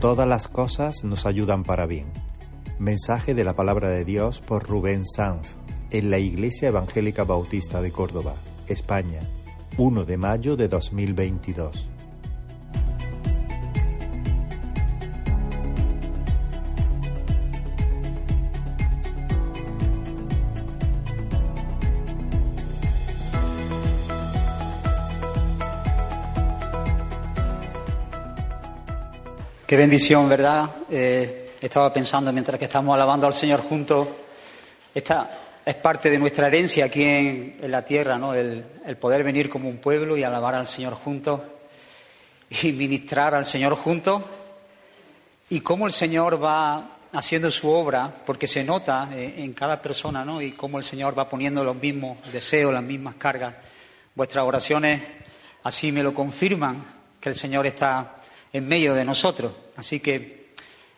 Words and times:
Todas 0.00 0.26
las 0.26 0.48
cosas 0.48 1.04
nos 1.04 1.26
ayudan 1.26 1.62
para 1.62 1.84
bien. 1.84 2.06
Mensaje 2.78 3.34
de 3.34 3.44
la 3.44 3.54
palabra 3.54 3.90
de 3.90 4.06
Dios 4.06 4.40
por 4.40 4.66
Rubén 4.66 5.04
Sanz 5.04 5.56
en 5.90 6.08
la 6.08 6.16
Iglesia 6.16 6.68
Evangélica 6.68 7.24
Bautista 7.24 7.82
de 7.82 7.92
Córdoba, 7.92 8.36
España, 8.66 9.20
1 9.76 10.04
de 10.06 10.16
mayo 10.16 10.56
de 10.56 10.68
2022. 10.68 11.90
Qué 29.70 29.76
bendición, 29.76 30.28
¿verdad? 30.28 30.68
Eh, 30.90 31.52
estaba 31.60 31.92
pensando 31.92 32.32
mientras 32.32 32.58
que 32.58 32.64
estamos 32.64 32.92
alabando 32.92 33.28
al 33.28 33.34
Señor 33.34 33.60
juntos, 33.60 34.08
esta 34.92 35.60
es 35.64 35.76
parte 35.76 36.10
de 36.10 36.18
nuestra 36.18 36.48
herencia 36.48 36.86
aquí 36.86 37.04
en, 37.04 37.56
la 37.70 37.84
tierra, 37.84 38.18
¿no? 38.18 38.34
El, 38.34 38.64
poder 39.00 39.22
venir 39.22 39.48
como 39.48 39.68
un 39.68 39.76
pueblo 39.76 40.16
y 40.16 40.24
alabar 40.24 40.56
al 40.56 40.66
Señor 40.66 40.94
juntos 40.94 41.42
y 42.50 42.72
ministrar 42.72 43.32
al 43.36 43.46
Señor 43.46 43.76
juntos 43.76 44.24
y 45.48 45.60
cómo 45.60 45.86
el 45.86 45.92
Señor 45.92 46.42
va 46.42 46.96
haciendo 47.12 47.48
su 47.52 47.68
obra, 47.68 48.12
porque 48.26 48.48
se 48.48 48.64
nota 48.64 49.08
eh, 49.12 49.34
en 49.36 49.52
cada 49.52 49.80
persona, 49.80 50.24
¿no? 50.24 50.42
Y 50.42 50.50
cómo 50.50 50.78
el 50.78 50.84
Señor 50.84 51.16
va 51.16 51.28
poniendo 51.28 51.62
los 51.62 51.76
mismos 51.76 52.18
deseos, 52.32 52.74
las 52.74 52.82
mismas 52.82 53.14
cargas. 53.14 53.54
Vuestras 54.16 54.44
oraciones 54.44 55.00
así 55.62 55.92
me 55.92 56.02
lo 56.02 56.12
confirman, 56.12 56.84
que 57.20 57.28
el 57.28 57.36
Señor 57.36 57.68
está 57.68 58.16
en 58.52 58.66
medio 58.66 58.94
de 58.94 59.04
nosotros. 59.04 59.52
Así 59.80 59.98
que 59.98 60.50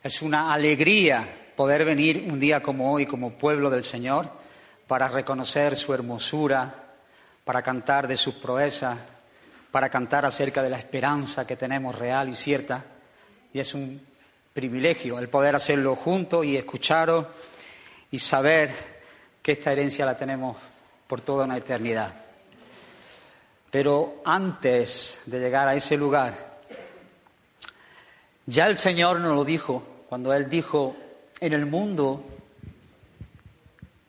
es 0.02 0.22
una 0.22 0.52
alegría 0.52 1.52
poder 1.54 1.84
venir 1.84 2.26
un 2.28 2.40
día 2.40 2.60
como 2.60 2.92
hoy, 2.92 3.06
como 3.06 3.38
pueblo 3.38 3.70
del 3.70 3.84
Señor, 3.84 4.28
para 4.88 5.06
reconocer 5.06 5.76
su 5.76 5.94
hermosura, 5.94 6.96
para 7.44 7.62
cantar 7.62 8.08
de 8.08 8.16
sus 8.16 8.34
proezas, 8.34 8.98
para 9.70 9.88
cantar 9.88 10.26
acerca 10.26 10.64
de 10.64 10.70
la 10.70 10.78
esperanza 10.78 11.46
que 11.46 11.54
tenemos 11.54 11.96
real 11.96 12.28
y 12.28 12.34
cierta. 12.34 12.84
Y 13.52 13.60
es 13.60 13.72
un 13.72 14.04
privilegio 14.52 15.20
el 15.20 15.28
poder 15.28 15.54
hacerlo 15.54 15.94
juntos 15.94 16.44
y 16.44 16.56
escucharos 16.56 17.26
y 18.10 18.18
saber 18.18 18.74
que 19.40 19.52
esta 19.52 19.70
herencia 19.70 20.04
la 20.04 20.16
tenemos 20.16 20.56
por 21.06 21.20
toda 21.20 21.44
una 21.44 21.56
eternidad. 21.56 22.12
Pero 23.70 24.22
antes 24.24 25.22
de 25.26 25.38
llegar 25.38 25.68
a 25.68 25.76
ese 25.76 25.96
lugar, 25.96 26.51
ya 28.46 28.66
el 28.66 28.76
Señor 28.76 29.20
nos 29.20 29.34
lo 29.34 29.44
dijo 29.44 29.82
cuando 30.08 30.32
Él 30.32 30.48
dijo, 30.48 30.96
en 31.40 31.52
el 31.52 31.66
mundo 31.66 32.24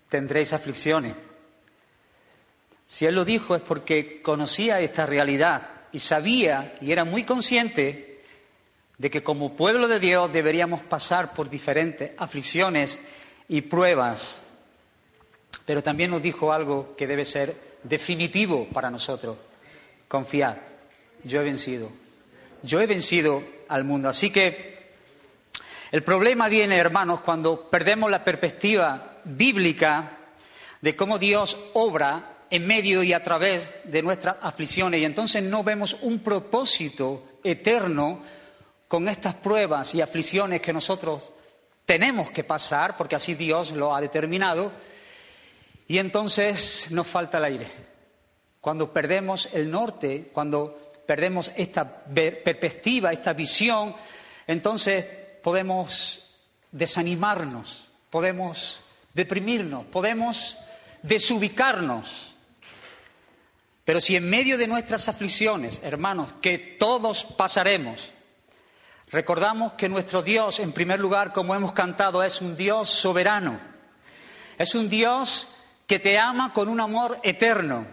tendréis 0.09 0.53
aflicciones. 0.53 1.15
Si 2.85 3.05
Él 3.05 3.15
lo 3.15 3.25
dijo 3.25 3.55
es 3.55 3.61
porque 3.61 4.21
conocía 4.21 4.79
esta 4.79 5.05
realidad 5.05 5.69
y 5.91 5.99
sabía 5.99 6.75
y 6.81 6.91
era 6.91 7.05
muy 7.05 7.23
consciente 7.23 8.21
de 8.97 9.09
que 9.09 9.23
como 9.23 9.55
pueblo 9.55 9.87
de 9.87 9.99
Dios 9.99 10.31
deberíamos 10.31 10.81
pasar 10.83 11.33
por 11.33 11.49
diferentes 11.49 12.11
aflicciones 12.17 12.99
y 13.47 13.61
pruebas. 13.61 14.41
Pero 15.65 15.81
también 15.81 16.11
nos 16.11 16.21
dijo 16.21 16.51
algo 16.51 16.95
que 16.95 17.07
debe 17.07 17.25
ser 17.25 17.55
definitivo 17.83 18.67
para 18.69 18.91
nosotros. 18.91 19.37
Confiad, 20.07 20.57
yo 21.23 21.39
he 21.39 21.43
vencido. 21.43 22.02
Yo 22.63 22.81
he 22.81 22.87
vencido 22.87 23.43
al 23.67 23.83
mundo. 23.83 24.09
Así 24.09 24.31
que 24.31 24.73
el 25.91 26.03
problema 26.03 26.49
viene, 26.49 26.77
hermanos, 26.77 27.21
cuando 27.21 27.69
perdemos 27.69 28.09
la 28.09 28.23
perspectiva 28.23 29.19
bíblica 29.25 30.17
de 30.81 30.95
cómo 30.95 31.19
Dios 31.19 31.57
obra 31.73 32.45
en 32.49 32.65
medio 32.65 33.03
y 33.03 33.13
a 33.13 33.23
través 33.23 33.69
de 33.83 34.01
nuestras 34.01 34.37
aflicciones 34.41 35.01
y 35.01 35.05
entonces 35.05 35.43
no 35.43 35.63
vemos 35.63 35.97
un 36.01 36.19
propósito 36.19 37.39
eterno 37.43 38.21
con 38.87 39.07
estas 39.07 39.35
pruebas 39.35 39.93
y 39.95 40.01
aflicciones 40.01 40.61
que 40.61 40.73
nosotros 40.73 41.21
tenemos 41.85 42.31
que 42.31 42.43
pasar, 42.43 42.95
porque 42.95 43.15
así 43.15 43.33
Dios 43.35 43.71
lo 43.71 43.95
ha 43.95 44.01
determinado, 44.01 44.71
y 45.87 45.97
entonces 45.97 46.87
nos 46.91 47.07
falta 47.07 47.39
el 47.39 47.45
aire. 47.45 47.67
Cuando 48.61 48.93
perdemos 48.93 49.49
el 49.51 49.69
norte, 49.69 50.29
cuando 50.31 50.77
perdemos 51.05 51.51
esta 51.55 52.03
perspectiva, 52.05 53.11
esta 53.11 53.33
visión, 53.33 53.95
entonces 54.47 55.05
podemos 55.41 56.25
desanimarnos, 56.71 57.89
podemos 58.09 58.79
deprimirnos, 59.13 59.85
podemos 59.85 60.57
desubicarnos. 61.01 62.33
Pero 63.85 63.99
si 63.99 64.15
en 64.15 64.29
medio 64.29 64.57
de 64.57 64.67
nuestras 64.67 65.09
aflicciones, 65.09 65.81
hermanos, 65.83 66.33
que 66.41 66.57
todos 66.57 67.25
pasaremos, 67.25 68.13
recordamos 69.11 69.73
que 69.73 69.89
nuestro 69.89 70.21
Dios, 70.21 70.59
en 70.59 70.71
primer 70.71 70.99
lugar, 70.99 71.33
como 71.33 71.53
hemos 71.53 71.73
cantado, 71.73 72.23
es 72.23 72.39
un 72.39 72.55
Dios 72.55 72.89
soberano, 72.89 73.59
es 74.57 74.73
un 74.73 74.87
Dios 74.87 75.49
que 75.85 75.99
te 75.99 76.17
ama 76.17 76.53
con 76.53 76.69
un 76.69 76.79
amor 76.79 77.19
eterno 77.23 77.85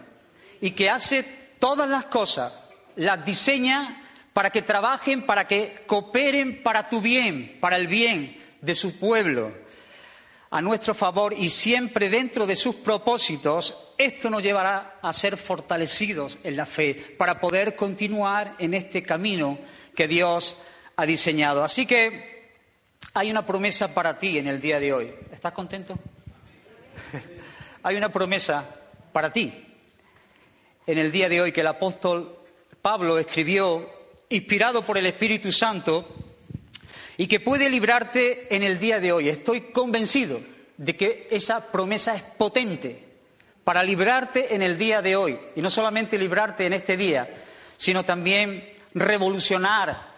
y 0.61 0.71
que 0.71 0.89
hace 0.89 1.55
todas 1.59 1.89
las 1.89 2.05
cosas 2.05 2.60
las 2.95 3.25
diseña 3.25 4.03
para 4.33 4.49
que 4.49 4.61
trabajen, 4.61 5.25
para 5.25 5.47
que 5.47 5.83
cooperen 5.85 6.63
para 6.63 6.87
tu 6.87 7.01
bien, 7.01 7.57
para 7.59 7.75
el 7.77 7.87
bien 7.87 8.37
de 8.61 8.75
su 8.75 8.97
pueblo, 8.97 9.53
a 10.49 10.61
nuestro 10.61 10.93
favor 10.93 11.33
y 11.33 11.49
siempre 11.49 12.09
dentro 12.09 12.45
de 12.45 12.55
sus 12.55 12.75
propósitos, 12.75 13.93
esto 13.97 14.29
nos 14.29 14.43
llevará 14.43 14.99
a 15.01 15.13
ser 15.13 15.37
fortalecidos 15.37 16.37
en 16.43 16.57
la 16.57 16.65
fe 16.65 17.15
para 17.17 17.39
poder 17.39 17.75
continuar 17.75 18.55
en 18.59 18.73
este 18.73 19.01
camino 19.01 19.57
que 19.95 20.07
Dios 20.07 20.61
ha 20.97 21.05
diseñado. 21.05 21.63
Así 21.63 21.85
que 21.85 22.51
hay 23.13 23.31
una 23.31 23.45
promesa 23.45 23.93
para 23.93 24.17
ti 24.17 24.37
en 24.37 24.47
el 24.47 24.59
día 24.59 24.79
de 24.79 24.93
hoy. 24.93 25.13
¿Estás 25.31 25.53
contento? 25.53 25.97
hay 27.83 27.95
una 27.95 28.09
promesa 28.09 28.75
para 29.13 29.31
ti 29.31 29.53
en 30.85 30.97
el 30.97 31.11
día 31.11 31.29
de 31.29 31.41
hoy 31.41 31.51
que 31.51 31.61
el 31.61 31.67
apóstol 31.67 32.40
Pablo 32.81 33.19
escribió, 33.19 33.87
inspirado 34.29 34.83
por 34.83 34.97
el 34.97 35.05
Espíritu 35.05 35.51
Santo, 35.51 36.07
y 37.17 37.27
que 37.27 37.39
puede 37.39 37.69
librarte 37.69 38.53
en 38.55 38.63
el 38.63 38.79
día 38.79 38.99
de 38.99 39.11
hoy. 39.11 39.29
Estoy 39.29 39.71
convencido 39.71 40.39
de 40.77 40.95
que 40.95 41.27
esa 41.29 41.71
promesa 41.71 42.15
es 42.15 42.23
potente 42.23 43.07
para 43.63 43.83
librarte 43.83 44.55
en 44.55 44.63
el 44.63 44.77
día 44.77 45.01
de 45.01 45.15
hoy, 45.15 45.39
y 45.55 45.61
no 45.61 45.69
solamente 45.69 46.17
librarte 46.17 46.65
en 46.65 46.73
este 46.73 46.97
día, 46.97 47.29
sino 47.77 48.03
también 48.03 48.73
revolucionar 48.95 50.09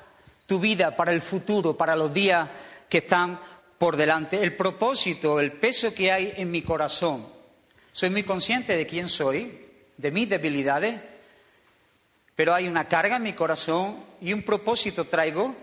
tu 0.46 0.60
vida 0.60 0.96
para 0.96 1.12
el 1.12 1.22
futuro, 1.22 1.76
para 1.76 1.96
los 1.96 2.14
días 2.14 2.50
que 2.88 3.00
están 3.00 3.40
por 3.78 3.98
delante. 3.98 4.42
El 4.42 4.56
propósito, 4.56 5.40
el 5.40 5.54
peso 5.54 5.94
que 5.94 6.12
hay 6.12 6.34
en 6.38 6.50
mi 6.50 6.62
corazón. 6.62 7.28
Soy 7.92 8.10
muy 8.10 8.24
consciente 8.24 8.78
de 8.78 8.86
quién 8.86 9.10
soy, 9.10 9.60
de 9.98 10.12
mis 10.12 10.30
debilidades, 10.30 11.13
pero 12.36 12.54
hay 12.54 12.68
una 12.68 12.88
carga 12.88 13.18
en 13.18 13.24
mi 13.24 13.34
corazón 13.34 14.04
y 14.22 14.34
un 14.34 14.44
propósito 14.44 15.06
traigo 15.06 15.56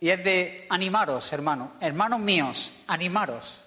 y 0.00 0.10
es 0.10 0.22
de 0.22 0.66
animaros, 0.68 1.32
hermanos, 1.32 1.70
hermanos 1.80 2.20
míos, 2.20 2.72
animaros, 2.86 3.60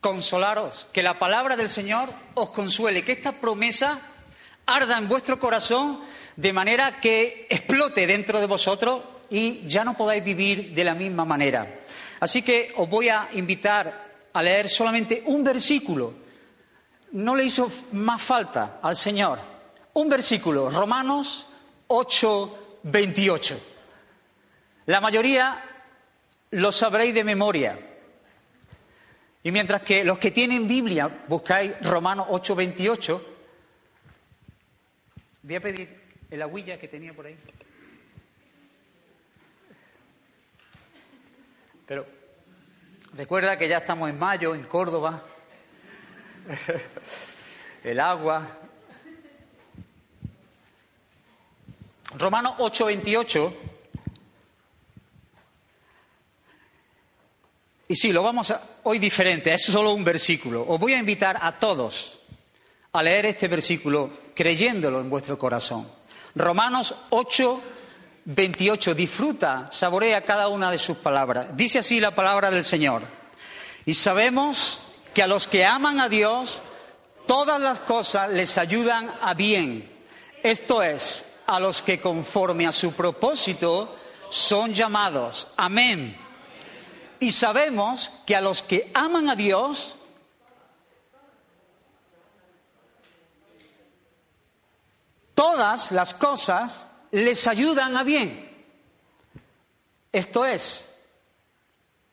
consolaros, 0.00 0.86
que 0.92 1.02
la 1.02 1.18
palabra 1.18 1.56
del 1.56 1.68
Señor 1.68 2.10
os 2.34 2.50
consuele, 2.50 3.04
que 3.04 3.12
esta 3.12 3.32
promesa 3.32 4.00
arda 4.66 4.98
en 4.98 5.08
vuestro 5.08 5.38
corazón 5.38 6.00
de 6.36 6.52
manera 6.52 7.00
que 7.00 7.46
explote 7.48 8.06
dentro 8.06 8.40
de 8.40 8.46
vosotros 8.46 9.02
y 9.30 9.66
ya 9.66 9.84
no 9.84 9.96
podáis 9.96 10.22
vivir 10.22 10.74
de 10.74 10.84
la 10.84 10.94
misma 10.94 11.24
manera. 11.24 11.80
Así 12.20 12.42
que 12.42 12.72
os 12.76 12.88
voy 12.88 13.08
a 13.08 13.28
invitar 13.32 14.04
a 14.32 14.42
leer 14.42 14.68
solamente 14.68 15.22
un 15.26 15.42
versículo. 15.42 16.12
No 17.12 17.34
le 17.36 17.44
hizo 17.44 17.70
más 17.92 18.20
falta 18.20 18.78
al 18.82 18.96
Señor. 18.96 19.38
Un 19.94 20.08
versículo, 20.08 20.70
Romanos 20.70 21.46
8, 21.86 22.80
28. 22.84 23.60
La 24.86 25.00
mayoría 25.00 25.62
lo 26.50 26.72
sabréis 26.72 27.14
de 27.14 27.24
memoria. 27.24 27.78
Y 29.42 29.52
mientras 29.52 29.82
que 29.82 30.04
los 30.04 30.18
que 30.18 30.30
tienen 30.30 30.66
Biblia 30.66 31.24
buscáis 31.28 31.78
Romanos 31.82 32.26
8, 32.30 32.54
28, 32.54 33.26
voy 35.42 35.54
a 35.54 35.60
pedir 35.60 36.04
el 36.30 36.42
agüilla 36.42 36.78
que 36.78 36.88
tenía 36.88 37.12
por 37.12 37.26
ahí. 37.26 37.36
Pero 41.86 42.06
recuerda 43.14 43.58
que 43.58 43.68
ya 43.68 43.78
estamos 43.78 44.08
en 44.08 44.18
mayo, 44.18 44.54
en 44.54 44.64
Córdoba. 44.64 45.22
el 47.84 48.00
agua, 48.00 48.58
Romanos 52.18 52.54
8:28 52.58 53.52
Y 57.88 57.94
sí, 57.96 58.12
lo 58.12 58.22
vamos 58.22 58.50
a 58.50 58.62
hoy 58.84 58.98
diferente, 58.98 59.52
es 59.52 59.62
solo 59.64 59.92
un 59.92 60.04
versículo. 60.04 60.64
Os 60.66 60.80
voy 60.80 60.94
a 60.94 60.98
invitar 60.98 61.38
a 61.40 61.58
todos 61.58 62.18
a 62.92 63.02
leer 63.02 63.26
este 63.26 63.48
versículo 63.48 64.10
creyéndolo 64.34 65.00
en 65.00 65.10
vuestro 65.10 65.38
corazón. 65.38 65.88
Romanos 66.34 66.94
8, 67.10 67.62
28. 68.24 68.94
Disfruta, 68.94 69.68
saborea 69.70 70.24
cada 70.24 70.48
una 70.48 70.70
de 70.70 70.78
sus 70.78 70.96
palabras. 70.96 71.48
Dice 71.56 71.80
así 71.80 72.00
la 72.00 72.14
palabra 72.14 72.50
del 72.50 72.64
Señor. 72.64 73.02
Y 73.84 73.94
sabemos 73.94 74.80
que 75.12 75.22
a 75.22 75.26
los 75.26 75.46
que 75.46 75.64
aman 75.64 76.00
a 76.00 76.08
Dios, 76.08 76.62
todas 77.26 77.60
las 77.60 77.80
cosas 77.80 78.30
les 78.30 78.56
ayudan 78.56 79.12
a 79.20 79.34
bien. 79.34 79.90
Esto 80.42 80.82
es, 80.82 81.24
a 81.46 81.60
los 81.60 81.82
que 81.82 82.00
conforme 82.00 82.66
a 82.66 82.72
su 82.72 82.92
propósito 82.92 83.96
son 84.30 84.72
llamados. 84.72 85.48
Amén. 85.56 86.16
Y 87.20 87.30
sabemos 87.30 88.10
que 88.26 88.36
a 88.36 88.40
los 88.40 88.62
que 88.62 88.90
aman 88.94 89.28
a 89.28 89.36
Dios, 89.36 89.94
todas 95.34 95.92
las 95.92 96.14
cosas 96.14 96.90
les 97.10 97.46
ayudan 97.46 97.96
a 97.96 98.02
bien. 98.02 98.50
Esto 100.12 100.44
es, 100.44 100.88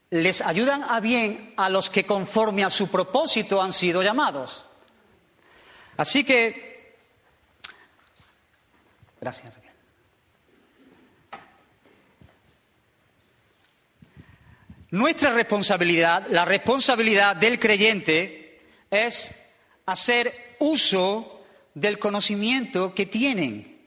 les 0.09 0.41
ayudan 0.41 0.83
a 0.83 0.99
bien 0.99 1.53
a 1.57 1.69
los 1.69 1.89
que 1.89 2.05
conforme 2.05 2.63
a 2.63 2.69
su 2.69 2.89
propósito 2.89 3.61
han 3.61 3.73
sido 3.73 4.01
llamados. 4.01 4.65
Así 5.97 6.23
que, 6.23 6.70
gracias. 9.21 9.53
Nuestra 14.91 15.31
responsabilidad, 15.31 16.27
la 16.29 16.43
responsabilidad 16.43 17.37
del 17.37 17.57
creyente, 17.59 18.59
es 18.89 19.33
hacer 19.85 20.57
uso 20.59 21.45
del 21.73 21.97
conocimiento 21.97 22.93
que 22.93 23.05
tienen 23.05 23.79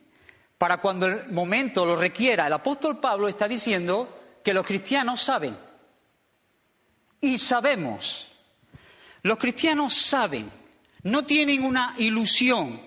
para 0.56 0.78
cuando 0.78 1.06
el 1.06 1.30
momento 1.30 1.84
lo 1.84 1.94
requiera. 1.94 2.46
El 2.46 2.54
apóstol 2.54 3.00
Pablo 3.00 3.28
está 3.28 3.46
diciendo 3.46 4.38
que 4.42 4.54
los 4.54 4.66
cristianos 4.66 5.20
saben. 5.20 5.58
Y 7.20 7.36
sabemos. 7.36 8.32
Los 9.22 9.36
cristianos 9.36 9.94
saben. 9.94 10.50
No 11.02 11.26
tienen 11.26 11.64
una 11.64 11.94
ilusión. 11.98 12.80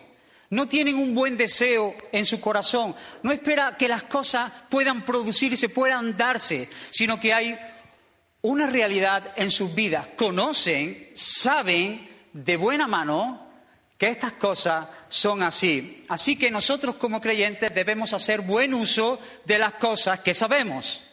No 0.49 0.67
tienen 0.67 0.95
un 0.95 1.13
buen 1.13 1.35
deseo 1.35 1.95
en 2.11 2.25
su 2.25 2.39
corazón. 2.39 2.95
No 3.21 3.31
espera 3.31 3.75
que 3.77 3.87
las 3.87 4.03
cosas 4.03 4.51
puedan 4.69 5.03
producirse, 5.03 5.69
puedan 5.69 6.15
darse, 6.15 6.69
sino 6.89 7.19
que 7.19 7.33
hay 7.33 7.57
una 8.41 8.67
realidad 8.67 9.33
en 9.35 9.51
sus 9.51 9.73
vidas, 9.73 10.07
conocen, 10.15 11.11
saben 11.15 12.07
de 12.31 12.55
buena 12.55 12.87
mano 12.87 13.45
que 13.97 14.09
estas 14.09 14.33
cosas 14.33 14.87
son 15.09 15.41
así. 15.43 16.05
Así 16.07 16.37
que 16.37 16.51
nosotros 16.51 16.95
como 16.95 17.19
creyentes 17.19 17.73
debemos 17.73 18.13
hacer 18.13 18.41
buen 18.41 18.73
uso 18.73 19.19
de 19.43 19.57
las 19.57 19.73
cosas 19.73 20.19
que 20.19 20.33
sabemos, 20.33 21.03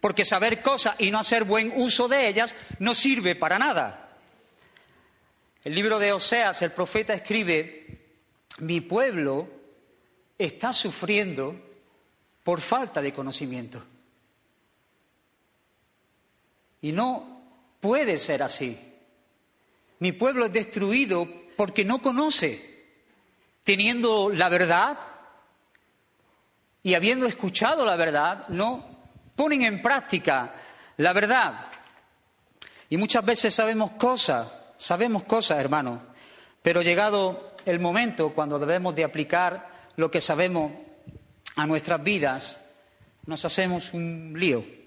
porque 0.00 0.24
saber 0.24 0.62
cosas 0.62 0.94
y 0.98 1.10
no 1.10 1.18
hacer 1.18 1.44
buen 1.44 1.72
uso 1.74 2.08
de 2.08 2.28
ellas 2.28 2.54
no 2.78 2.94
sirve 2.94 3.34
para 3.34 3.58
nada. 3.58 4.16
El 5.64 5.74
libro 5.74 5.98
de 5.98 6.12
Oseas, 6.12 6.62
el 6.62 6.72
profeta 6.72 7.12
escribe, 7.12 7.99
mi 8.58 8.80
pueblo 8.80 9.48
está 10.38 10.72
sufriendo 10.72 11.54
por 12.42 12.60
falta 12.60 13.00
de 13.00 13.12
conocimiento. 13.12 13.82
Y 16.82 16.92
no 16.92 17.42
puede 17.80 18.18
ser 18.18 18.42
así. 18.42 18.78
Mi 19.98 20.12
pueblo 20.12 20.46
es 20.46 20.52
destruido 20.52 21.28
porque 21.56 21.84
no 21.84 22.00
conoce, 22.00 22.86
teniendo 23.64 24.30
la 24.30 24.48
verdad 24.48 24.98
y 26.82 26.94
habiendo 26.94 27.26
escuchado 27.26 27.84
la 27.84 27.96
verdad, 27.96 28.48
no 28.48 28.98
ponen 29.36 29.62
en 29.62 29.82
práctica 29.82 30.54
la 30.96 31.12
verdad. 31.12 31.66
Y 32.88 32.96
muchas 32.96 33.24
veces 33.24 33.54
sabemos 33.54 33.92
cosas, 33.92 34.50
sabemos 34.78 35.24
cosas, 35.24 35.58
hermano, 35.58 36.02
pero 36.62 36.82
llegado 36.82 37.49
el 37.66 37.80
momento 37.80 38.32
cuando 38.34 38.58
debemos 38.58 38.94
de 38.94 39.04
aplicar 39.04 39.68
lo 39.96 40.10
que 40.10 40.20
sabemos 40.20 40.72
a 41.56 41.66
nuestras 41.66 42.02
vidas, 42.02 42.60
nos 43.26 43.44
hacemos 43.44 43.92
un 43.92 44.34
lío 44.36 44.80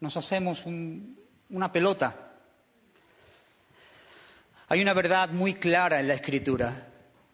nos 0.00 0.16
hacemos 0.16 0.64
una 0.64 1.72
pelota. 1.72 2.32
Hay 4.68 4.80
una 4.82 4.94
verdad 4.94 5.30
muy 5.30 5.54
clara 5.54 5.98
en 6.00 6.08
la 6.08 6.14
escritura, 6.14 6.88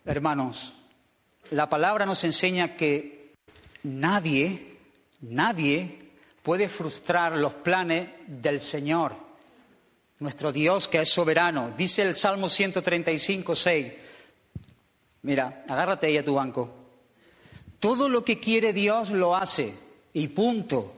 hermanos. 0.05 0.73
La 1.51 1.69
palabra 1.69 2.07
nos 2.07 2.23
enseña 2.25 2.75
que 2.75 3.35
nadie, 3.83 4.79
nadie 5.21 6.13
puede 6.43 6.69
frustrar 6.69 7.37
los 7.37 7.55
planes 7.55 8.09
del 8.27 8.61
Señor, 8.61 9.17
nuestro 10.21 10.53
Dios 10.53 10.89
que 10.89 11.01
es 11.01 11.11
soberano. 11.11 11.73
Dice 11.77 12.03
el 12.03 12.17
Salmo 12.17 12.49
135, 12.49 13.55
6. 13.55 13.93
Mira, 15.25 15.65
agárrate 15.67 16.07
ahí 16.07 16.19
a 16.19 16.25
tu 16.25 16.35
banco. 16.35 16.71
Todo 17.81 18.11
lo 18.11 18.25
que 18.25 18.39
quiere 18.41 18.75
Dios 18.75 19.11
lo 19.11 19.35
hace 19.35 19.75
y 20.13 20.29
punto 20.29 20.93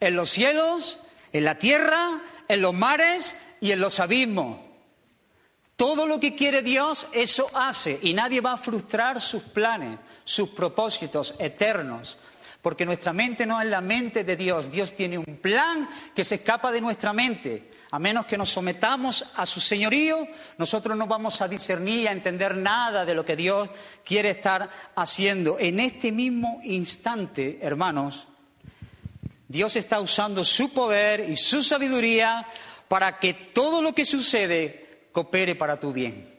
en 0.00 0.16
los 0.16 0.30
cielos, 0.30 0.98
en 1.32 1.44
la 1.44 1.58
tierra, 1.58 2.22
en 2.48 2.62
los 2.62 2.74
mares 2.74 3.36
y 3.60 3.72
en 3.72 3.80
los 3.80 4.00
abismos. 4.00 4.58
Todo 5.76 6.06
lo 6.06 6.18
que 6.18 6.34
quiere 6.34 6.62
Dios, 6.62 7.06
eso 7.12 7.46
hace 7.52 7.98
y 8.02 8.14
nadie 8.14 8.40
va 8.40 8.54
a 8.54 8.56
frustrar 8.56 9.20
sus 9.20 9.42
planes, 9.42 9.98
sus 10.24 10.48
propósitos 10.50 11.34
eternos, 11.38 12.18
porque 12.62 12.86
nuestra 12.86 13.12
mente 13.12 13.44
no 13.44 13.60
es 13.60 13.68
la 13.68 13.80
mente 13.80 14.22
de 14.22 14.36
Dios. 14.36 14.70
Dios 14.70 14.94
tiene 14.94 15.18
un 15.18 15.38
plan 15.42 15.88
que 16.14 16.24
se 16.24 16.36
escapa 16.36 16.70
de 16.70 16.80
nuestra 16.80 17.12
mente. 17.12 17.72
A 17.90 17.98
menos 17.98 18.24
que 18.24 18.38
nos 18.38 18.50
sometamos 18.50 19.32
a 19.36 19.44
su 19.44 19.60
señorío, 19.60 20.26
nosotros 20.56 20.96
no 20.96 21.08
vamos 21.08 21.42
a 21.42 21.48
discernir 21.48 22.02
y 22.02 22.06
a 22.06 22.12
entender 22.12 22.56
nada 22.56 23.04
de 23.04 23.14
lo 23.14 23.24
que 23.24 23.36
Dios 23.36 23.68
quiere 24.04 24.30
estar 24.30 24.70
haciendo. 24.94 25.58
En 25.58 25.80
este 25.80 26.12
mismo 26.12 26.60
instante, 26.62 27.58
hermanos, 27.60 28.26
Dios 29.48 29.74
está 29.74 30.00
usando 30.00 30.44
su 30.44 30.72
poder 30.72 31.28
y 31.28 31.36
su 31.36 31.62
sabiduría 31.62 32.46
para 32.86 33.18
que 33.18 33.34
todo 33.52 33.82
lo 33.82 33.92
que 33.92 34.04
sucede 34.04 35.08
coopere 35.10 35.56
para 35.56 35.80
tu 35.80 35.92
bien. 35.92 36.32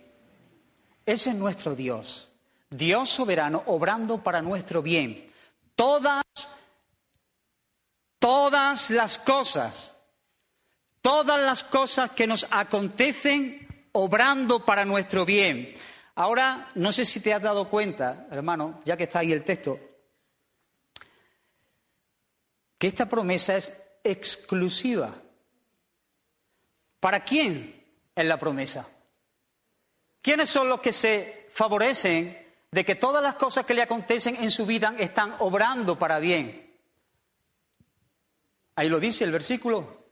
Ese 1.06 1.32
es 1.32 1.36
nuestro 1.36 1.76
Dios, 1.76 2.30
Dios 2.70 3.10
soberano, 3.10 3.62
obrando 3.68 4.24
para 4.24 4.42
nuestro 4.42 4.82
bien. 4.82 5.33
Todas, 5.76 6.24
todas 8.20 8.90
las 8.90 9.18
cosas, 9.20 9.96
todas 11.02 11.40
las 11.40 11.64
cosas 11.64 12.12
que 12.12 12.28
nos 12.28 12.46
acontecen, 12.50 13.88
obrando 13.94 14.66
para 14.66 14.86
nuestro 14.86 15.26
bien. 15.26 15.76
Ahora, 16.16 16.70
no 16.76 16.92
sé 16.92 17.06
si 17.06 17.22
te 17.22 17.34
has 17.34 17.42
dado 17.42 17.70
cuenta, 17.70 18.28
hermano, 18.30 18.82
ya 18.86 18.96
que 18.96 19.06
está 19.06 19.20
ahí 19.20 19.34
el 19.34 19.44
texto, 19.44 19.80
que 22.78 22.88
esta 22.88 23.08
promesa 23.08 23.56
es 23.56 23.74
exclusiva. 24.04 25.16
¿Para 27.00 27.24
quién 27.24 27.84
es 28.16 28.26
la 28.26 28.38
promesa? 28.38 28.88
¿Quiénes 30.22 30.50
son 30.50 30.70
los 30.70 30.80
que 30.82 30.92
se 30.92 31.48
favorecen 31.52 32.43
de 32.74 32.84
que 32.84 32.96
todas 32.96 33.22
las 33.22 33.36
cosas 33.36 33.66
que 33.66 33.74
le 33.74 33.84
acontecen 33.84 34.36
en 34.36 34.52
su 34.52 34.66
vida 34.66 34.96
están 34.98 35.36
obrando 35.40 35.98
para 35.98 36.20
bien? 36.20 36.76
Ahí 38.76 38.90
lo 38.90 39.00
dice 39.00 39.24
el 39.24 39.32
versículo. 39.32 40.04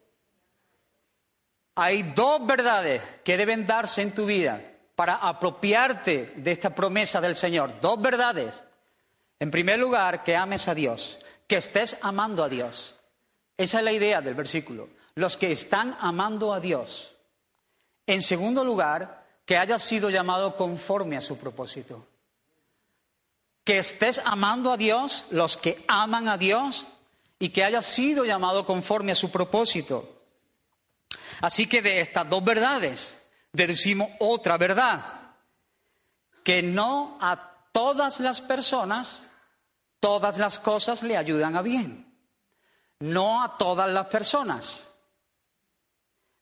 Hay 1.75 2.03
dos 2.13 2.46
verdades 2.46 3.01
que 3.24 3.38
deben 3.38 3.65
darse 3.65 4.01
en 4.01 4.13
tu 4.13 4.25
vida 4.25 4.62
para 4.96 5.15
apropiarte 5.15 6.34
de 6.36 6.51
esta 6.51 6.75
promesa 6.75 7.20
del 7.20 7.36
Señor. 7.36 7.80
Dos 7.82 8.00
verdades. 8.01 8.53
En 9.39 9.50
primer 9.50 9.80
lugar, 9.80 10.24
que 10.24 10.36
ames 10.36 10.68
a 10.68 10.75
Dios 10.75 11.20
que 11.51 11.58
estés 11.58 11.98
amando 12.01 12.46
a 12.46 12.48
Dios. 12.48 12.96
Esa 13.58 13.80
es 13.80 13.84
la 13.84 13.91
idea 13.91 14.22
del 14.22 14.36
versículo. 14.36 14.88
Los 15.15 15.36
que 15.36 15.51
están 15.51 15.98
amando 16.00 16.53
a 16.53 16.62
Dios. 16.62 17.13
En 18.08 18.22
segundo 18.22 18.63
lugar, 18.63 19.25
que 19.46 19.58
hayas 19.58 19.82
sido 19.82 20.10
llamado 20.10 20.56
conforme 20.56 21.18
a 21.18 21.20
su 21.20 21.38
propósito. 21.38 22.08
Que 23.63 23.80
estés 23.80 24.22
amando 24.25 24.72
a 24.72 24.77
Dios, 24.77 25.25
los 25.30 25.58
que 25.58 25.84
aman 25.88 26.27
a 26.27 26.38
Dios, 26.38 26.86
y 27.39 27.50
que 27.50 27.63
hayas 27.63 27.86
sido 27.86 28.25
llamado 28.25 28.65
conforme 28.65 29.12
a 29.12 29.15
su 29.15 29.32
propósito. 29.32 30.22
Así 31.41 31.68
que 31.68 31.82
de 31.82 32.01
estas 32.01 32.30
dos 32.30 32.44
verdades 32.44 33.18
deducimos 33.51 34.10
otra 34.20 34.58
verdad, 34.58 35.34
que 36.44 36.62
no 36.62 37.18
a 37.22 37.68
todas 37.72 38.20
las 38.20 38.41
personas 38.41 39.27
todas 40.01 40.38
las 40.39 40.60
cosas 40.60 41.03
le 41.03 41.15
ayudan 41.15 41.56
a 41.56 41.62
bien, 41.62 42.13
no 43.00 43.41
a 43.41 43.56
todas 43.56 43.89
las 43.89 44.08
personas. 44.08 44.91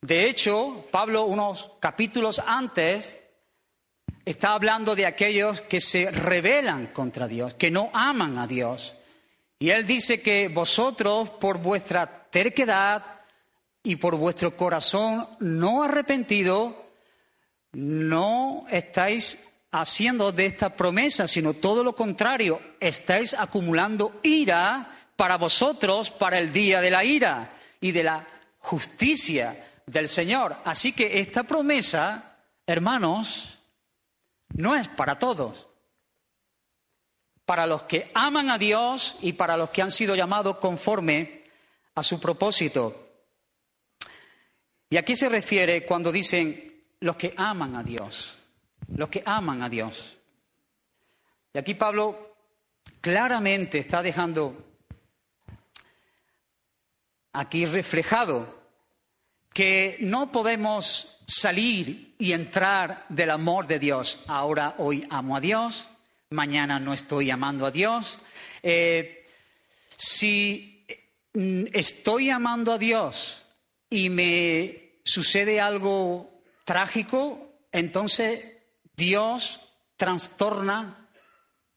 De 0.02 0.28
hecho, 0.28 0.88
Pablo, 0.92 1.26
unos 1.26 1.70
capítulos 1.80 2.42
antes, 2.44 3.14
está 4.30 4.50
hablando 4.50 4.96
de 4.96 5.08
aquellos 5.08 5.62
que 5.62 5.82
se 5.82 6.12
rebelan 6.12 6.88
contra 6.94 7.28
Dios, 7.28 7.56
que 7.56 7.72
no 7.72 7.90
aman 7.94 8.38
a 8.38 8.46
Dios. 8.46 8.94
Y 9.58 9.72
él 9.72 9.88
dice 9.88 10.22
que 10.22 10.50
vosotros, 10.50 11.32
por 11.32 11.58
vuestra 11.58 12.28
terquedad 12.30 13.04
y 13.82 13.96
por 13.96 14.16
vuestro 14.18 14.56
corazón 14.56 15.28
no 15.40 15.82
arrepentido, 15.82 16.92
no 17.72 18.66
estáis 18.70 19.44
haciendo 19.72 20.32
de 20.32 20.46
esta 20.46 20.76
promesa, 20.76 21.26
sino 21.26 21.56
todo 21.56 21.84
lo 21.84 21.96
contrario, 21.96 22.62
estáis 22.80 23.34
acumulando 23.34 24.20
ira 24.22 24.96
para 25.16 25.38
vosotros 25.38 26.12
para 26.12 26.38
el 26.38 26.52
día 26.52 26.82
de 26.82 26.92
la 26.92 27.04
ira 27.04 27.58
y 27.82 27.92
de 27.92 28.04
la 28.04 28.28
justicia 28.60 29.72
del 29.88 30.08
Señor. 30.08 30.58
Así 30.66 30.92
que 30.92 31.20
esta 31.20 31.46
promesa, 31.46 32.38
hermanos, 32.68 33.59
no 34.56 34.76
es 34.76 34.88
para 34.90 35.18
todos. 35.20 35.68
Para 37.46 37.66
los 37.66 37.84
que 37.84 38.12
aman 38.14 38.50
a 38.50 38.58
Dios 38.58 39.18
y 39.22 39.34
para 39.34 39.58
los 39.58 39.70
que 39.70 39.82
han 39.82 39.92
sido 39.92 40.16
llamados 40.16 40.58
conforme 40.58 41.44
a 41.96 42.04
su 42.04 42.20
propósito. 42.20 43.08
¿Y 44.90 44.98
a 44.98 45.04
qué 45.04 45.16
se 45.16 45.30
refiere 45.30 45.86
cuando 45.86 46.12
dicen 46.12 46.84
los 47.00 47.16
que 47.16 47.34
aman 47.38 47.76
a 47.76 47.84
Dios? 47.84 48.38
Los 48.88 49.10
que 49.10 49.24
aman 49.26 49.62
a 49.62 49.70
Dios. 49.70 50.18
Y 51.54 51.58
aquí 51.58 51.74
Pablo 51.74 52.36
claramente 53.02 53.80
está 53.80 54.02
dejando 54.02 54.66
aquí 57.34 57.66
reflejado 57.66 58.59
que 59.54 59.98
no 60.02 60.32
podemos 60.32 61.20
salir 61.28 62.16
y 62.18 62.34
entrar 62.34 63.06
del 63.10 63.32
amor 63.32 63.68
de 63.68 63.80
Dios. 63.80 64.24
Ahora 64.28 64.76
hoy 64.78 65.06
amo 65.10 65.38
a 65.38 65.40
Dios, 65.40 65.88
mañana 66.30 66.80
no 66.80 66.94
estoy 66.94 67.32
amando 67.32 67.66
a 67.66 67.72
Dios. 67.72 68.20
Eh, 68.64 69.26
si 69.96 70.86
estoy 71.34 72.30
amando 72.30 72.74
a 72.74 72.78
Dios 72.78 73.46
y 73.90 74.10
me 74.10 75.00
sucede 75.04 75.60
algo 75.60 76.42
trágico, 76.66 77.60
entonces 77.72 78.44
Dios 78.96 79.60
trastorna 79.96 81.10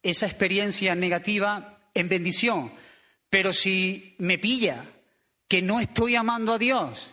esa 0.02 0.26
experiencia 0.26 0.94
negativa 0.94 1.78
en 1.94 2.08
bendición. 2.08 2.72
Pero 3.30 3.52
si 3.52 4.14
me 4.18 4.38
pilla 4.38 4.86
que 5.48 5.62
no 5.62 5.80
estoy 5.80 6.16
amando 6.16 6.54
a 6.54 6.58
Dios, 6.58 7.11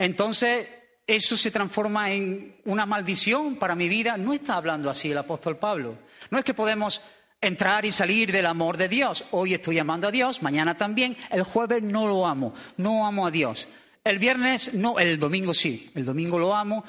entonces 0.00 0.66
eso 1.06 1.36
se 1.36 1.50
transforma 1.50 2.10
en 2.10 2.56
una 2.64 2.86
maldición 2.86 3.56
para 3.56 3.74
mi 3.74 3.86
vida. 3.86 4.16
No 4.16 4.32
está 4.32 4.54
hablando 4.54 4.88
así 4.88 5.10
el 5.10 5.18
apóstol 5.18 5.58
Pablo. 5.58 5.98
No 6.30 6.38
es 6.38 6.44
que 6.44 6.54
podemos 6.54 7.02
entrar 7.38 7.84
y 7.84 7.92
salir 7.92 8.32
del 8.32 8.46
amor 8.46 8.78
de 8.78 8.88
Dios. 8.88 9.26
Hoy 9.30 9.52
estoy 9.52 9.78
amando 9.78 10.08
a 10.08 10.10
Dios, 10.10 10.40
mañana 10.40 10.74
también, 10.74 11.18
el 11.30 11.42
jueves 11.42 11.82
no 11.82 12.06
lo 12.06 12.26
amo, 12.26 12.54
no 12.78 13.06
amo 13.06 13.26
a 13.26 13.30
Dios. 13.30 13.68
El 14.02 14.18
viernes 14.18 14.72
no, 14.72 14.98
el 14.98 15.18
domingo 15.18 15.52
sí, 15.52 15.90
el 15.94 16.06
domingo 16.06 16.38
lo 16.38 16.54
amo. 16.54 16.82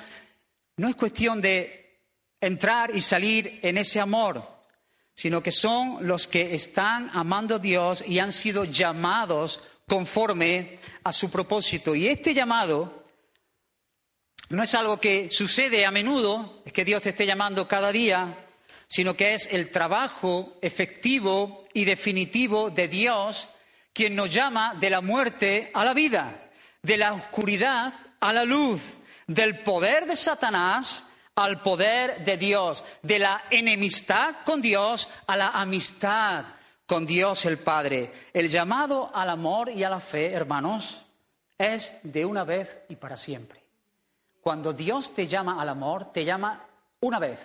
No 0.77 0.87
es 0.87 0.95
cuestión 0.95 1.41
de 1.41 1.99
entrar 2.39 2.95
y 2.95 3.01
salir 3.01 3.59
en 3.61 3.77
ese 3.77 3.99
amor, 3.99 4.47
sino 5.13 5.43
que 5.43 5.51
son 5.51 6.07
los 6.07 6.29
que 6.29 6.55
están 6.55 7.09
amando 7.11 7.55
a 7.55 7.59
Dios 7.59 8.05
y 8.07 8.19
han 8.19 8.31
sido 8.31 8.63
llamados 8.63 9.61
conforme 9.85 10.79
a 11.03 11.11
su 11.11 11.29
propósito. 11.29 11.93
Y 11.93 12.07
este 12.07 12.33
llamado 12.33 13.00
no 14.51 14.63
es 14.63 14.75
algo 14.75 14.99
que 14.99 15.31
sucede 15.31 15.85
a 15.85 15.91
menudo, 15.91 16.61
es 16.65 16.73
que 16.73 16.83
Dios 16.83 17.01
te 17.01 17.09
esté 17.09 17.25
llamando 17.25 17.67
cada 17.67 17.91
día, 17.91 18.47
sino 18.87 19.15
que 19.15 19.33
es 19.33 19.47
el 19.49 19.71
trabajo 19.71 20.57
efectivo 20.61 21.65
y 21.73 21.85
definitivo 21.85 22.69
de 22.69 22.87
Dios 22.89 23.47
quien 23.93 24.15
nos 24.15 24.29
llama 24.33 24.75
de 24.79 24.89
la 24.89 25.01
muerte 25.01 25.71
a 25.73 25.85
la 25.85 25.93
vida, 25.93 26.49
de 26.81 26.97
la 26.97 27.13
oscuridad 27.13 27.93
a 28.19 28.33
la 28.33 28.43
luz, 28.43 28.81
del 29.27 29.63
poder 29.63 30.05
de 30.05 30.15
Satanás 30.15 31.07
al 31.33 31.61
poder 31.61 32.25
de 32.25 32.35
Dios, 32.35 32.83
de 33.01 33.19
la 33.19 33.43
enemistad 33.49 34.43
con 34.43 34.61
Dios 34.61 35.09
a 35.27 35.37
la 35.37 35.47
amistad 35.47 36.45
con 36.85 37.05
Dios 37.05 37.45
el 37.45 37.59
Padre. 37.59 38.11
El 38.33 38.49
llamado 38.49 39.15
al 39.15 39.29
amor 39.29 39.69
y 39.69 39.85
a 39.85 39.89
la 39.89 40.01
fe, 40.01 40.33
hermanos, 40.33 41.05
es 41.57 41.97
de 42.03 42.25
una 42.25 42.43
vez 42.43 42.79
y 42.89 42.97
para 42.97 43.15
siempre. 43.15 43.60
Cuando 44.41 44.73
Dios 44.73 45.13
te 45.13 45.27
llama 45.27 45.61
al 45.61 45.69
amor, 45.69 46.11
te 46.11 46.25
llama 46.25 46.65
una 46.99 47.19
vez 47.19 47.39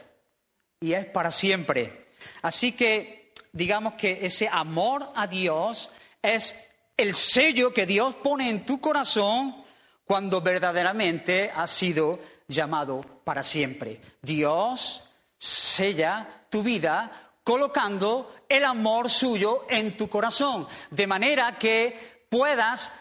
y 0.80 0.92
es 0.92 1.06
para 1.06 1.30
siempre. 1.30 2.08
Así 2.42 2.72
que 2.72 3.32
digamos 3.52 3.94
que 3.94 4.18
ese 4.22 4.48
amor 4.50 5.10
a 5.14 5.26
Dios 5.26 5.90
es 6.22 6.54
el 6.96 7.14
sello 7.14 7.72
que 7.72 7.86
Dios 7.86 8.14
pone 8.16 8.48
en 8.48 8.64
tu 8.64 8.80
corazón 8.80 9.64
cuando 10.04 10.40
verdaderamente 10.40 11.50
has 11.50 11.70
sido 11.70 12.18
llamado 12.48 13.02
para 13.24 13.42
siempre. 13.42 14.00
Dios 14.22 15.02
sella 15.36 16.44
tu 16.48 16.62
vida 16.62 17.32
colocando 17.42 18.34
el 18.48 18.64
amor 18.64 19.10
suyo 19.10 19.66
en 19.68 19.96
tu 19.96 20.08
corazón, 20.08 20.66
de 20.90 21.06
manera 21.06 21.58
que 21.58 22.26
puedas 22.30 22.92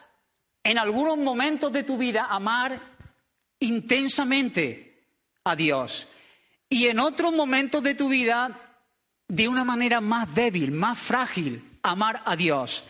en 0.64 0.78
algunos 0.78 1.18
momentos 1.18 1.72
de 1.72 1.84
tu 1.84 1.98
vida 1.98 2.28
amar 2.30 2.95
intensamente 3.60 5.04
a 5.44 5.56
Dios 5.56 6.08
y 6.70 6.88
en 6.88 7.00
otros 7.00 7.34
momentos 7.34 7.84
de 7.84 7.96
tu 7.96 8.10
vida 8.10 8.80
de 9.28 9.48
una 9.48 9.64
manera 9.64 10.02
más 10.02 10.34
débil, 10.34 10.72
más 10.72 11.00
frágil, 11.00 11.80
amar 11.82 12.22
a 12.26 12.36
Dios. 12.36 12.84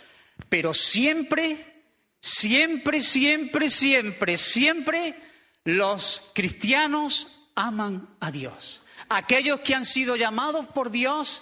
Pero 0.50 0.74
siempre, 0.74 1.84
siempre, 2.20 3.00
siempre, 3.00 3.70
siempre, 3.70 4.38
siempre 4.38 5.16
los 5.64 6.32
cristianos 6.34 7.28
aman 7.56 8.10
a 8.20 8.32
Dios. 8.32 8.82
Aquellos 9.10 9.62
que 9.62 9.76
han 9.76 9.86
sido 9.86 10.16
llamados 10.16 10.68
por 10.68 10.90
Dios 10.90 11.42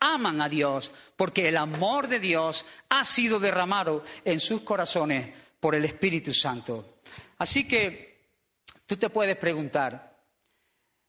aman 0.00 0.40
a 0.40 0.48
Dios, 0.48 0.92
porque 1.16 1.48
el 1.48 1.56
amor 1.56 2.08
de 2.08 2.20
Dios 2.20 2.64
ha 2.88 3.02
sido 3.02 3.40
derramado 3.40 4.04
en 4.24 4.40
sus 4.40 4.60
corazones 4.62 5.34
por 5.58 5.74
el 5.74 5.84
Espíritu 5.84 6.32
Santo. 6.32 7.00
Así 7.38 7.66
que 7.66 8.07
Tú 8.88 8.96
te 8.96 9.10
puedes 9.10 9.36
preguntar, 9.36 10.16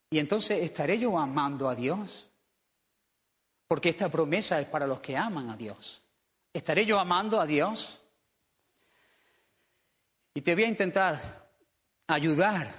¿y 0.10 0.20
entonces 0.20 0.62
estaré 0.62 1.00
yo 1.00 1.18
amando 1.18 1.70
a 1.70 1.76
Dios? 1.76 2.30
Porque 3.70 3.88
esta 3.88 4.10
promesa 4.10 4.60
es 4.60 4.68
para 4.68 4.86
los 4.86 5.00
que 5.00 5.16
aman 5.16 5.50
a 5.50 5.56
Dios. 5.56 6.02
¿Estaré 6.52 6.86
yo 6.86 7.00
amando 7.00 7.40
a 7.40 7.46
Dios? 7.46 7.98
Y 10.34 10.42
te 10.42 10.54
voy 10.56 10.66
a 10.66 10.68
intentar 10.68 11.48
ayudar 12.06 12.76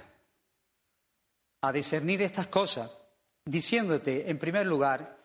a 1.61 1.71
discernir 1.71 2.21
estas 2.21 2.45
cosas, 2.45 2.91
diciéndote, 3.43 4.29
en 4.29 4.37
primer 4.37 4.67
lugar, 4.67 5.17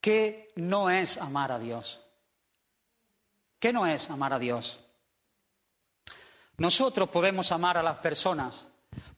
qué 0.00 0.48
no 0.56 0.90
es 0.90 1.16
amar 1.18 1.52
a 1.52 1.60
Dios. 1.60 2.04
¿Qué 3.60 3.72
no 3.72 3.86
es 3.86 4.10
amar 4.10 4.32
a 4.32 4.40
Dios? 4.40 4.84
Nosotros 6.56 7.08
podemos 7.10 7.52
amar 7.52 7.78
a 7.78 7.82
las 7.84 7.98
personas 7.98 8.66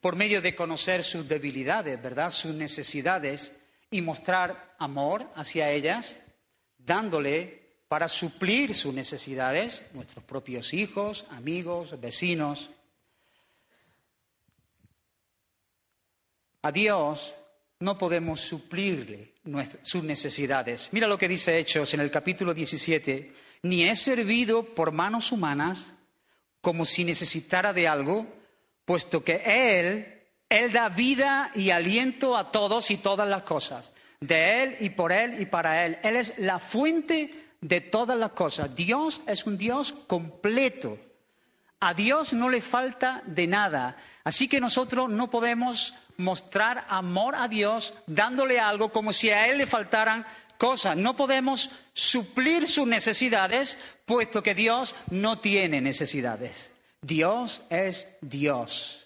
por 0.02 0.16
medio 0.16 0.42
de 0.42 0.56
conocer 0.56 1.04
sus 1.04 1.28
debilidades, 1.28 2.02
¿verdad? 2.02 2.32
Sus 2.32 2.52
necesidades 2.52 3.56
y 3.88 4.00
mostrar 4.00 4.74
amor 4.80 5.30
hacia 5.36 5.70
ellas, 5.70 6.18
dándole 6.76 7.62
para 7.86 8.08
suplir 8.08 8.74
sus 8.74 8.92
necesidades, 8.92 9.80
nuestros 9.94 10.24
propios 10.24 10.74
hijos, 10.74 11.24
amigos, 11.30 12.00
vecinos. 12.00 12.68
A 16.62 16.72
Dios 16.72 17.32
no 17.78 17.96
podemos 17.96 18.40
suplirle 18.40 19.34
sus 19.82 20.02
necesidades. 20.02 20.88
Mira 20.92 21.06
lo 21.06 21.16
que 21.16 21.28
dice 21.28 21.56
Hechos 21.56 21.94
en 21.94 22.00
el 22.00 22.10
capítulo 22.10 22.52
17, 22.52 23.32
ni 23.62 23.84
he 23.84 23.94
servido 23.94 24.74
por 24.74 24.90
manos 24.90 25.30
humanas 25.30 25.94
como 26.60 26.84
si 26.84 27.04
necesitara 27.04 27.72
de 27.72 27.86
algo, 27.86 28.41
puesto 28.84 29.22
que 29.22 29.42
Él, 29.44 30.22
Él 30.48 30.72
da 30.72 30.88
vida 30.88 31.50
y 31.54 31.70
aliento 31.70 32.36
a 32.36 32.50
todos 32.50 32.90
y 32.90 32.98
todas 32.98 33.28
las 33.28 33.42
cosas, 33.42 33.92
de 34.20 34.62
Él 34.62 34.76
y 34.80 34.90
por 34.90 35.12
Él 35.12 35.40
y 35.40 35.46
para 35.46 35.84
Él. 35.84 35.98
Él 36.02 36.16
es 36.16 36.38
la 36.38 36.58
fuente 36.58 37.30
de 37.60 37.80
todas 37.80 38.18
las 38.18 38.32
cosas. 38.32 38.74
Dios 38.74 39.22
es 39.26 39.46
un 39.46 39.56
Dios 39.56 39.94
completo. 40.06 40.98
A 41.80 41.94
Dios 41.94 42.32
no 42.32 42.48
le 42.48 42.60
falta 42.60 43.22
de 43.26 43.46
nada. 43.46 43.96
Así 44.22 44.46
que 44.48 44.60
nosotros 44.60 45.08
no 45.08 45.30
podemos 45.30 45.94
mostrar 46.16 46.86
amor 46.88 47.34
a 47.34 47.48
Dios 47.48 47.94
dándole 48.06 48.60
algo 48.60 48.92
como 48.92 49.12
si 49.12 49.30
a 49.30 49.48
Él 49.48 49.58
le 49.58 49.66
faltaran 49.66 50.24
cosas. 50.58 50.96
No 50.96 51.16
podemos 51.16 51.70
suplir 51.92 52.68
sus 52.68 52.86
necesidades, 52.86 53.78
puesto 54.04 54.42
que 54.42 54.54
Dios 54.54 54.94
no 55.10 55.40
tiene 55.40 55.80
necesidades. 55.80 56.71
Dios 57.02 57.60
es 57.68 58.06
Dios. 58.20 58.98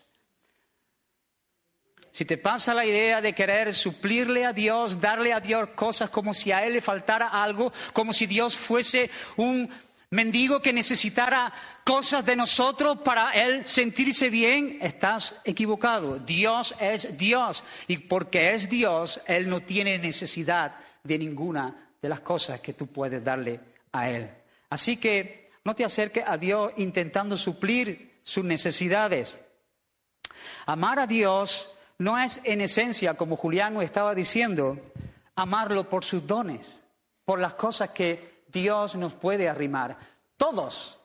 si 2.13 2.25
te 2.25 2.39
pasa 2.39 2.73
la 2.73 2.87
idea 2.87 3.21
de 3.21 3.35
querer 3.35 3.75
suplirle 3.75 4.47
a 4.47 4.53
Dios, 4.55 5.01
darle 5.01 5.35
a 5.35 5.41
Dios 5.41 5.71
cosas 5.75 6.09
como 6.09 6.33
si 6.33 6.51
a 6.51 6.65
Él 6.65 6.73
le 6.73 6.81
faltara 6.81 7.29
algo, 7.29 7.73
como 7.93 8.15
si 8.15 8.25
Dios 8.25 8.57
fuese 8.57 9.11
un 9.37 9.69
mendigo 10.11 10.61
que 10.61 10.73
necesitara 10.73 11.53
cosas 11.85 12.25
de 12.25 12.37
nosotros 12.37 12.99
para 13.05 13.33
Él 13.33 13.67
sentirse 13.67 14.31
bien, 14.31 14.79
estás 14.81 15.35
equivocado. 15.45 16.19
Dios 16.19 16.75
es 16.81 17.19
Dios 17.19 17.65
y 17.87 17.99
porque 17.99 18.55
es 18.55 18.69
Dios, 18.69 19.21
Él 19.27 19.49
no 19.49 19.61
tiene 19.61 19.99
necesidad 19.99 20.77
de 21.03 21.19
ninguna 21.19 21.91
de 22.01 22.09
las 22.09 22.21
cosas 22.21 22.61
que 22.61 22.73
tú 22.73 22.87
puedes 22.87 23.23
darle 23.23 23.61
a 23.93 24.09
Él. 24.11 24.31
Así 24.71 24.97
que 24.97 25.46
no 25.67 25.75
te 25.75 25.85
acerques 25.85 26.23
a 26.25 26.39
Dios 26.39 26.73
intentando 26.77 27.37
suplir 27.37 28.21
sus 28.23 28.45
necesidades. 28.45 29.37
Amar 30.65 31.01
a 31.01 31.09
Dios 31.09 31.69
no 31.99 32.17
es 32.17 32.41
en 32.45 32.61
esencia, 32.61 33.15
como 33.15 33.37
Julián 33.37 33.83
estaba 33.83 34.15
diciendo, 34.15 34.79
amarlo 35.35 35.91
por 35.91 36.05
sus 36.05 36.25
dones, 36.25 36.85
por 37.25 37.41
las 37.41 37.55
cosas 37.55 37.91
que 37.91 38.45
Dios 38.47 38.95
nos 38.95 39.15
puede 39.15 39.49
arrimar. 39.49 39.99
Todos, 40.37 41.01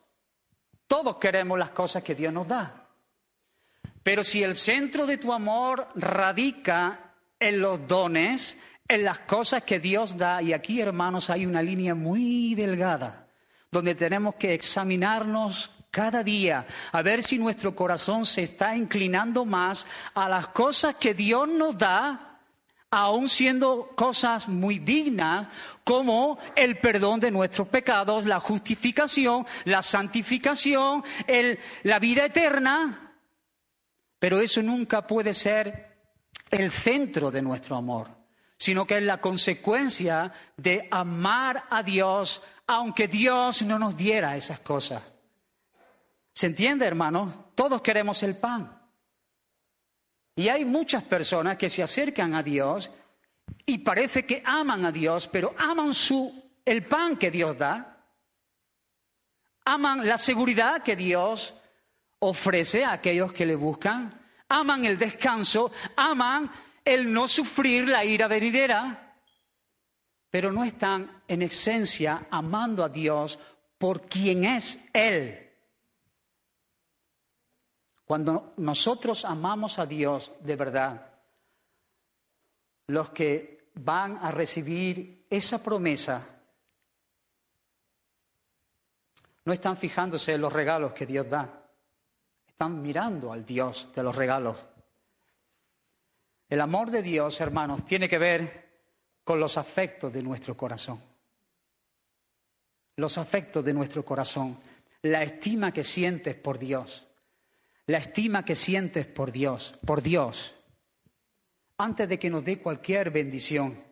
todos 0.85 1.17
queremos 1.17 1.57
las 1.57 1.71
cosas 1.71 2.03
que 2.03 2.13
Dios 2.13 2.31
nos 2.31 2.47
da. 2.47 2.87
Pero 4.03 4.23
si 4.23 4.43
el 4.43 4.55
centro 4.55 5.07
de 5.07 5.17
tu 5.17 5.33
amor 5.33 5.87
radica 5.95 7.15
en 7.39 7.61
los 7.61 7.87
dones, 7.87 8.59
en 8.87 9.05
las 9.05 9.21
cosas 9.21 9.63
que 9.63 9.79
Dios 9.79 10.15
da, 10.15 10.39
y 10.39 10.53
aquí 10.53 10.81
hermanos 10.81 11.31
hay 11.31 11.47
una 11.47 11.63
línea 11.63 11.95
muy 11.95 12.53
delgada, 12.53 13.20
donde 13.71 13.95
tenemos 13.95 14.35
que 14.35 14.53
examinarnos 14.53 15.71
cada 15.89 16.23
día, 16.23 16.65
a 16.91 17.01
ver 17.01 17.23
si 17.23 17.37
nuestro 17.37 17.73
corazón 17.73 18.25
se 18.25 18.43
está 18.43 18.75
inclinando 18.75 19.45
más 19.45 19.87
a 20.13 20.27
las 20.27 20.47
cosas 20.47 20.95
que 20.95 21.13
Dios 21.13 21.47
nos 21.47 21.77
da, 21.77 22.39
aun 22.89 23.29
siendo 23.29 23.91
cosas 23.95 24.49
muy 24.49 24.79
dignas, 24.79 25.47
como 25.85 26.37
el 26.55 26.79
perdón 26.79 27.21
de 27.21 27.31
nuestros 27.31 27.69
pecados, 27.69 28.25
la 28.25 28.41
justificación, 28.41 29.45
la 29.63 29.81
santificación, 29.81 31.03
la 31.83 31.99
vida 31.99 32.25
eterna. 32.25 33.15
Pero 34.19 34.41
eso 34.41 34.61
nunca 34.61 35.07
puede 35.07 35.33
ser 35.33 35.97
el 36.49 36.71
centro 36.71 37.31
de 37.31 37.41
nuestro 37.41 37.77
amor, 37.77 38.09
sino 38.57 38.85
que 38.85 38.97
es 38.97 39.03
la 39.03 39.21
consecuencia 39.21 40.33
de 40.57 40.89
amar 40.91 41.63
a 41.69 41.81
Dios, 41.83 42.41
aunque 42.73 43.09
Dios 43.09 43.63
no 43.63 43.77
nos 43.77 43.97
diera 43.97 44.37
esas 44.37 44.61
cosas. 44.61 45.03
¿Se 46.33 46.47
entiende, 46.47 46.85
hermano? 46.85 47.51
Todos 47.53 47.81
queremos 47.81 48.23
el 48.23 48.37
pan. 48.37 48.79
Y 50.37 50.47
hay 50.47 50.63
muchas 50.63 51.03
personas 51.03 51.57
que 51.57 51.69
se 51.69 51.83
acercan 51.83 52.33
a 52.33 52.41
Dios 52.41 52.89
y 53.65 53.79
parece 53.79 54.25
que 54.25 54.41
aman 54.45 54.85
a 54.85 54.91
Dios, 54.93 55.27
pero 55.27 55.53
aman 55.57 55.93
su, 55.93 56.33
el 56.63 56.87
pan 56.87 57.17
que 57.17 57.29
Dios 57.29 57.57
da. 57.57 58.05
Aman 59.65 60.07
la 60.07 60.17
seguridad 60.17 60.81
que 60.81 60.95
Dios 60.95 61.53
ofrece 62.19 62.85
a 62.85 62.93
aquellos 62.93 63.33
que 63.33 63.45
le 63.45 63.55
buscan. 63.55 64.17
Aman 64.47 64.85
el 64.85 64.97
descanso. 64.97 65.73
Aman 65.97 66.49
el 66.85 67.11
no 67.11 67.27
sufrir 67.27 67.89
la 67.89 68.05
ira 68.05 68.29
venidera. 68.29 69.10
Pero 70.31 70.51
no 70.51 70.63
están 70.63 71.23
en 71.27 71.43
esencia 71.43 72.27
amando 72.31 72.83
a 72.83 72.89
Dios 72.89 73.37
por 73.77 74.07
quien 74.07 74.45
es 74.45 74.79
Él. 74.93 75.49
Cuando 78.05 78.53
nosotros 78.57 79.25
amamos 79.25 79.77
a 79.77 79.85
Dios 79.85 80.31
de 80.39 80.55
verdad, 80.55 81.13
los 82.87 83.09
que 83.09 83.71
van 83.75 84.17
a 84.17 84.31
recibir 84.31 85.25
esa 85.29 85.63
promesa 85.63 86.27
no 89.43 89.53
están 89.53 89.77
fijándose 89.77 90.33
en 90.33 90.41
los 90.41 90.53
regalos 90.53 90.93
que 90.93 91.05
Dios 91.05 91.29
da, 91.29 91.67
están 92.47 92.81
mirando 92.81 93.33
al 93.33 93.45
Dios 93.45 93.89
de 93.95 94.03
los 94.03 94.15
regalos. 94.15 94.57
El 96.47 96.61
amor 96.61 96.91
de 96.91 97.01
Dios, 97.01 97.39
hermanos, 97.41 97.85
tiene 97.85 98.07
que 98.07 98.19
ver 98.19 98.60
con 99.23 99.39
los 99.39 99.57
afectos 99.57 100.11
de 100.11 100.21
nuestro 100.21 100.55
corazón. 100.55 101.01
Los 102.97 103.17
afectos 103.17 103.63
de 103.63 103.73
nuestro 103.73 104.03
corazón, 104.03 104.57
la 105.03 105.23
estima 105.23 105.71
que 105.71 105.83
sientes 105.83 106.35
por 106.35 106.59
Dios 106.59 107.05
la 107.87 107.97
estima 107.97 108.45
que 108.45 108.55
sientes 108.55 109.05
por 109.05 109.31
Dios, 109.31 109.73
por 109.85 110.01
Dios, 110.01 110.53
antes 111.77 112.07
de 112.07 112.19
que 112.19 112.29
nos 112.29 112.43
dé 112.43 112.61
cualquier 112.61 113.11
bendición. 113.11 113.83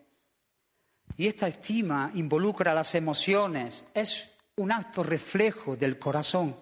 Y 1.16 1.26
esta 1.26 1.48
estima 1.48 2.10
involucra 2.14 2.72
las 2.72 2.94
emociones, 2.94 3.84
es 3.92 4.34
un 4.56 4.72
acto 4.72 5.02
reflejo 5.02 5.76
del 5.76 5.98
corazón. 5.98 6.56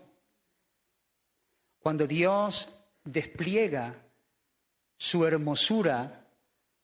Cuando 1.79 2.07
Dios 2.07 2.69
despliega 3.05 3.95
su 4.97 5.25
hermosura 5.25 6.18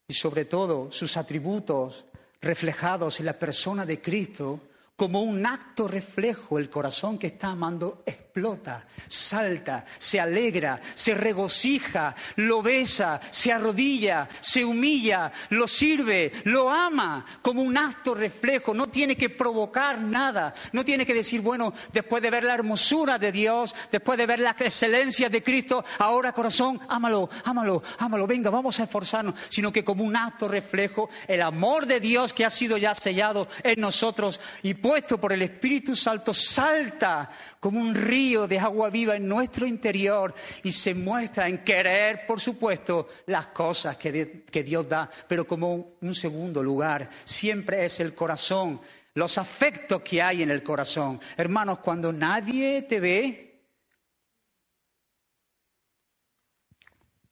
y 0.07 0.15
sobre 0.15 0.45
todo 0.45 0.93
sus 0.93 1.17
atributos 1.17 2.05
reflejados 2.41 3.21
en 3.21 3.27
la 3.27 3.39
persona 3.39 3.87
de 3.87 4.01
Cristo, 4.01 4.61
como 4.97 5.23
un 5.23 5.45
acto 5.47 5.89
reflejo, 5.89 6.59
el 6.59 6.71
corazón 6.71 7.19
que 7.19 7.29
está 7.29 7.49
amando 7.49 8.03
explota, 8.35 8.83
salta, 9.07 9.85
se 9.97 10.19
alegra, 10.19 10.81
se 10.97 11.15
regocija, 11.15 12.13
lo 12.35 12.63
besa, 12.63 13.21
se 13.31 13.53
arrodilla, 13.53 14.29
se 14.41 14.65
humilla, 14.65 15.31
lo 15.51 15.69
sirve, 15.69 16.33
lo 16.43 16.69
ama, 16.69 17.25
como 17.41 17.63
un 17.63 17.79
acto 17.79 18.13
reflejo. 18.13 18.75
No 18.75 18.89
tiene 18.89 19.17
que 19.17 19.31
provocar 19.31 20.01
nada, 20.01 20.53
no 20.73 20.85
tiene 20.85 21.07
que 21.07 21.15
decir, 21.15 21.43
bueno, 21.43 21.75
después 21.93 22.21
de 22.25 22.31
ver 22.31 22.43
la 22.43 22.55
hermosura 22.55 23.21
de 23.21 23.31
Dios, 23.31 23.73
después 23.93 24.19
de 24.19 24.27
ver 24.27 24.41
la 24.41 24.51
excelencia 24.51 25.29
de 25.29 25.41
Cristo, 25.41 25.85
ahora 26.01 26.33
corazón, 26.33 26.81
ámalo, 26.89 27.31
ámalo, 27.45 27.85
ámalo, 27.99 28.27
venga, 28.27 28.51
vamos 28.51 28.81
a 28.81 28.85
esforzarnos, 28.85 29.37
sino 29.49 29.71
que 29.71 29.85
como 29.85 30.03
un 30.03 30.17
acto 30.17 30.49
reflejo, 30.49 31.09
el 31.29 31.41
amor 31.41 31.87
de 31.87 32.01
Dios 32.01 32.33
que 32.33 32.45
ha 32.45 32.51
sido 32.51 32.79
ya 32.79 32.95
sellado 32.95 33.47
en 33.63 33.81
nosotros 33.81 34.41
y 34.65 34.75
puesto 34.75 35.19
por 35.19 35.33
el 35.33 35.43
Espíritu 35.43 35.95
Santo 35.95 36.35
salta 36.35 37.31
como 37.61 37.81
un 37.81 37.95
río 37.95 38.24
de 38.33 38.59
agua 38.59 38.91
viva 38.91 39.17
en 39.17 39.29
nuestro 39.29 39.67
interior 39.67 40.35
y 40.63 40.73
se 40.73 40.95
muestra 40.95 41.49
en 41.49 41.63
querer, 41.63 42.27
por 42.27 42.41
supuesto, 42.41 43.09
las 43.27 43.49
cosas 43.49 43.97
que, 43.97 44.45
que 44.51 44.63
Dios 44.63 44.89
da, 44.89 45.11
pero 45.29 45.47
como 45.47 45.97
un 46.01 46.15
segundo 46.15 46.63
lugar. 46.63 47.11
Siempre 47.25 47.85
es 47.85 48.01
el 48.01 48.15
corazón, 48.15 48.81
los 49.15 49.39
afectos 49.39 50.03
que 50.03 50.23
hay 50.23 50.43
en 50.43 50.51
el 50.51 50.63
corazón. 50.63 51.21
Hermanos, 51.37 51.79
cuando 51.79 52.13
nadie 52.13 52.83
te 52.83 53.01
ve, 53.01 53.63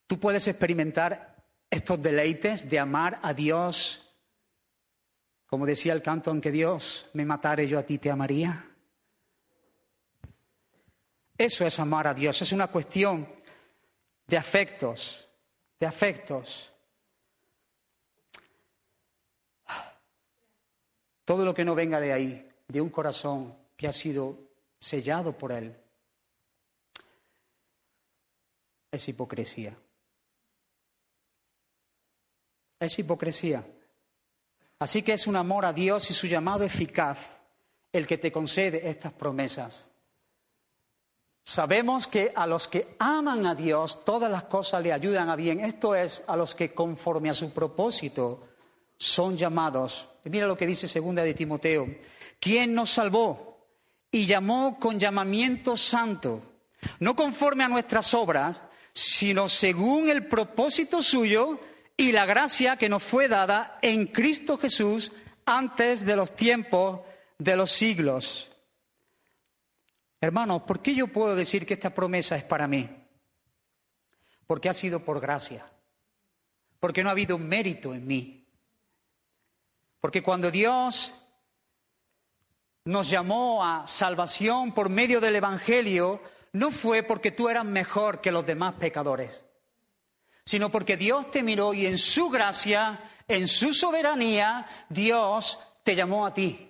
tú 0.07 0.21
puedes 0.21 0.47
experimentar 0.47 1.37
estos 1.71 2.03
deleites 2.03 2.69
de 2.69 2.79
amar 2.79 3.19
a 3.23 3.33
Dios 3.33 4.03
como 5.53 5.67
decía 5.67 5.93
el 5.93 6.01
canto, 6.01 6.31
aunque 6.31 6.51
Dios 6.51 7.07
me 7.13 7.27
matare, 7.27 7.69
yo 7.69 7.79
a 7.79 7.83
ti 7.83 7.99
te 7.99 8.11
amaría. 8.11 8.72
Eso 11.43 11.67
es 11.67 11.81
amar 11.81 12.07
a 12.07 12.15
Dios, 12.15 12.41
es 12.41 12.53
una 12.53 12.69
cuestión 12.69 13.29
de 14.29 14.37
afectos, 14.37 15.29
de 15.81 15.87
afectos. 15.87 16.73
Todo 21.25 21.45
lo 21.45 21.53
que 21.53 21.65
no 21.65 21.75
venga 21.75 21.99
de 21.99 22.13
ahí, 22.13 22.49
de 22.69 22.81
un 22.81 22.91
corazón 22.91 23.59
que 23.77 23.89
ha 23.89 23.93
sido 23.93 24.39
sellado 24.79 25.37
por 25.37 25.51
Él, 25.51 25.77
es 28.93 29.09
hipocresía. 29.09 29.77
Es 32.79 32.97
hipocresía. 33.01 33.67
Así 34.79 35.03
que 35.03 35.15
es 35.15 35.27
un 35.27 35.35
amor 35.35 35.65
a 35.65 35.73
Dios 35.73 36.09
y 36.09 36.15
su 36.15 36.29
llamado 36.29 36.63
eficaz 36.63 37.19
el 37.91 38.07
que 38.07 38.19
te 38.19 38.31
concede 38.31 38.89
estas 38.89 39.13
promesas. 39.15 39.89
Sabemos 41.45 42.07
que 42.07 42.33
a 42.35 42.47
los 42.47 42.69
que 42.69 42.95
aman 42.99 43.47
a 43.47 43.55
Dios 43.55 44.05
todas 44.05 44.31
las 44.31 44.45
cosas 44.45 44.83
le 44.83 44.93
ayudan 44.93 45.29
a 45.29 45.37
bien. 45.37 45.61
Esto 45.61 45.95
es 45.95 46.23
a 46.27 46.37
los 46.37 46.55
que 46.55 46.73
conforme 46.73 47.31
a 47.31 47.35
su 47.35 47.53
propósito 47.53 48.49
son 48.97 49.37
llamados. 49.37 50.09
Mira 50.25 50.47
lo 50.47 50.57
que 50.57 50.67
dice 50.67 50.87
segunda 50.87 51.25
de 51.25 51.35
Timoteo. 51.35 51.87
¿Quién 52.39 52.75
nos 52.75 52.91
salvó 52.91 53.67
y 54.11 54.25
llamó 54.27 54.79
con 54.79 55.01
llamamiento 55.01 55.77
santo? 55.77 56.43
No 57.01 57.17
conforme 57.17 57.65
a 57.65 57.69
nuestras 57.69 58.15
obras, 58.15 58.63
sino 58.93 59.49
según 59.49 60.11
el 60.11 60.29
propósito 60.29 61.03
suyo 61.03 61.59
y 61.97 62.13
la 62.13 62.25
gracia 62.25 62.77
que 62.77 62.89
nos 62.89 63.03
fue 63.03 63.27
dada 63.27 63.79
en 63.83 64.07
Cristo 64.07 64.59
Jesús 64.59 65.11
antes 65.45 66.05
de 66.05 66.15
los 66.15 66.37
tiempos 66.37 67.01
de 67.39 67.57
los 67.57 67.73
siglos. 67.73 68.52
Hermanos, 70.23 70.63
¿por 70.63 70.81
qué 70.81 70.95
yo 70.95 71.09
puedo 71.09 71.35
decir 71.35 71.67
que 71.67 71.75
esta 71.75 71.91
promesa 71.91 72.37
es 72.37 72.45
para 72.45 72.69
mí? 72.69 72.89
Porque 74.47 74.69
ha 74.69 74.73
sido 74.73 75.05
por 75.05 75.21
gracia. 75.21 75.67
porque 76.79 77.03
no 77.03 77.11
ha 77.11 77.13
habido 77.13 77.39
mérito 77.39 77.95
en 77.95 78.07
mí. 78.07 78.45
Porque 80.01 80.23
cuando 80.23 80.51
Dios 80.51 81.15
nos 82.85 83.09
llamó 83.09 83.65
a 83.65 83.87
salvación 83.87 84.75
por 84.75 84.89
medio 84.89 85.21
del 85.21 85.37
Evangelio, 85.37 86.21
no 86.53 86.73
fue 86.73 87.05
porque 87.05 87.31
tú 87.31 87.49
eras 87.49 87.65
mejor 87.65 88.21
que 88.21 88.33
los 88.33 88.45
demás 88.45 88.75
pecadores, 88.81 89.45
sino 90.45 90.71
porque 90.71 90.97
Dios 90.97 91.31
te 91.31 91.45
miró 91.45 91.73
y 91.73 91.87
en 91.87 91.99
su 91.99 92.31
gracia, 92.31 93.01
en 93.29 93.47
su 93.47 93.73
soberanía, 93.73 94.67
Dios 94.89 95.59
te 95.85 95.95
llamó 95.95 96.27
a 96.27 96.35
ti. 96.35 96.69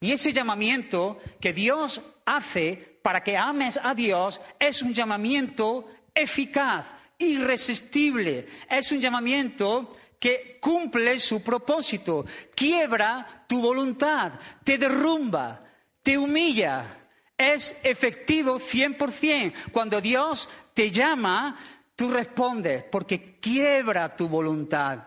Y 0.00 0.12
ese 0.12 0.34
llamamiento 0.34 1.18
que 1.40 1.52
Dios 1.54 2.02
hace 2.36 2.98
para 3.02 3.22
que 3.22 3.36
ames 3.36 3.78
a 3.82 3.94
Dios 3.94 4.40
es 4.58 4.82
un 4.82 4.92
llamamiento 4.92 5.88
eficaz, 6.14 6.86
irresistible, 7.18 8.46
es 8.68 8.92
un 8.92 9.00
llamamiento 9.00 9.96
que 10.18 10.58
cumple 10.60 11.18
su 11.18 11.42
propósito, 11.42 12.26
quiebra 12.54 13.44
tu 13.48 13.60
voluntad, 13.60 14.32
te 14.64 14.76
derrumba, 14.78 15.64
te 16.02 16.18
humilla. 16.18 16.94
Es 17.36 17.76
efectivo 17.84 18.58
100%. 18.58 19.70
Cuando 19.70 20.00
Dios 20.00 20.50
te 20.74 20.90
llama, 20.90 21.56
tú 21.94 22.10
respondes 22.10 22.84
porque 22.90 23.38
quiebra 23.38 24.16
tu 24.16 24.28
voluntad. 24.28 25.04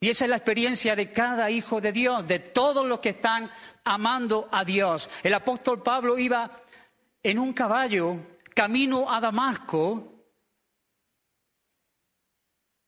Y 0.00 0.10
esa 0.10 0.24
es 0.24 0.30
la 0.30 0.36
experiencia 0.36 0.94
de 0.96 1.12
cada 1.12 1.50
hijo 1.50 1.80
de 1.80 1.92
Dios, 1.92 2.26
de 2.26 2.38
todos 2.38 2.86
los 2.86 3.00
que 3.00 3.10
están 3.10 3.50
amando 3.86 4.48
a 4.50 4.64
Dios. 4.64 5.08
El 5.22 5.32
apóstol 5.32 5.82
Pablo 5.82 6.18
iba 6.18 6.50
en 7.22 7.38
un 7.38 7.52
caballo 7.52 8.16
camino 8.54 9.10
a 9.10 9.20
Damasco 9.20 10.12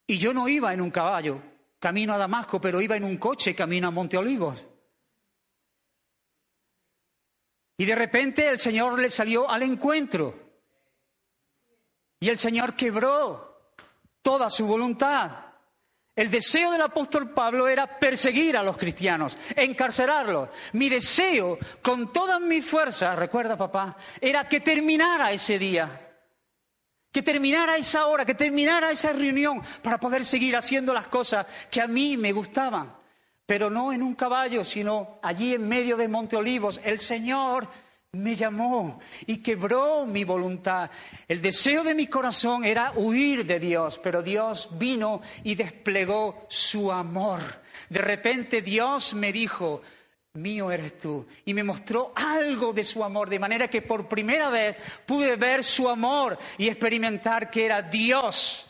y 0.07 0.19
yo 0.19 0.33
no 0.33 0.49
iba 0.49 0.73
en 0.75 0.81
un 0.81 0.91
caballo 0.91 1.41
camino 1.79 2.13
a 2.13 2.19
Damasco, 2.19 2.61
pero 2.61 2.81
iba 2.81 2.97
en 2.97 3.05
un 3.05 3.17
coche 3.17 3.55
camino 3.55 3.89
a 3.89 3.91
Monte 3.93 4.17
Olivos. 4.17 4.67
Y 7.77 7.85
de 7.85 7.95
repente 7.95 8.49
el 8.49 8.59
Señor 8.59 8.99
le 8.99 9.09
salió 9.09 9.49
al 9.49 9.63
encuentro. 9.63 10.35
Y 12.19 12.29
el 12.29 12.37
Señor 12.37 12.75
quebró 12.75 13.73
toda 14.21 14.51
su 14.51 14.67
voluntad. 14.67 15.48
El 16.19 16.33
deseo 16.33 16.73
del 16.73 16.83
apóstol 16.83 17.31
Pablo 17.31 17.69
era 17.69 17.87
perseguir 17.87 18.57
a 18.57 18.63
los 18.65 18.77
cristianos, 18.77 19.39
encarcelarlos. 19.55 20.49
Mi 20.73 20.89
deseo, 20.89 21.57
con 21.81 22.13
todas 22.13 22.41
mis 22.41 22.67
fuerzas, 22.67 23.17
recuerda 23.17 23.57
papá, 23.57 23.97
era 24.21 24.49
que 24.49 24.59
terminara 24.59 25.31
ese 25.31 25.61
día, 25.61 26.17
que 27.13 27.23
terminara 27.23 27.77
esa 27.77 28.07
hora, 28.07 28.25
que 28.25 28.35
terminara 28.35 28.91
esa 28.91 29.13
reunión 29.13 29.63
para 29.81 29.99
poder 30.01 30.25
seguir 30.25 30.57
haciendo 30.57 30.93
las 30.93 31.07
cosas 31.07 31.47
que 31.71 31.81
a 31.81 31.87
mí 31.87 32.17
me 32.17 32.33
gustaban. 32.33 32.97
Pero 33.47 33.71
no 33.71 33.93
en 33.93 34.03
un 34.03 34.17
caballo, 34.17 34.65
sino 34.65 35.21
allí 35.23 35.55
en 35.55 35.69
medio 35.69 35.97
de 35.97 36.09
Monte 36.09 36.35
Olivos. 36.35 36.81
El 36.83 36.99
Señor 36.99 37.69
me 38.12 38.35
llamó 38.35 39.01
y 39.27 39.42
quebró 39.42 40.07
mi 40.07 40.25
voluntad. 40.25 40.90
El 41.27 41.42
deseo 41.42 41.85
de 41.85 41.94
mi 41.94 42.07
corazón 42.07 42.64
era 42.64 42.92
huir 42.97 43.44
de 43.44 43.59
Dios, 43.59 44.01
pero 44.03 44.23
Dios 44.23 44.71
vino 44.79 45.21
y 45.44 45.55
desplegó 45.55 46.47
su 46.49 46.90
amor. 46.90 47.40
De 47.90 48.01
repente 48.01 48.62
Dios 48.62 49.12
me 49.12 49.31
dijo, 49.31 49.83
mío 50.35 50.71
eres 50.73 50.99
tú, 50.99 51.27
y 51.44 51.53
me 51.53 51.62
mostró 51.62 52.12
algo 52.16 52.73
de 52.73 52.83
su 52.83 53.05
amor, 53.05 53.29
de 53.29 53.38
manera 53.38 53.68
que 53.68 53.83
por 53.83 54.09
primera 54.09 54.49
vez 54.49 54.77
pude 55.05 55.37
ver 55.37 55.62
su 55.62 55.87
amor 55.87 56.38
y 56.57 56.68
experimentar 56.68 57.51
que 57.51 57.66
era 57.66 57.83
Dios 57.83 58.64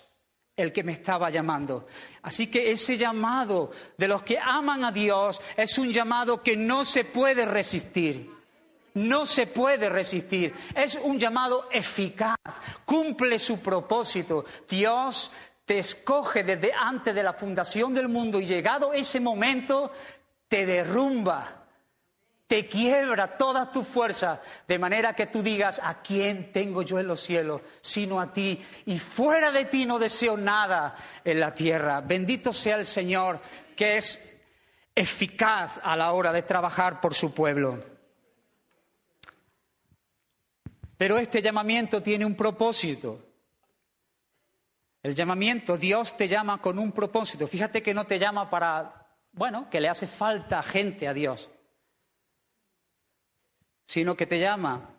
el 0.57 0.73
que 0.73 0.83
me 0.83 0.91
estaba 0.95 1.31
llamando. 1.31 1.87
Así 2.23 2.49
que 2.49 2.73
ese 2.73 2.97
llamado 2.97 3.71
de 3.97 4.09
los 4.09 4.25
que 4.25 4.37
aman 4.37 4.85
a 4.85 4.91
Dios 4.91 5.41
es 5.57 5.79
un 5.79 5.93
llamado 5.93 6.43
que 6.43 6.57
no 6.57 6.85
se 6.85 7.05
puede 7.05 7.47
resistir 7.47 8.37
no 8.99 9.27
se 9.27 9.47
puede 9.47 9.89
resistir. 9.89 10.53
Es 10.75 10.99
un 11.03 11.19
llamado 11.19 11.69
eficaz, 11.71 12.37
cumple 12.85 13.39
su 13.39 13.61
propósito. 13.61 14.45
Dios 14.69 15.33
te 15.65 15.79
escoge 15.79 16.45
desde 16.45 16.73
antes 16.73 17.15
de 17.15 17.23
la 17.23 17.35
fundación 17.35 17.95
del 17.95 18.09
mundo 18.09 18.41
y 18.41 18.47
llegado 18.47 18.93
ese 18.93 19.21
momento 19.21 19.93
te 20.49 20.65
derrumba, 20.65 21.67
te 22.47 22.67
quiebra 22.67 23.37
todas 23.37 23.71
tus 23.71 23.87
fuerzas, 23.87 24.41
de 24.67 24.79
manera 24.79 25.13
que 25.13 25.27
tú 25.27 25.43
digas, 25.43 25.79
¿a 25.85 26.01
quién 26.01 26.51
tengo 26.53 26.81
yo 26.81 26.99
en 26.99 27.07
los 27.07 27.21
cielos 27.21 27.61
sino 27.83 28.19
a 28.19 28.33
ti? 28.33 28.59
Y 28.87 28.99
fuera 28.99 29.53
de 29.53 29.67
ti 29.67 29.85
no 29.85 29.99
deseo 29.99 30.37
nada 30.39 30.95
en 31.23 31.39
la 31.39 31.53
tierra. 31.53 32.01
Bendito 32.01 32.55
sea 32.55 32.77
el 32.77 32.87
Señor, 32.87 33.41
que 33.77 33.99
es 33.99 34.19
eficaz 34.95 35.79
a 35.83 35.95
la 35.95 36.13
hora 36.13 36.33
de 36.33 36.43
trabajar 36.43 37.01
por 37.01 37.13
su 37.13 37.35
pueblo. 37.35 37.98
Pero 40.99 41.17
este 41.17 41.41
llamamiento 41.41 42.03
tiene 42.03 42.27
un 42.27 42.35
propósito. 42.35 43.25
El 45.01 45.15
llamamiento, 45.15 45.77
Dios 45.77 46.17
te 46.17 46.27
llama 46.27 46.61
con 46.61 46.77
un 46.77 46.91
propósito. 46.91 47.47
Fíjate 47.47 47.83
que 47.83 47.95
no 47.95 48.05
te 48.05 48.19
llama 48.19 48.51
para, 48.51 49.07
bueno, 49.33 49.71
que 49.71 49.81
le 49.81 49.89
hace 49.89 50.09
falta 50.09 50.61
gente 50.61 51.07
a 51.07 51.15
Dios, 51.15 51.49
sino 53.87 54.17
que 54.17 54.27
te 54.27 54.41
llama 54.41 54.91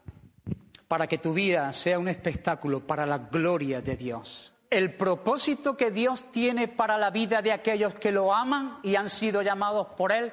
para 0.87 1.05
que 1.05 1.17
tu 1.17 1.33
vida 1.33 1.71
sea 1.73 1.99
un 1.99 2.07
espectáculo 2.07 2.87
para 2.87 3.05
la 3.05 3.17
gloria 3.17 3.81
de 3.81 3.97
Dios. 3.97 4.53
El 4.69 4.95
propósito 4.95 5.75
que 5.75 5.91
Dios 5.91 6.31
tiene 6.31 6.69
para 6.69 6.97
la 6.97 7.09
vida 7.09 7.41
de 7.41 7.51
aquellos 7.51 7.93
que 7.95 8.13
lo 8.13 8.33
aman 8.33 8.79
y 8.83 8.95
han 8.95 9.09
sido 9.09 9.41
llamados 9.41 9.87
por 9.97 10.13
Él 10.13 10.31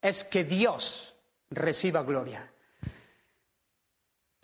es 0.00 0.24
que 0.24 0.42
Dios 0.42 1.14
reciba 1.50 2.02
gloria 2.02 2.50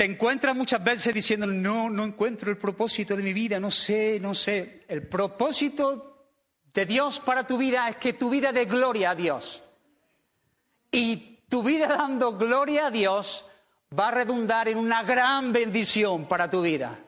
te 0.03 0.07
encuentras 0.07 0.57
muchas 0.57 0.83
veces 0.83 1.15
diciendo, 1.15 1.47
no, 1.47 1.88
no 1.88 2.03
encuentro 2.03 2.51
el 2.51 2.59
propósito 2.59 3.15
de 3.15 3.23
mi 3.23 3.33
vida, 3.33 3.61
no 3.61 3.71
sé, 3.71 4.19
no 4.19 4.35
sé. 4.35 4.83
El 4.88 5.07
propósito 5.07 6.25
de 6.75 6.87
Dios 6.87 7.21
para 7.21 7.47
tu 7.47 7.57
vida 7.57 7.88
es 7.88 7.99
que 7.99 8.15
tu 8.15 8.29
vida 8.29 8.51
dé 8.51 8.65
gloria 8.65 9.11
a 9.11 9.15
Dios. 9.15 9.62
Y 10.91 11.38
tu 11.49 11.62
vida 11.62 11.87
dando 11.87 12.37
gloria 12.37 12.88
a 12.88 12.91
Dios 12.91 13.47
va 13.97 14.09
a 14.09 14.11
redundar 14.11 14.67
en 14.67 14.79
una 14.79 15.05
gran 15.05 15.53
bendición 15.53 16.27
para 16.27 16.51
tu 16.51 16.62
vida. 16.62 16.99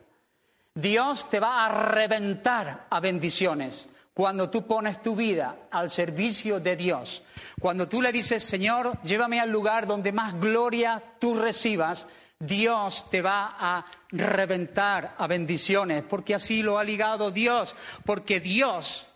Dios 0.72 1.28
te 1.28 1.40
va 1.40 1.64
a 1.64 1.88
reventar 1.88 2.86
a 2.88 3.00
bendiciones 3.00 3.90
cuando 4.14 4.48
tú 4.48 4.68
pones 4.68 5.02
tu 5.02 5.16
vida 5.16 5.66
al 5.72 5.90
servicio 5.90 6.60
de 6.60 6.76
Dios. 6.76 7.24
Cuando 7.60 7.88
tú 7.88 8.00
le 8.00 8.12
dices, 8.12 8.44
Señor, 8.44 9.02
llévame 9.02 9.40
al 9.40 9.50
lugar 9.50 9.88
donde 9.88 10.12
más 10.12 10.38
gloria 10.40 11.02
tú 11.18 11.34
recibas, 11.34 12.06
Dios 12.38 13.08
te 13.10 13.22
va 13.22 13.56
a 13.58 13.86
reventar 14.10 15.14
a 15.18 15.26
bendiciones, 15.26 16.04
porque 16.04 16.34
así 16.34 16.62
lo 16.62 16.78
ha 16.78 16.84
ligado 16.84 17.30
Dios, 17.30 17.74
porque 18.04 18.40
Dios 18.40 19.06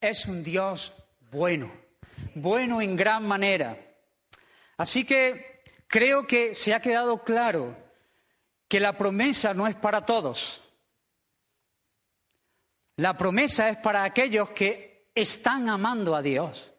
es 0.00 0.26
un 0.26 0.42
Dios 0.42 0.92
bueno, 1.30 1.72
bueno 2.34 2.82
en 2.82 2.96
gran 2.96 3.26
manera. 3.26 3.78
Así 4.76 5.04
que 5.04 5.62
creo 5.86 6.26
que 6.26 6.54
se 6.54 6.74
ha 6.74 6.80
quedado 6.80 7.22
claro 7.22 7.76
que 8.68 8.80
la 8.80 8.96
promesa 8.96 9.54
no 9.54 9.66
es 9.66 9.76
para 9.76 10.04
todos. 10.04 10.62
La 12.96 13.16
promesa 13.16 13.68
es 13.68 13.78
para 13.78 14.04
aquellos 14.04 14.50
que 14.50 15.08
están 15.14 15.68
amando 15.68 16.14
a 16.14 16.22
Dios 16.22 16.72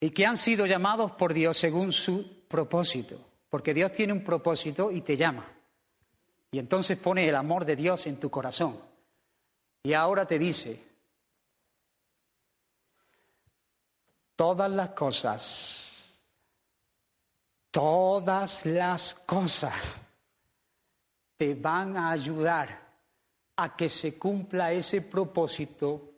y 0.00 0.10
que 0.10 0.26
han 0.26 0.36
sido 0.36 0.66
llamados 0.66 1.12
por 1.12 1.32
Dios 1.32 1.56
según 1.56 1.92
su 1.92 2.46
propósito. 2.48 3.27
Porque 3.48 3.72
Dios 3.72 3.92
tiene 3.92 4.12
un 4.12 4.22
propósito 4.22 4.90
y 4.90 5.00
te 5.02 5.16
llama. 5.16 5.50
Y 6.50 6.58
entonces 6.58 6.98
pone 6.98 7.28
el 7.28 7.34
amor 7.34 7.64
de 7.64 7.76
Dios 7.76 8.06
en 8.06 8.18
tu 8.18 8.30
corazón. 8.30 8.80
Y 9.82 9.94
ahora 9.94 10.26
te 10.26 10.38
dice, 10.38 10.82
todas 14.36 14.70
las 14.70 14.90
cosas, 14.90 16.22
todas 17.70 18.64
las 18.66 19.14
cosas 19.14 20.00
te 21.36 21.54
van 21.54 21.96
a 21.96 22.10
ayudar 22.10 22.88
a 23.56 23.76
que 23.76 23.88
se 23.88 24.18
cumpla 24.18 24.72
ese 24.72 25.02
propósito 25.02 26.10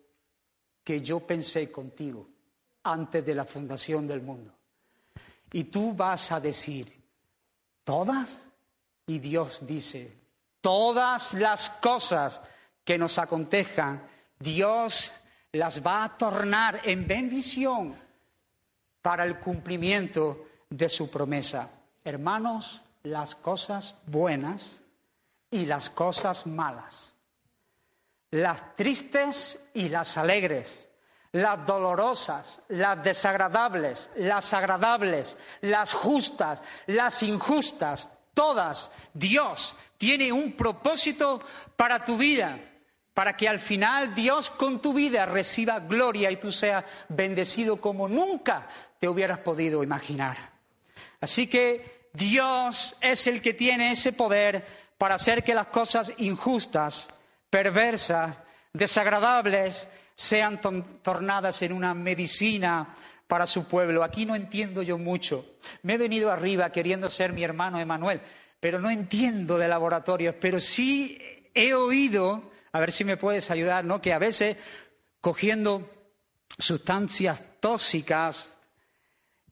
que 0.83 1.01
yo 1.01 1.19
pensé 1.19 1.71
contigo 1.71 2.27
antes 2.83 3.25
de 3.25 3.35
la 3.35 3.45
fundación 3.45 4.07
del 4.07 4.21
mundo. 4.21 4.51
Y 5.51 5.65
tú 5.65 5.93
vas 5.93 6.31
a 6.31 6.39
decir, 6.39 7.00
¿Todas? 7.91 8.41
Y 9.05 9.19
Dios 9.19 9.59
dice, 9.67 10.17
todas 10.61 11.33
las 11.33 11.69
cosas 11.81 12.41
que 12.85 12.97
nos 12.97 13.19
acontejan, 13.19 14.07
Dios 14.39 15.11
las 15.51 15.85
va 15.85 16.05
a 16.05 16.17
tornar 16.17 16.79
en 16.85 17.05
bendición 17.05 18.01
para 19.01 19.25
el 19.25 19.39
cumplimiento 19.39 20.47
de 20.69 20.87
su 20.87 21.11
promesa. 21.11 21.69
Hermanos, 22.05 22.81
las 23.03 23.35
cosas 23.35 23.93
buenas 24.05 24.81
y 25.49 25.65
las 25.65 25.89
cosas 25.89 26.47
malas, 26.47 27.13
las 28.29 28.73
tristes 28.77 29.61
y 29.73 29.89
las 29.89 30.17
alegres, 30.17 30.87
las 31.31 31.65
dolorosas, 31.65 32.61
las 32.69 33.01
desagradables, 33.03 34.09
las 34.15 34.53
agradables, 34.53 35.37
las 35.61 35.93
justas, 35.93 36.61
las 36.87 37.23
injustas, 37.23 38.09
todas. 38.33 38.91
Dios 39.13 39.75
tiene 39.97 40.31
un 40.31 40.53
propósito 40.53 41.41
para 41.75 42.03
tu 42.03 42.17
vida, 42.17 42.59
para 43.13 43.35
que 43.35 43.47
al 43.47 43.59
final 43.59 44.13
Dios 44.13 44.49
con 44.49 44.81
tu 44.81 44.93
vida 44.93 45.25
reciba 45.25 45.79
gloria 45.79 46.31
y 46.31 46.37
tú 46.37 46.51
seas 46.51 46.83
bendecido 47.07 47.77
como 47.77 48.07
nunca 48.07 48.67
te 48.99 49.07
hubieras 49.07 49.39
podido 49.39 49.83
imaginar. 49.83 50.51
Así 51.19 51.47
que 51.47 52.09
Dios 52.13 52.97
es 52.99 53.27
el 53.27 53.41
que 53.41 53.53
tiene 53.53 53.91
ese 53.91 54.11
poder 54.11 54.65
para 54.97 55.15
hacer 55.15 55.43
que 55.43 55.55
las 55.55 55.67
cosas 55.67 56.11
injustas, 56.17 57.07
perversas, 57.49 58.37
desagradables, 58.73 59.87
sean 60.15 60.61
tornadas 61.01 61.61
en 61.61 61.73
una 61.73 61.93
medicina 61.93 62.95
para 63.27 63.45
su 63.45 63.67
pueblo. 63.67 64.03
Aquí 64.03 64.25
no 64.25 64.35
entiendo 64.35 64.81
yo 64.81 64.97
mucho. 64.97 65.55
Me 65.83 65.93
he 65.93 65.97
venido 65.97 66.31
arriba 66.31 66.71
queriendo 66.71 67.09
ser 67.09 67.31
mi 67.31 67.43
hermano 67.43 67.79
Emanuel, 67.79 68.21
pero 68.59 68.79
no 68.79 68.89
entiendo 68.89 69.57
de 69.57 69.67
laboratorios, 69.67 70.35
pero 70.39 70.59
sí 70.59 71.17
he 71.53 71.73
oído, 71.73 72.51
a 72.71 72.79
ver 72.79 72.91
si 72.91 73.03
me 73.03 73.17
puedes 73.17 73.49
ayudar, 73.49 73.85
¿no? 73.85 74.01
Que 74.01 74.13
a 74.13 74.19
veces 74.19 74.57
cogiendo 75.21 75.89
sustancias 76.57 77.41
tóxicas 77.59 78.53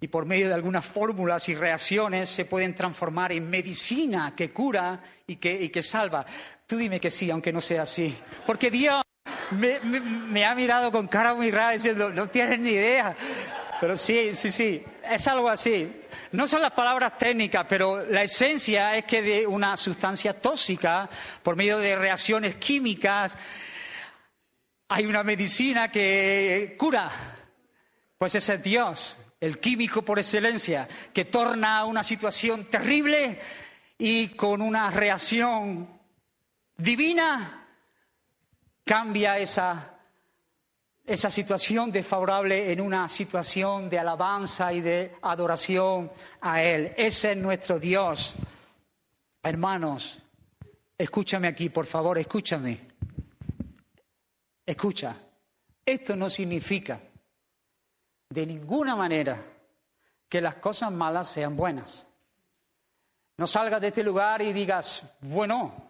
y 0.02 0.08
por 0.08 0.26
medio 0.26 0.48
de 0.48 0.54
algunas 0.54 0.86
fórmulas 0.86 1.48
y 1.50 1.56
reacciones 1.56 2.30
se 2.30 2.46
pueden 2.46 2.76
transformar 2.76 3.32
en 3.32 3.50
medicina 3.50 4.34
que 4.36 4.52
cura 4.52 5.02
y 5.28 5.38
que, 5.38 5.54
y 5.54 5.70
que 5.70 5.82
salva. 5.82 6.26
Tú 6.68 6.78
dime 6.78 7.00
que 7.00 7.10
sí, 7.10 7.32
aunque 7.32 7.52
no 7.52 7.62
sea 7.62 7.84
así. 7.84 8.16
Porque 8.46 8.70
Dios 8.70 9.02
me, 9.52 10.46
ha 10.46 10.56
mirado 10.56 10.92
con 10.92 11.08
cara 11.08 11.34
muy 11.34 11.52
rara 11.52 11.72
diciendo, 11.72 12.10
no 12.10 12.28
tienes 12.28 12.60
ni 12.60 12.72
idea. 12.72 13.16
Pero 13.80 13.96
sí, 13.96 14.34
sí, 14.34 14.52
sí, 14.52 14.84
es 15.10 15.28
algo 15.28 15.50
así. 15.50 15.90
No 16.34 16.48
son 16.48 16.62
las 16.62 16.74
palabras 16.74 17.18
técnicas, 17.18 17.66
pero 17.68 18.06
la 18.06 18.24
esencia 18.24 18.96
es 18.96 19.06
que 19.06 19.22
de 19.22 19.48
una 19.48 19.78
sustancia 19.78 20.40
tóxica, 20.40 21.10
por 21.42 21.56
medio 21.56 21.78
de 21.78 21.96
reacciones 21.96 22.56
químicas, 22.58 23.38
hay 24.90 25.06
una 25.06 25.24
medicina 25.24 25.90
que 25.90 26.76
cura. 26.78 27.10
Pues 28.18 28.36
ese 28.36 28.56
es 28.56 28.64
Dios, 28.64 29.18
el 29.40 29.60
químico 29.60 30.02
por 30.02 30.20
excelencia, 30.20 30.88
que 31.14 31.26
torna 31.26 31.86
una 31.86 32.04
situación 32.04 32.66
terrible 32.66 33.40
y 33.98 34.30
con 34.30 34.62
una 34.62 34.92
reacción 34.92 35.88
divina 36.76 37.59
cambia 38.90 39.38
esa, 39.38 40.00
esa 41.06 41.30
situación 41.30 41.92
desfavorable 41.92 42.72
en 42.72 42.82
una 42.82 43.08
situación 43.08 43.88
de 43.88 44.00
alabanza 44.00 44.74
y 44.74 44.82
de 44.82 45.16
adoración 45.22 46.12
a 46.42 46.64
Él. 46.64 46.96
Ese 46.98 47.34
es 47.34 47.38
nuestro 47.38 47.78
Dios. 47.78 48.34
Hermanos, 49.44 50.20
escúchame 50.98 51.50
aquí, 51.50 51.70
por 51.70 51.86
favor, 51.86 52.18
escúchame. 52.18 52.88
Escucha, 54.66 55.16
esto 55.86 56.16
no 56.16 56.28
significa 56.28 57.00
de 58.28 58.44
ninguna 58.44 58.96
manera 58.96 59.40
que 60.28 60.42
las 60.42 60.56
cosas 60.56 60.92
malas 60.92 61.28
sean 61.28 61.56
buenas. 61.56 62.08
No 63.38 63.46
salgas 63.46 63.82
de 63.82 63.90
este 63.90 64.02
lugar 64.02 64.42
y 64.42 64.52
digas, 64.52 65.04
bueno, 65.22 65.89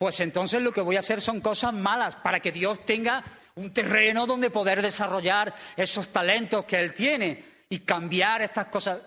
pues 0.00 0.18
entonces 0.20 0.62
lo 0.62 0.72
que 0.72 0.80
voy 0.80 0.96
a 0.96 1.00
hacer 1.00 1.20
son 1.20 1.42
cosas 1.42 1.74
malas 1.74 2.16
para 2.16 2.40
que 2.40 2.50
Dios 2.50 2.86
tenga 2.86 3.22
un 3.56 3.70
terreno 3.70 4.26
donde 4.26 4.48
poder 4.48 4.80
desarrollar 4.80 5.52
esos 5.76 6.08
talentos 6.08 6.64
que 6.64 6.78
Él 6.78 6.94
tiene 6.94 7.44
y 7.68 7.80
cambiar 7.80 8.40
estas 8.40 8.68
cosas. 8.68 9.02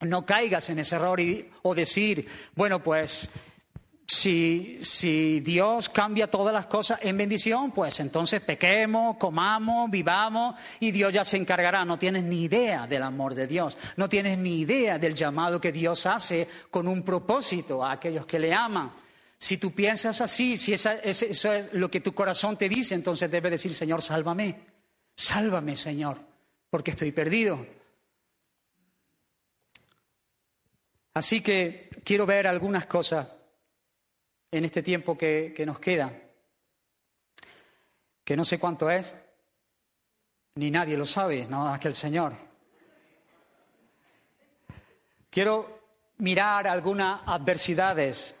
No 0.00 0.26
caigas 0.26 0.68
en 0.70 0.80
ese 0.80 0.96
error 0.96 1.20
o 1.62 1.72
decir, 1.72 2.26
bueno, 2.56 2.82
pues 2.82 3.30
si, 4.08 4.78
si, 4.80 5.38
Dios 5.38 5.88
cambia 5.88 6.26
todas 6.26 6.52
las 6.52 6.66
cosas 6.66 6.98
en 7.02 7.16
bendición, 7.16 7.70
pues 7.70 8.00
entonces 8.00 8.42
pequemos, 8.42 9.16
comamos, 9.18 9.88
vivamos 9.88 10.56
y 10.80 10.90
Dios 10.90 11.12
ya 11.12 11.22
se 11.22 11.36
encargará. 11.36 11.84
No 11.84 11.96
tienes 11.96 12.24
ni 12.24 12.42
idea 12.42 12.88
del 12.88 13.04
amor 13.04 13.36
de 13.36 13.46
Dios, 13.46 13.78
no 13.96 14.08
tienes 14.08 14.36
ni 14.36 14.62
idea 14.62 14.98
del 14.98 15.14
llamado 15.14 15.60
que 15.60 15.70
Dios 15.70 16.06
hace 16.06 16.48
con 16.72 16.88
un 16.88 17.04
propósito 17.04 17.84
a 17.84 17.92
aquellos 17.92 18.26
que 18.26 18.40
le 18.40 18.52
aman. 18.52 19.05
Si 19.38 19.58
tú 19.58 19.72
piensas 19.72 20.20
así, 20.20 20.56
si 20.56 20.72
eso 20.72 21.52
es 21.52 21.72
lo 21.72 21.90
que 21.90 22.00
tu 22.00 22.14
corazón 22.14 22.56
te 22.56 22.68
dice, 22.68 22.94
entonces 22.94 23.30
debes 23.30 23.52
decir, 23.52 23.74
Señor, 23.74 24.02
sálvame, 24.02 24.64
sálvame, 25.14 25.76
Señor, 25.76 26.18
porque 26.70 26.92
estoy 26.92 27.12
perdido. 27.12 27.66
Así 31.12 31.42
que 31.42 31.90
quiero 32.04 32.26
ver 32.26 32.46
algunas 32.46 32.86
cosas 32.86 33.28
en 34.50 34.64
este 34.64 34.82
tiempo 34.82 35.16
que, 35.16 35.52
que 35.54 35.66
nos 35.66 35.78
queda, 35.80 36.12
que 38.24 38.36
no 38.36 38.44
sé 38.44 38.58
cuánto 38.58 38.90
es, 38.90 39.14
ni 40.54 40.70
nadie 40.70 40.96
lo 40.96 41.04
sabe, 41.04 41.46
nada 41.46 41.70
más 41.70 41.80
que 41.80 41.88
el 41.88 41.94
Señor. 41.94 42.34
Quiero 45.30 45.80
mirar 46.18 46.66
algunas 46.66 47.20
adversidades 47.26 48.35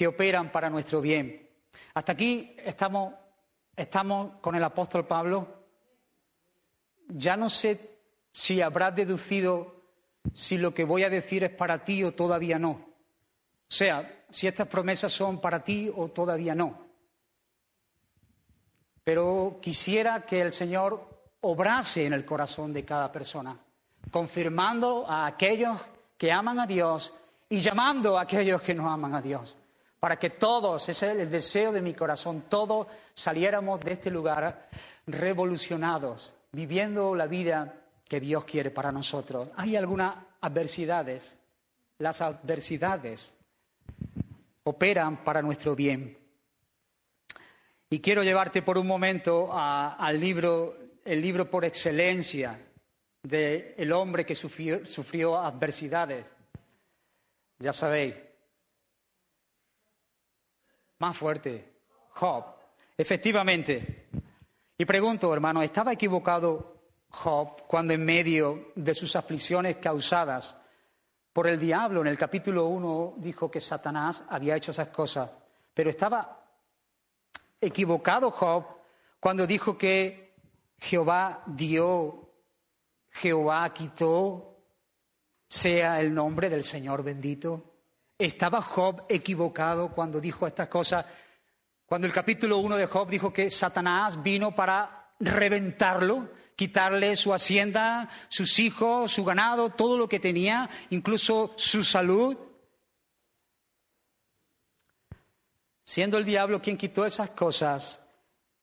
que 0.00 0.06
operan 0.06 0.50
para 0.50 0.70
nuestro 0.70 1.02
bien. 1.02 1.46
Hasta 1.92 2.12
aquí 2.12 2.56
estamos, 2.64 3.12
estamos 3.76 4.40
con 4.40 4.54
el 4.54 4.64
apóstol 4.64 5.06
Pablo. 5.06 5.46
Ya 7.08 7.36
no 7.36 7.50
sé 7.50 7.98
si 8.32 8.62
habrás 8.62 8.96
deducido 8.96 9.82
si 10.32 10.56
lo 10.56 10.72
que 10.72 10.84
voy 10.84 11.04
a 11.04 11.10
decir 11.10 11.44
es 11.44 11.50
para 11.50 11.84
ti 11.84 12.02
o 12.02 12.12
todavía 12.12 12.58
no. 12.58 12.70
O 12.70 12.80
sea, 13.68 14.24
si 14.30 14.46
estas 14.46 14.68
promesas 14.68 15.12
son 15.12 15.38
para 15.38 15.62
ti 15.62 15.92
o 15.94 16.08
todavía 16.08 16.54
no. 16.54 16.78
Pero 19.04 19.58
quisiera 19.60 20.24
que 20.24 20.40
el 20.40 20.54
Señor 20.54 21.26
obrase 21.42 22.06
en 22.06 22.14
el 22.14 22.24
corazón 22.24 22.72
de 22.72 22.86
cada 22.86 23.12
persona, 23.12 23.54
confirmando 24.10 25.06
a 25.06 25.26
aquellos 25.26 25.78
que 26.16 26.32
aman 26.32 26.58
a 26.58 26.66
Dios 26.66 27.12
y 27.50 27.60
llamando 27.60 28.16
a 28.16 28.22
aquellos 28.22 28.62
que 28.62 28.72
no 28.74 28.90
aman 28.90 29.14
a 29.14 29.20
Dios 29.20 29.59
para 30.00 30.16
que 30.16 30.30
todos, 30.30 30.88
ese 30.88 31.10
es 31.10 31.16
el 31.18 31.30
deseo 31.30 31.72
de 31.72 31.82
mi 31.82 31.92
corazón, 31.92 32.44
todos 32.48 32.86
saliéramos 33.14 33.80
de 33.80 33.92
este 33.92 34.10
lugar 34.10 34.68
revolucionados, 35.06 36.32
viviendo 36.52 37.14
la 37.14 37.26
vida 37.26 37.74
que 38.08 38.18
Dios 38.18 38.44
quiere 38.44 38.70
para 38.70 38.90
nosotros. 38.90 39.50
Hay 39.56 39.76
algunas 39.76 40.16
adversidades, 40.40 41.38
las 41.98 42.22
adversidades 42.22 43.34
operan 44.64 45.22
para 45.22 45.42
nuestro 45.42 45.76
bien. 45.76 46.16
Y 47.90 48.00
quiero 48.00 48.22
llevarte 48.22 48.62
por 48.62 48.78
un 48.78 48.86
momento 48.86 49.50
al 49.52 50.18
libro, 50.18 50.76
el 51.04 51.20
libro 51.20 51.50
por 51.50 51.66
excelencia 51.66 52.58
del 53.22 53.92
hombre 53.92 54.24
que 54.24 54.34
sufrió 54.34 55.36
adversidades. 55.38 56.32
Ya 57.58 57.72
sabéis, 57.72 58.14
más 61.00 61.16
fuerte, 61.16 61.72
Job. 62.10 62.44
Efectivamente. 62.96 64.08
Y 64.78 64.84
pregunto, 64.84 65.32
hermano, 65.32 65.62
¿estaba 65.62 65.92
equivocado 65.92 66.76
Job 67.10 67.62
cuando 67.66 67.92
en 67.92 68.04
medio 68.04 68.72
de 68.76 68.94
sus 68.94 69.16
aflicciones 69.16 69.76
causadas 69.78 70.56
por 71.32 71.46
el 71.46 71.58
diablo, 71.58 72.00
en 72.00 72.08
el 72.08 72.18
capítulo 72.18 72.66
1 72.66 73.14
dijo 73.18 73.50
que 73.50 73.60
Satanás 73.60 74.24
había 74.28 74.56
hecho 74.56 74.72
esas 74.72 74.88
cosas, 74.88 75.30
pero 75.72 75.90
estaba 75.90 76.44
equivocado 77.60 78.30
Job 78.30 78.64
cuando 79.18 79.46
dijo 79.46 79.76
que 79.76 80.34
Jehová 80.78 81.42
dio, 81.46 82.30
Jehová 83.10 83.72
quitó, 83.72 84.56
sea 85.48 86.00
el 86.00 86.12
nombre 86.14 86.48
del 86.48 86.64
Señor 86.64 87.02
bendito. 87.02 87.69
¿Estaba 88.20 88.60
Job 88.60 89.06
equivocado 89.08 89.88
cuando 89.92 90.20
dijo 90.20 90.46
estas 90.46 90.68
cosas? 90.68 91.06
Cuando 91.86 92.06
el 92.06 92.12
capítulo 92.12 92.58
1 92.58 92.76
de 92.76 92.84
Job 92.84 93.08
dijo 93.08 93.32
que 93.32 93.48
Satanás 93.48 94.22
vino 94.22 94.54
para 94.54 95.14
reventarlo, 95.18 96.28
quitarle 96.54 97.16
su 97.16 97.32
hacienda, 97.32 98.10
sus 98.28 98.58
hijos, 98.58 99.10
su 99.10 99.24
ganado, 99.24 99.70
todo 99.70 99.96
lo 99.96 100.06
que 100.06 100.20
tenía, 100.20 100.68
incluso 100.90 101.54
su 101.56 101.82
salud. 101.82 102.36
Siendo 105.82 106.18
el 106.18 106.26
diablo 106.26 106.60
quien 106.60 106.76
quitó 106.76 107.06
esas 107.06 107.30
cosas, 107.30 107.98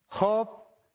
Job 0.06 0.50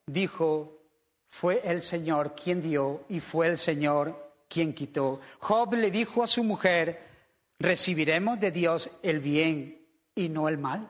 dijo, 0.05 0.79
fue 1.27 1.61
el 1.65 1.81
Señor 1.81 2.33
quien 2.33 2.61
dio 2.61 3.03
y 3.09 3.19
fue 3.19 3.47
el 3.47 3.57
Señor 3.57 4.31
quien 4.47 4.73
quitó. 4.73 5.19
Job 5.39 5.73
le 5.73 5.91
dijo 5.91 6.23
a 6.23 6.27
su 6.27 6.45
mujer, 6.45 7.12
¿Recibiremos 7.59 8.39
de 8.39 8.51
Dios 8.51 8.89
el 9.01 9.19
bien 9.19 9.87
y 10.15 10.29
no 10.29 10.49
el 10.49 10.57
mal? 10.57 10.89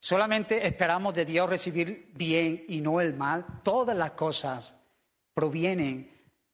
Solamente 0.00 0.66
esperamos 0.66 1.14
de 1.14 1.24
Dios 1.24 1.50
recibir 1.50 2.10
bien 2.14 2.64
y 2.68 2.80
no 2.80 3.00
el 3.00 3.14
mal. 3.14 3.44
Todas 3.62 3.96
las 3.96 4.12
cosas 4.12 4.74
provienen 5.34 6.10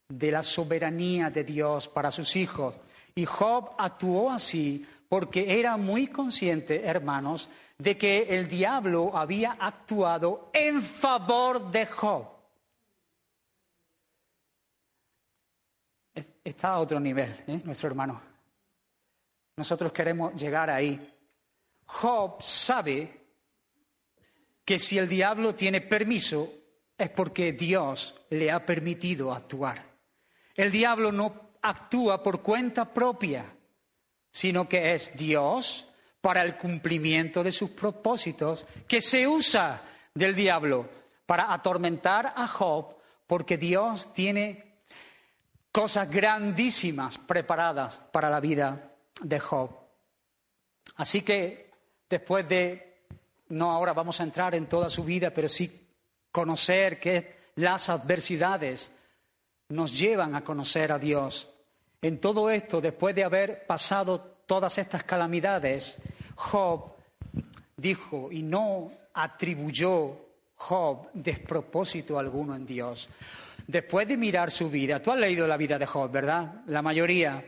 de 0.08 0.30
la 0.30 0.42
soberanía 0.42 1.30
de 1.30 1.44
Dios 1.44 1.88
para 1.88 2.10
sus 2.10 2.36
hijos. 2.36 2.74
Y 3.14 3.24
Job 3.26 3.72
actuó 3.78 4.30
así 4.30 4.84
porque 5.08 5.58
era 5.58 5.76
muy 5.76 6.08
consciente, 6.08 6.84
hermanos, 6.84 7.48
de 7.78 7.96
que 7.96 8.22
el 8.22 8.48
diablo 8.48 9.16
había 9.16 9.52
actuado 9.52 10.50
en 10.52 10.82
favor 10.82 11.70
de 11.70 11.86
Job. 11.86 12.33
Está 16.44 16.68
a 16.68 16.80
otro 16.80 17.00
nivel, 17.00 17.42
¿eh? 17.46 17.60
nuestro 17.64 17.88
hermano. 17.88 18.20
Nosotros 19.56 19.92
queremos 19.92 20.34
llegar 20.34 20.68
ahí. 20.68 21.10
Job 21.86 22.42
sabe 22.42 23.24
que 24.64 24.78
si 24.78 24.98
el 24.98 25.08
diablo 25.08 25.54
tiene 25.54 25.80
permiso 25.80 26.52
es 26.98 27.08
porque 27.10 27.52
Dios 27.52 28.14
le 28.30 28.50
ha 28.50 28.64
permitido 28.64 29.32
actuar. 29.32 29.84
El 30.54 30.70
diablo 30.70 31.10
no 31.10 31.54
actúa 31.62 32.22
por 32.22 32.42
cuenta 32.42 32.92
propia, 32.92 33.56
sino 34.30 34.68
que 34.68 34.94
es 34.94 35.16
Dios 35.16 35.88
para 36.20 36.42
el 36.42 36.56
cumplimiento 36.56 37.42
de 37.42 37.52
sus 37.52 37.70
propósitos, 37.70 38.66
que 38.86 39.00
se 39.00 39.26
usa 39.26 39.82
del 40.14 40.34
diablo 40.34 40.88
para 41.26 41.52
atormentar 41.52 42.32
a 42.36 42.46
Job, 42.46 42.96
porque 43.26 43.56
Dios 43.56 44.12
tiene 44.12 44.63
cosas 45.74 46.08
grandísimas 46.08 47.18
preparadas 47.18 48.00
para 48.12 48.30
la 48.30 48.38
vida 48.38 48.92
de 49.20 49.40
Job. 49.40 49.70
Así 50.94 51.22
que 51.22 51.72
después 52.08 52.48
de, 52.48 53.02
no 53.48 53.72
ahora 53.72 53.92
vamos 53.92 54.20
a 54.20 54.22
entrar 54.22 54.54
en 54.54 54.68
toda 54.68 54.88
su 54.88 55.02
vida, 55.02 55.32
pero 55.34 55.48
sí 55.48 55.88
conocer 56.30 57.00
que 57.00 57.50
las 57.56 57.90
adversidades 57.90 58.92
nos 59.70 59.98
llevan 59.98 60.36
a 60.36 60.44
conocer 60.44 60.92
a 60.92 60.98
Dios. 61.00 61.50
En 62.00 62.20
todo 62.20 62.50
esto, 62.50 62.80
después 62.80 63.12
de 63.16 63.24
haber 63.24 63.66
pasado 63.66 64.20
todas 64.46 64.78
estas 64.78 65.02
calamidades, 65.02 65.96
Job 66.36 66.92
dijo 67.76 68.30
y 68.30 68.44
no 68.44 68.92
atribuyó 69.12 70.20
Job 70.54 71.08
despropósito 71.14 72.16
alguno 72.16 72.54
en 72.54 72.64
Dios. 72.64 73.08
Después 73.66 74.06
de 74.06 74.16
mirar 74.16 74.50
su 74.50 74.68
vida, 74.68 75.00
tú 75.00 75.10
has 75.10 75.18
leído 75.18 75.46
la 75.46 75.56
vida 75.56 75.78
de 75.78 75.86
Job, 75.86 76.10
¿verdad? 76.10 76.62
La 76.66 76.82
mayoría. 76.82 77.42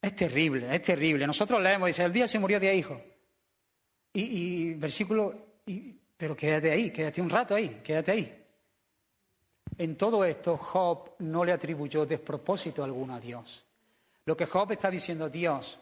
Es 0.00 0.16
terrible, 0.16 0.74
es 0.74 0.82
terrible. 0.82 1.26
Nosotros 1.26 1.62
leemos, 1.62 1.88
dice, 1.88 2.04
el 2.04 2.12
día 2.12 2.26
se 2.26 2.38
murió 2.38 2.58
de 2.58 2.74
hijo. 2.74 3.00
Y, 4.12 4.22
y 4.22 4.74
versículo, 4.74 5.58
y, 5.66 5.92
pero 6.16 6.36
quédate 6.36 6.70
ahí, 6.70 6.90
quédate 6.90 7.20
un 7.20 7.30
rato 7.30 7.54
ahí, 7.54 7.80
quédate 7.82 8.12
ahí. 8.12 8.44
En 9.76 9.96
todo 9.96 10.24
esto, 10.24 10.56
Job 10.56 11.14
no 11.18 11.44
le 11.44 11.52
atribuyó 11.52 12.06
despropósito 12.06 12.84
alguno 12.84 13.14
a 13.14 13.20
Dios. 13.20 13.64
Lo 14.24 14.36
que 14.36 14.46
Job 14.46 14.72
está 14.72 14.90
diciendo, 14.90 15.28
Dios, 15.28 15.78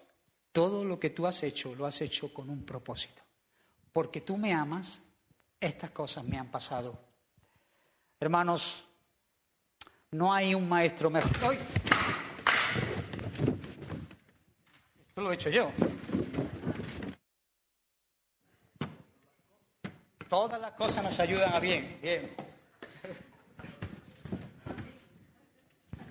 todo 0.51 0.85
lo 0.85 0.99
que 0.99 1.11
tú 1.11 1.27
has 1.27 1.43
hecho, 1.43 1.75
lo 1.75 1.87
has 1.87 2.01
hecho 2.01 2.33
con 2.33 2.51
un 2.51 2.65
propósito. 2.65 3.23
Porque 3.93 4.23
tú 4.23 4.37
me 4.37 4.53
amas, 4.53 5.03
estas 5.61 5.91
cosas 5.91 6.25
me 6.25 6.39
han 6.39 6.51
pasado. 6.51 7.12
Hermanos, 8.23 8.87
no 10.13 10.33
hay 10.33 10.55
un 10.55 10.69
maestro 10.69 11.11
mejor. 11.11 11.57
Esto 15.09 15.21
lo 15.21 15.33
he 15.33 15.35
hecho 15.35 15.51
yo. 15.51 15.73
Todas 20.29 20.61
las 20.61 20.73
cosas 20.75 21.03
nos 21.03 21.19
ayudan 21.19 21.53
a 21.53 21.59
bien. 21.59 21.99
Bien. 22.01 22.31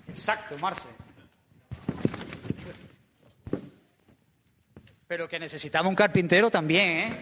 Exacto, 0.10 0.58
Marce. 0.58 0.90
Pero 5.08 5.30
que 5.30 5.40
necesitamos 5.40 5.90
un 5.90 5.96
carpintero 5.96 6.52
también, 6.52 6.90
¿eh? 6.90 7.18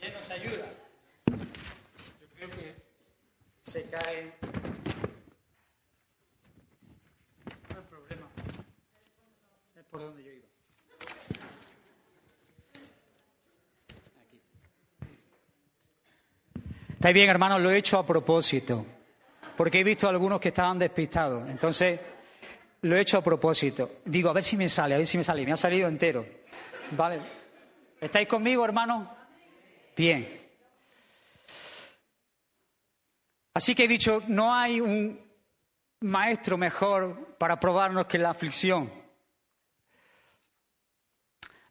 También 0.00 0.14
nos 0.14 0.30
ayuda. 0.30 0.70
Yo 1.26 2.28
creo 2.36 2.50
que 2.50 2.74
se 3.74 3.82
cae. 3.86 4.32
No 7.70 7.76
hay 7.76 7.84
problema. 7.90 8.26
Es 9.74 9.84
por 9.90 10.00
donde 10.00 10.22
yo 10.22 10.30
iba. 10.30 10.46
Aquí. 14.22 14.38
Está 16.92 17.10
bien, 17.10 17.28
hermanos, 17.28 17.60
lo 17.60 17.72
he 17.72 17.78
hecho 17.78 17.98
a 17.98 18.06
propósito 18.06 18.86
porque 19.56 19.80
he 19.80 19.84
visto 19.84 20.08
algunos 20.08 20.40
que 20.40 20.50
estaban 20.50 20.78
despistados. 20.78 21.48
Entonces, 21.48 21.98
lo 22.82 22.96
he 22.96 23.00
hecho 23.00 23.18
a 23.18 23.22
propósito. 23.24 24.02
Digo, 24.04 24.30
a 24.30 24.34
ver 24.34 24.44
si 24.44 24.56
me 24.56 24.68
sale, 24.68 24.94
a 24.94 24.98
ver 24.98 25.06
si 25.08 25.18
me 25.18 25.24
sale. 25.24 25.44
Me 25.44 25.50
ha 25.50 25.56
salido 25.56 25.88
entero. 25.88 26.24
¿Vale? 26.92 27.22
¿Estáis 28.00 28.28
conmigo, 28.28 28.64
hermano? 28.64 29.12
Bien. 29.96 30.43
Así 33.54 33.74
que 33.74 33.84
he 33.84 33.88
dicho, 33.88 34.22
no 34.28 34.52
hay 34.52 34.80
un 34.80 35.20
maestro 36.00 36.58
mejor 36.58 37.36
para 37.38 37.58
probarnos 37.58 38.06
que 38.06 38.18
la 38.18 38.30
aflicción. 38.30 38.92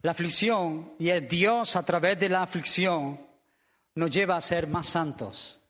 La 0.00 0.10
aflicción, 0.10 0.94
y 0.98 1.10
es 1.10 1.28
Dios 1.28 1.76
a 1.76 1.84
través 1.84 2.18
de 2.18 2.28
la 2.28 2.42
aflicción, 2.42 3.20
nos 3.94 4.10
lleva 4.10 4.36
a 4.36 4.40
ser 4.40 4.66
más 4.66 4.88
santos 4.88 5.60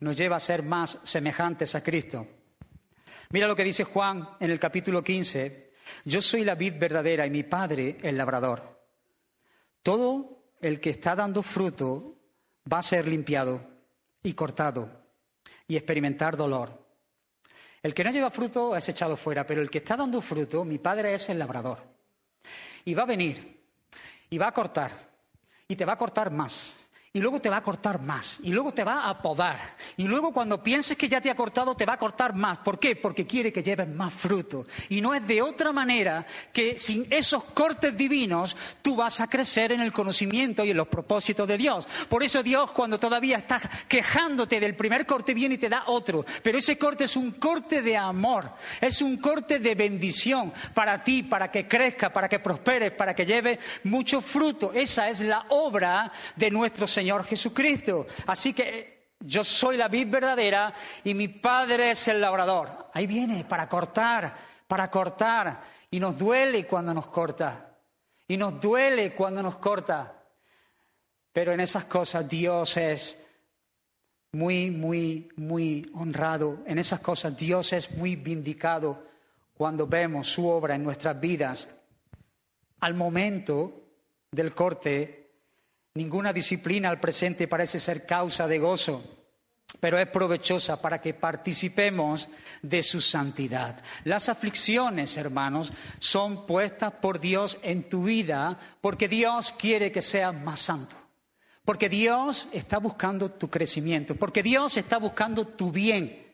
nos 0.00 0.16
lleva 0.16 0.36
a 0.36 0.40
ser 0.40 0.62
más 0.62 0.98
semejantes 1.04 1.74
a 1.74 1.82
Cristo. 1.82 2.26
Mira 3.30 3.48
lo 3.48 3.56
que 3.56 3.64
dice 3.64 3.84
Juan 3.84 4.28
en 4.40 4.50
el 4.50 4.60
capítulo 4.60 5.02
15. 5.02 5.72
Yo 6.04 6.20
soy 6.20 6.44
la 6.44 6.54
vid 6.54 6.74
verdadera 6.78 7.26
y 7.26 7.30
mi 7.30 7.42
padre 7.42 7.98
el 8.02 8.16
labrador. 8.16 8.80
Todo 9.82 10.54
el 10.60 10.80
que 10.80 10.90
está 10.90 11.14
dando 11.14 11.42
fruto 11.42 12.16
va 12.72 12.78
a 12.78 12.82
ser 12.82 13.06
limpiado 13.06 13.60
y 14.22 14.32
cortado 14.34 15.05
y 15.68 15.76
experimentar 15.76 16.36
dolor. 16.36 16.86
El 17.82 17.94
que 17.94 18.04
no 18.04 18.10
lleva 18.10 18.30
fruto 18.30 18.74
es 18.76 18.88
echado 18.88 19.16
fuera, 19.16 19.46
pero 19.46 19.62
el 19.62 19.70
que 19.70 19.78
está 19.78 19.96
dando 19.96 20.20
fruto, 20.20 20.64
mi 20.64 20.78
padre 20.78 21.14
es 21.14 21.28
el 21.28 21.38
labrador. 21.38 21.82
Y 22.84 22.94
va 22.94 23.02
a 23.02 23.06
venir 23.06 23.62
y 24.30 24.38
va 24.38 24.48
a 24.48 24.52
cortar 24.52 24.92
y 25.68 25.76
te 25.76 25.84
va 25.84 25.94
a 25.94 25.98
cortar 25.98 26.30
más 26.30 26.85
y 27.16 27.18
luego 27.18 27.40
te 27.40 27.48
va 27.48 27.56
a 27.56 27.62
cortar 27.62 28.02
más, 28.02 28.38
y 28.42 28.52
luego 28.52 28.72
te 28.72 28.84
va 28.84 29.08
a 29.08 29.22
podar, 29.22 29.74
y 29.96 30.02
luego 30.02 30.34
cuando 30.34 30.62
pienses 30.62 30.98
que 30.98 31.08
ya 31.08 31.18
te 31.18 31.30
ha 31.30 31.34
cortado, 31.34 31.74
te 31.74 31.86
va 31.86 31.94
a 31.94 31.96
cortar 31.96 32.34
más. 32.34 32.58
¿Por 32.58 32.78
qué? 32.78 32.94
Porque 32.94 33.26
quiere 33.26 33.50
que 33.50 33.62
lleves 33.62 33.88
más 33.88 34.12
fruto. 34.12 34.66
Y 34.90 35.00
no 35.00 35.14
es 35.14 35.26
de 35.26 35.40
otra 35.40 35.72
manera 35.72 36.26
que 36.52 36.78
sin 36.78 37.06
esos 37.10 37.44
cortes 37.44 37.96
divinos 37.96 38.54
tú 38.82 38.96
vas 38.96 39.22
a 39.22 39.28
crecer 39.28 39.72
en 39.72 39.80
el 39.80 39.94
conocimiento 39.94 40.62
y 40.62 40.72
en 40.72 40.76
los 40.76 40.88
propósitos 40.88 41.48
de 41.48 41.56
Dios. 41.56 41.88
Por 42.10 42.22
eso 42.22 42.42
Dios, 42.42 42.72
cuando 42.72 42.98
todavía 42.98 43.38
estás 43.38 43.62
quejándote 43.88 44.60
del 44.60 44.76
primer 44.76 45.06
corte, 45.06 45.32
viene 45.32 45.54
y 45.54 45.58
te 45.58 45.70
da 45.70 45.84
otro. 45.86 46.26
Pero 46.42 46.58
ese 46.58 46.76
corte 46.76 47.04
es 47.04 47.16
un 47.16 47.30
corte 47.30 47.80
de 47.80 47.96
amor, 47.96 48.50
es 48.78 49.00
un 49.00 49.16
corte 49.16 49.58
de 49.58 49.74
bendición 49.74 50.52
para 50.74 51.02
ti, 51.02 51.22
para 51.22 51.50
que 51.50 51.66
crezca, 51.66 52.12
para 52.12 52.28
que 52.28 52.40
prosperes, 52.40 52.92
para 52.92 53.14
que 53.14 53.24
lleves 53.24 53.58
mucho 53.84 54.20
fruto. 54.20 54.74
Esa 54.74 55.08
es 55.08 55.20
la 55.20 55.46
obra 55.48 56.12
de 56.36 56.50
nuestro 56.50 56.86
Señor. 56.86 57.05
Señor 57.06 57.22
Jesucristo. 57.22 58.04
Así 58.26 58.52
que 58.52 59.10
yo 59.20 59.44
soy 59.44 59.76
la 59.76 59.86
vid 59.86 60.10
verdadera 60.10 60.74
y 61.04 61.14
mi 61.14 61.28
Padre 61.28 61.92
es 61.92 62.08
el 62.08 62.20
labrador. 62.20 62.90
Ahí 62.92 63.06
viene, 63.06 63.44
para 63.44 63.68
cortar, 63.68 64.34
para 64.66 64.90
cortar. 64.90 65.62
Y 65.88 66.00
nos 66.00 66.18
duele 66.18 66.66
cuando 66.66 66.92
nos 66.92 67.06
corta. 67.06 67.76
Y 68.26 68.36
nos 68.36 68.60
duele 68.60 69.14
cuando 69.14 69.40
nos 69.40 69.58
corta. 69.58 70.20
Pero 71.32 71.52
en 71.52 71.60
esas 71.60 71.84
cosas 71.84 72.28
Dios 72.28 72.76
es 72.76 73.24
muy, 74.32 74.72
muy, 74.72 75.28
muy 75.36 75.88
honrado. 75.94 76.64
En 76.66 76.76
esas 76.80 76.98
cosas 76.98 77.36
Dios 77.36 77.72
es 77.72 77.88
muy 77.92 78.16
vindicado 78.16 79.00
cuando 79.54 79.86
vemos 79.86 80.26
su 80.26 80.44
obra 80.48 80.74
en 80.74 80.82
nuestras 80.82 81.20
vidas. 81.20 81.72
Al 82.80 82.94
momento 82.94 83.84
del 84.32 84.52
corte 84.56 85.25
Ninguna 85.96 86.30
disciplina 86.30 86.90
al 86.90 87.00
presente 87.00 87.48
parece 87.48 87.80
ser 87.80 88.04
causa 88.04 88.46
de 88.46 88.58
gozo, 88.58 89.02
pero 89.80 89.98
es 89.98 90.06
provechosa 90.10 90.78
para 90.78 91.00
que 91.00 91.14
participemos 91.14 92.28
de 92.60 92.82
su 92.82 93.00
santidad. 93.00 93.82
Las 94.04 94.28
aflicciones, 94.28 95.16
hermanos, 95.16 95.72
son 95.98 96.44
puestas 96.44 96.92
por 97.00 97.18
Dios 97.18 97.58
en 97.62 97.88
tu 97.88 98.04
vida 98.04 98.58
porque 98.82 99.08
Dios 99.08 99.52
quiere 99.52 99.90
que 99.90 100.02
seas 100.02 100.34
más 100.34 100.60
santo. 100.60 100.94
Porque 101.64 101.88
Dios 101.88 102.46
está 102.52 102.76
buscando 102.76 103.30
tu 103.30 103.48
crecimiento, 103.48 104.16
porque 104.16 104.42
Dios 104.42 104.76
está 104.76 104.98
buscando 104.98 105.46
tu 105.46 105.72
bien. 105.72 106.30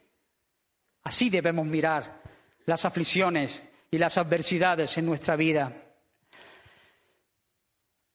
Así 1.05 1.31
debemos 1.31 1.67
mirar 1.67 2.19
las 2.67 2.85
aflicciones 2.85 3.63
y 3.93 3.99
las 3.99 4.19
adversidades 4.19 4.99
en 4.99 5.07
nuestra 5.07 5.37
vida. 5.37 5.82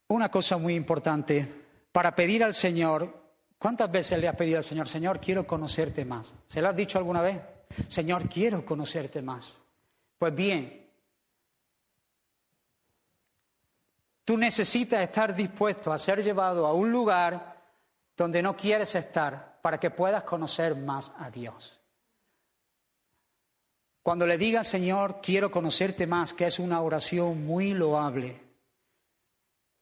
Una 0.09 0.29
cosa 0.29 0.57
muy 0.57 0.75
importante 0.75 1.65
para 1.91 2.15
pedir 2.15 2.43
al 2.43 2.53
Señor. 2.53 3.25
¿Cuántas 3.57 3.91
veces 3.91 4.19
le 4.19 4.27
has 4.27 4.35
pedido 4.35 4.57
al 4.57 4.63
Señor, 4.63 4.87
Señor, 4.87 5.19
quiero 5.19 5.45
conocerte 5.45 6.05
más? 6.05 6.33
¿Se 6.47 6.61
lo 6.61 6.69
has 6.69 6.75
dicho 6.75 6.97
alguna 6.97 7.21
vez? 7.21 7.41
Señor, 7.87 8.29
quiero 8.29 8.63
conocerte 8.65 9.21
más. 9.21 9.61
Pues 10.17 10.33
bien, 10.33 10.89
tú 14.23 14.37
necesitas 14.37 15.01
estar 15.01 15.35
dispuesto 15.35 15.91
a 15.91 15.97
ser 15.97 16.23
llevado 16.23 16.65
a 16.65 16.73
un 16.73 16.91
lugar 16.91 17.57
donde 18.15 18.41
no 18.41 18.55
quieres 18.55 18.93
estar 18.95 19.59
para 19.61 19.79
que 19.79 19.91
puedas 19.91 20.23
conocer 20.23 20.75
más 20.75 21.11
a 21.17 21.29
Dios. 21.29 21.79
Cuando 24.01 24.25
le 24.25 24.37
digas, 24.37 24.67
Señor, 24.67 25.19
quiero 25.21 25.51
conocerte 25.51 26.07
más, 26.07 26.33
que 26.33 26.45
es 26.45 26.59
una 26.59 26.81
oración 26.81 27.45
muy 27.45 27.73
loable, 27.73 28.46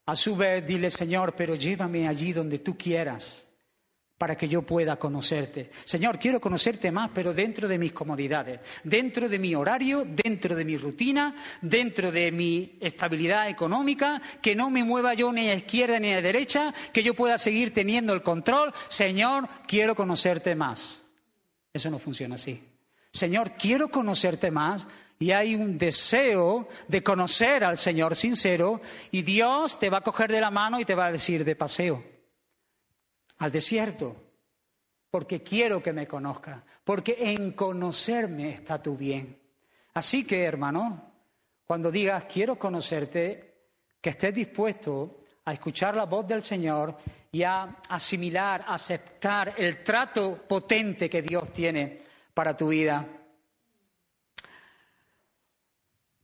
a 0.05 0.15
su 0.15 0.35
vez 0.35 0.65
dile, 0.65 0.89
Señor, 0.89 1.35
pero 1.35 1.55
llévame 1.55 2.07
allí 2.07 2.31
donde 2.31 2.59
tú 2.59 2.77
quieras 2.77 3.45
para 4.17 4.35
que 4.35 4.47
yo 4.47 4.61
pueda 4.61 4.95
conocerte. 4.95 5.71
Señor, 5.83 6.17
quiero 6.19 6.39
conocerte 6.39 6.89
más, 6.91 7.11
pero 7.13 7.33
dentro 7.33 7.67
de 7.67 7.77
mis 7.77 7.91
comodidades, 7.91 8.61
dentro 8.83 9.27
de 9.27 9.39
mi 9.39 9.53
horario, 9.55 10.05
dentro 10.05 10.55
de 10.55 10.63
mi 10.63 10.77
rutina, 10.77 11.35
dentro 11.61 12.11
de 12.11 12.31
mi 12.31 12.77
estabilidad 12.79 13.49
económica, 13.49 14.21
que 14.41 14.55
no 14.55 14.69
me 14.69 14.85
mueva 14.85 15.13
yo 15.15 15.31
ni 15.33 15.49
a 15.49 15.55
izquierda 15.55 15.99
ni 15.99 16.13
a 16.13 16.21
derecha, 16.21 16.73
que 16.93 17.03
yo 17.03 17.13
pueda 17.13 17.37
seguir 17.37 17.73
teniendo 17.73 18.13
el 18.13 18.21
control. 18.21 18.73
Señor, 18.87 19.49
quiero 19.67 19.95
conocerte 19.95 20.55
más. 20.55 21.03
Eso 21.73 21.89
no 21.89 21.99
funciona 21.99 22.35
así. 22.35 22.63
Señor, 23.11 23.53
quiero 23.57 23.89
conocerte 23.89 24.49
más. 24.49 24.87
Y 25.19 25.31
hay 25.31 25.55
un 25.55 25.77
deseo 25.77 26.67
de 26.87 27.01
conocer 27.01 27.63
al 27.63 27.77
Señor 27.77 28.15
sincero 28.15 28.81
y 29.11 29.21
Dios 29.21 29.79
te 29.79 29.89
va 29.89 29.99
a 29.99 30.01
coger 30.01 30.31
de 30.31 30.41
la 30.41 30.51
mano 30.51 30.79
y 30.79 30.85
te 30.85 30.95
va 30.95 31.07
a 31.07 31.11
decir 31.11 31.45
de 31.45 31.55
paseo 31.55 32.03
al 33.37 33.51
desierto, 33.51 34.15
porque 35.09 35.41
quiero 35.41 35.81
que 35.81 35.93
me 35.93 36.07
conozca, 36.07 36.63
porque 36.83 37.17
en 37.19 37.51
conocerme 37.51 38.53
está 38.53 38.81
tu 38.81 38.95
bien. 38.95 39.37
Así 39.93 40.25
que, 40.25 40.43
hermano, 40.43 41.11
cuando 41.65 41.91
digas 41.91 42.25
quiero 42.25 42.57
conocerte, 42.57 43.53
que 44.01 44.11
estés 44.11 44.35
dispuesto 44.35 45.21
a 45.45 45.53
escuchar 45.53 45.95
la 45.95 46.05
voz 46.05 46.27
del 46.27 46.41
Señor 46.41 46.97
y 47.31 47.43
a 47.43 47.77
asimilar, 47.89 48.65
aceptar 48.67 49.55
el 49.57 49.83
trato 49.83 50.43
potente 50.47 51.09
que 51.09 51.21
Dios 51.21 51.51
tiene 51.51 52.01
para 52.33 52.55
tu 52.55 52.67
vida. 52.67 53.05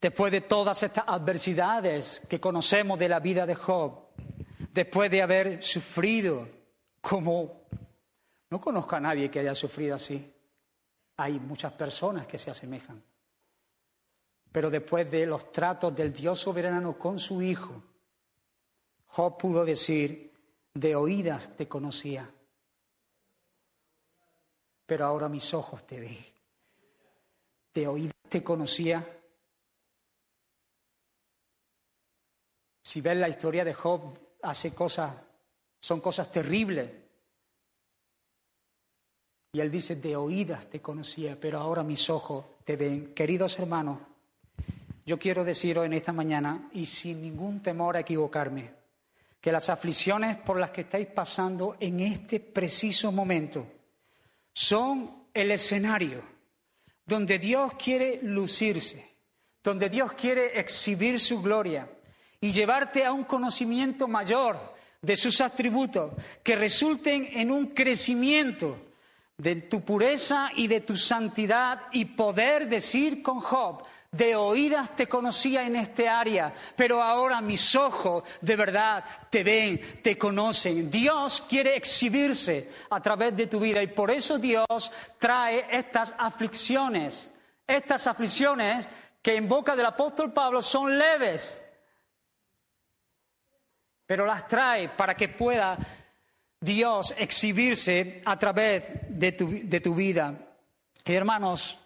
Después 0.02 0.32
de 0.32 0.42
todas 0.42 0.82
estas 0.82 1.04
adversidades 1.08 2.22
que 2.28 2.40
conocemos 2.40 2.98
de 2.98 3.08
la 3.08 3.20
vida 3.20 3.46
de 3.46 3.56
Job, 3.56 4.08
después 4.74 5.12
de 5.12 5.22
haber 5.22 5.64
sufrido 5.64 6.48
como 7.00 7.62
no 8.52 8.60
conozco 8.60 8.96
a 8.98 9.00
nadie 9.00 9.32
que 9.32 9.40
haya 9.40 9.56
sufrido 9.56 9.96
así. 9.96 10.30
Hay 11.18 11.40
muchas 11.40 11.72
personas 11.74 12.28
que 12.28 12.38
se 12.38 12.52
asemejan. 12.52 13.02
Pero 14.52 14.70
después 14.70 15.10
de 15.10 15.26
los 15.26 15.52
tratos 15.54 15.96
del 15.96 16.12
Dios 16.12 16.40
soberano 16.40 16.98
con 16.98 17.18
su 17.18 17.42
Hijo, 17.42 17.82
Job 19.08 19.38
pudo 19.38 19.64
decir, 19.64 20.34
de 20.74 20.96
oídas 20.96 21.56
te 21.56 21.68
conocía, 21.68 22.30
pero 24.86 25.06
ahora 25.06 25.30
mis 25.30 25.54
ojos 25.54 25.86
te 25.88 26.00
ven. 26.02 26.26
De 27.74 27.88
oídas 27.88 28.16
te 28.28 28.44
conocía. 28.44 29.21
Si 32.84 33.02
ves 33.02 33.18
la 33.18 33.30
historia 33.30 33.64
de 33.64 33.74
Job, 33.74 34.18
hace 34.42 34.74
cosas, 34.74 35.14
son 35.80 36.02
cosas 36.02 36.32
terribles. 36.32 36.90
Y 39.54 39.60
él 39.60 39.70
dice, 39.70 39.96
de 39.96 40.16
oídas 40.16 40.70
te 40.70 40.82
conocía, 40.82 41.38
pero 41.40 41.60
ahora 41.60 41.84
mis 41.84 42.10
ojos 42.10 42.46
te 42.64 42.76
ven. 42.76 43.14
Queridos 43.14 43.60
hermanos, 43.60 44.00
yo 45.06 45.20
quiero 45.20 45.44
deciros 45.44 45.86
en 45.86 45.94
esta 45.94 46.14
mañana, 46.14 46.70
y 46.74 46.86
sin 46.86 47.22
ningún 47.22 47.62
temor 47.62 47.98
a 47.98 48.02
equivocarme, 48.02 48.72
que 49.40 49.52
las 49.52 49.70
aflicciones 49.70 50.38
por 50.38 50.60
las 50.60 50.72
que 50.72 50.82
estáis 50.82 51.08
pasando 51.08 51.76
en 51.80 52.00
este 52.00 52.40
preciso 52.40 53.12
momento, 53.12 53.68
son 54.54 55.26
el 55.34 55.52
escenario 55.52 56.24
donde 57.06 57.40
Dios 57.40 57.74
quiere 57.74 58.20
lucirse, 58.22 59.18
donde 59.64 59.90
Dios 59.90 60.14
quiere 60.14 60.60
exhibir 60.60 61.20
su 61.20 61.42
gloria 61.42 61.90
y 62.42 62.52
llevarte 62.52 63.06
a 63.06 63.14
un 63.14 63.24
conocimiento 63.24 64.08
mayor 64.08 64.74
de 65.02 65.16
sus 65.16 65.40
atributos 65.42 66.12
que 66.44 66.56
resulten 66.56 67.30
en 67.34 67.52
un 67.52 67.68
crecimiento 67.68 68.78
de 69.38 69.56
tu 69.56 69.82
pureza 69.84 70.50
y 70.56 70.68
de 70.68 70.82
tu 70.82 70.98
santidad 70.98 71.84
y 71.92 72.06
poder 72.06 72.68
decir 72.68 73.24
con 73.24 73.40
Job, 73.40 73.84
de 74.12 74.36
oídas 74.36 74.96
te 74.96 75.08
conocía 75.08 75.64
en 75.66 75.76
este 75.78 76.08
área, 76.10 76.54
pero 76.76 77.02
ahora 77.02 77.40
mis 77.40 77.76
ojos 77.76 78.24
de 78.42 78.56
verdad 78.56 79.04
te 79.30 79.44
ven, 79.44 80.02
te 80.04 80.18
conocen. 80.18 80.92
Dios 80.92 81.42
quiere 81.48 81.78
exhibirse 81.78 82.70
a 82.90 83.00
través 83.00 83.36
de 83.38 83.48
tu 83.48 83.60
vida 83.60 83.82
y 83.82 83.88
por 83.88 84.12
eso 84.12 84.38
Dios 84.38 84.92
trae 85.18 85.66
estas 85.72 86.14
aflicciones, 86.18 87.32
estas 87.66 88.06
aflicciones 88.06 88.90
que 89.22 89.36
en 89.36 89.48
boca 89.48 89.76
del 89.76 89.86
apóstol 89.86 90.34
Pablo 90.34 90.62
son 90.62 90.98
leves, 90.98 91.62
pero 94.12 94.26
las 94.26 94.46
trae 94.46 94.90
para 94.90 95.16
que 95.16 95.30
pueda 95.30 95.78
Dios 96.60 97.16
exhibirse 97.18 98.22
a 98.26 98.38
través 98.38 98.84
de 99.08 99.32
tu, 99.32 99.96
vida. 99.96 100.38
hermanos, 101.06 101.80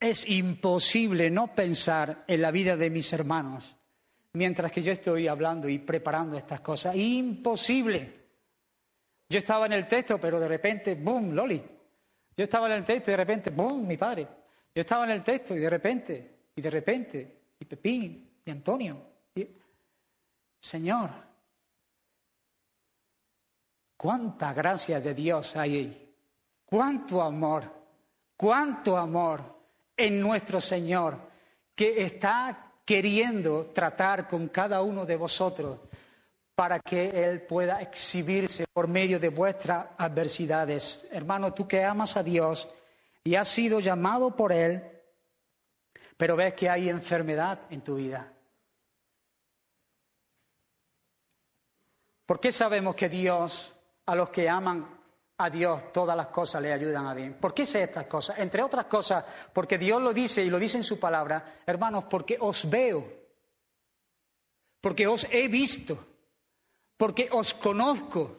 es 0.00 0.28
imposible 0.28 1.30
no 1.30 1.54
pensar 1.54 2.24
en 2.26 2.42
la 2.42 2.50
vida 2.50 2.76
de 2.76 2.90
mis 2.90 3.12
hermanos 3.12 3.76
mientras 4.32 4.72
que 4.72 4.82
yo 4.82 4.90
estoy 4.90 5.28
hablando 5.28 5.68
y 5.68 5.78
preparando 5.78 6.36
estas 6.36 6.62
cosas. 6.62 6.96
Imposible. 6.96 8.22
Yo 9.28 9.38
estaba 9.38 9.66
en 9.66 9.74
el 9.74 9.86
texto, 9.86 10.18
pero 10.18 10.40
de 10.40 10.48
repente, 10.48 10.96
¡boom! 10.96 11.32
Loli. 11.32 11.62
Yo 12.36 12.42
estaba 12.42 12.66
en 12.66 12.72
el 12.72 12.84
texto 12.84 13.12
y 13.12 13.12
de 13.12 13.18
repente, 13.18 13.50
¡boom! 13.50 13.86
Mi 13.86 13.96
padre. 13.96 14.26
Yo 14.74 14.80
estaba 14.80 15.04
en 15.04 15.12
el 15.12 15.22
texto 15.22 15.54
y 15.54 15.60
de 15.60 15.70
repente, 15.70 16.38
y 16.56 16.60
de 16.60 16.70
repente, 16.70 17.38
y 17.60 17.64
Pepín, 17.66 18.40
y 18.44 18.50
Antonio. 18.50 19.00
Y... 19.32 19.46
Señor, 20.58 21.27
cuánta 23.98 24.54
gracia 24.54 25.00
de 25.00 25.12
Dios 25.12 25.54
hay. 25.56 26.14
Cuánto 26.64 27.20
amor, 27.20 27.64
cuánto 28.36 28.96
amor 28.96 29.42
en 29.96 30.20
nuestro 30.20 30.60
Señor, 30.60 31.18
que 31.74 32.02
está 32.02 32.72
queriendo 32.84 33.66
tratar 33.66 34.28
con 34.28 34.48
cada 34.48 34.80
uno 34.82 35.04
de 35.04 35.16
vosotros 35.16 35.80
para 36.54 36.80
que 36.80 37.08
Él 37.08 37.42
pueda 37.42 37.80
exhibirse 37.80 38.66
por 38.72 38.88
medio 38.88 39.18
de 39.18 39.28
vuestras 39.28 39.86
adversidades. 39.96 41.08
Hermano, 41.10 41.52
tú 41.52 41.66
que 41.66 41.84
amas 41.84 42.16
a 42.16 42.22
Dios 42.22 42.68
y 43.24 43.34
has 43.34 43.48
sido 43.48 43.80
llamado 43.80 44.34
por 44.34 44.52
Él, 44.52 44.82
pero 46.16 46.36
ves 46.36 46.54
que 46.54 46.68
hay 46.68 46.88
enfermedad 46.88 47.60
en 47.70 47.82
tu 47.82 47.96
vida. 47.96 48.32
¿Por 52.26 52.40
qué 52.40 52.52
sabemos 52.52 52.94
que 52.94 53.08
Dios 53.08 53.74
a 54.08 54.14
los 54.14 54.30
que 54.30 54.48
aman 54.48 54.88
a 55.36 55.50
Dios 55.50 55.92
todas 55.92 56.16
las 56.16 56.28
cosas 56.28 56.62
le 56.62 56.72
ayudan 56.72 57.06
a 57.06 57.14
bien. 57.14 57.34
¿Por 57.34 57.52
qué 57.52 57.66
sé 57.66 57.82
estas 57.82 58.06
cosas? 58.06 58.38
Entre 58.38 58.62
otras 58.62 58.86
cosas, 58.86 59.22
porque 59.52 59.76
Dios 59.76 60.00
lo 60.00 60.14
dice 60.14 60.42
y 60.42 60.48
lo 60.48 60.58
dice 60.58 60.78
en 60.78 60.84
su 60.84 60.98
palabra, 60.98 61.58
hermanos, 61.66 62.04
porque 62.08 62.38
os 62.40 62.68
veo, 62.70 63.06
porque 64.80 65.06
os 65.06 65.26
he 65.30 65.46
visto, 65.48 66.06
porque 66.96 67.28
os 67.30 67.52
conozco. 67.52 68.38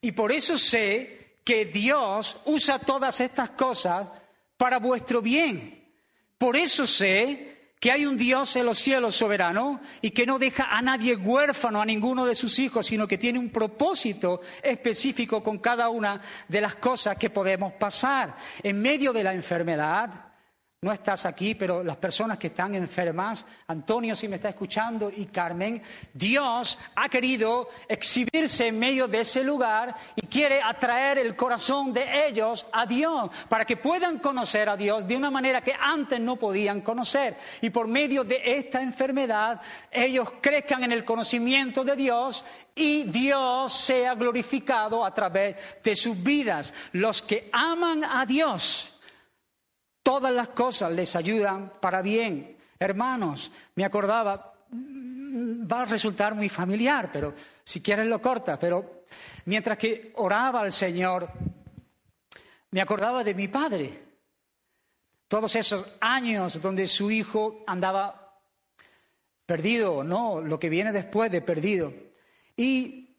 Y 0.00 0.10
por 0.10 0.32
eso 0.32 0.58
sé 0.58 1.38
que 1.44 1.66
Dios 1.66 2.36
usa 2.46 2.80
todas 2.80 3.20
estas 3.20 3.50
cosas 3.50 4.10
para 4.56 4.80
vuestro 4.80 5.22
bien. 5.22 5.94
Por 6.36 6.56
eso 6.56 6.88
sé 6.88 7.57
que 7.80 7.92
hay 7.92 8.06
un 8.06 8.16
Dios 8.16 8.56
en 8.56 8.66
los 8.66 8.78
cielos 8.78 9.14
soberano 9.14 9.80
y 10.00 10.10
que 10.10 10.26
no 10.26 10.38
deja 10.38 10.64
a 10.64 10.82
nadie 10.82 11.14
huérfano, 11.16 11.80
a 11.80 11.86
ninguno 11.86 12.26
de 12.26 12.34
sus 12.34 12.58
hijos, 12.58 12.86
sino 12.86 13.06
que 13.06 13.18
tiene 13.18 13.38
un 13.38 13.50
propósito 13.50 14.40
específico 14.62 15.42
con 15.42 15.58
cada 15.58 15.88
una 15.88 16.20
de 16.48 16.60
las 16.60 16.76
cosas 16.76 17.16
que 17.16 17.30
podemos 17.30 17.72
pasar. 17.74 18.36
En 18.62 18.80
medio 18.80 19.12
de 19.12 19.24
la 19.24 19.34
enfermedad, 19.34 20.27
no 20.80 20.92
estás 20.92 21.26
aquí, 21.26 21.56
pero 21.56 21.82
las 21.82 21.96
personas 21.96 22.38
que 22.38 22.46
están 22.46 22.72
enfermas, 22.76 23.44
Antonio 23.66 24.14
si 24.14 24.28
me 24.28 24.36
está 24.36 24.50
escuchando 24.50 25.10
y 25.10 25.26
Carmen, 25.26 25.82
Dios 26.14 26.78
ha 26.94 27.08
querido 27.08 27.68
exhibirse 27.88 28.68
en 28.68 28.78
medio 28.78 29.08
de 29.08 29.18
ese 29.18 29.42
lugar 29.42 29.92
y 30.14 30.28
quiere 30.28 30.62
atraer 30.62 31.18
el 31.18 31.34
corazón 31.34 31.92
de 31.92 32.28
ellos 32.28 32.64
a 32.72 32.86
Dios 32.86 33.28
para 33.48 33.64
que 33.64 33.76
puedan 33.76 34.20
conocer 34.20 34.68
a 34.68 34.76
Dios 34.76 35.04
de 35.08 35.16
una 35.16 35.32
manera 35.32 35.62
que 35.62 35.72
antes 35.76 36.20
no 36.20 36.36
podían 36.36 36.82
conocer. 36.82 37.36
Y 37.60 37.70
por 37.70 37.88
medio 37.88 38.22
de 38.22 38.40
esta 38.44 38.80
enfermedad 38.80 39.60
ellos 39.90 40.28
crezcan 40.40 40.84
en 40.84 40.92
el 40.92 41.04
conocimiento 41.04 41.82
de 41.82 41.96
Dios 41.96 42.44
y 42.76 43.02
Dios 43.02 43.72
sea 43.72 44.14
glorificado 44.14 45.04
a 45.04 45.12
través 45.12 45.56
de 45.82 45.96
sus 45.96 46.22
vidas. 46.22 46.72
Los 46.92 47.20
que 47.20 47.50
aman 47.52 48.04
a 48.04 48.24
Dios, 48.24 48.96
Todas 50.08 50.32
las 50.32 50.48
cosas 50.48 50.90
les 50.90 51.14
ayudan 51.16 51.74
para 51.82 52.00
bien. 52.00 52.56
Hermanos, 52.78 53.52
me 53.74 53.84
acordaba, 53.84 54.54
va 54.72 55.82
a 55.82 55.84
resultar 55.84 56.34
muy 56.34 56.48
familiar, 56.48 57.10
pero 57.12 57.34
si 57.62 57.82
quieres 57.82 58.06
lo 58.06 58.18
corta, 58.18 58.58
pero 58.58 59.02
mientras 59.44 59.76
que 59.76 60.14
oraba 60.16 60.62
al 60.62 60.72
Señor, 60.72 61.28
me 62.70 62.80
acordaba 62.80 63.22
de 63.22 63.34
mi 63.34 63.48
padre. 63.48 64.02
Todos 65.28 65.54
esos 65.56 65.98
años 66.00 66.58
donde 66.62 66.86
su 66.86 67.10
hijo 67.10 67.62
andaba 67.66 68.34
perdido, 69.44 70.02
no, 70.02 70.40
lo 70.40 70.58
que 70.58 70.70
viene 70.70 70.90
después 70.90 71.30
de 71.30 71.42
perdido. 71.42 71.92
Y 72.56 73.14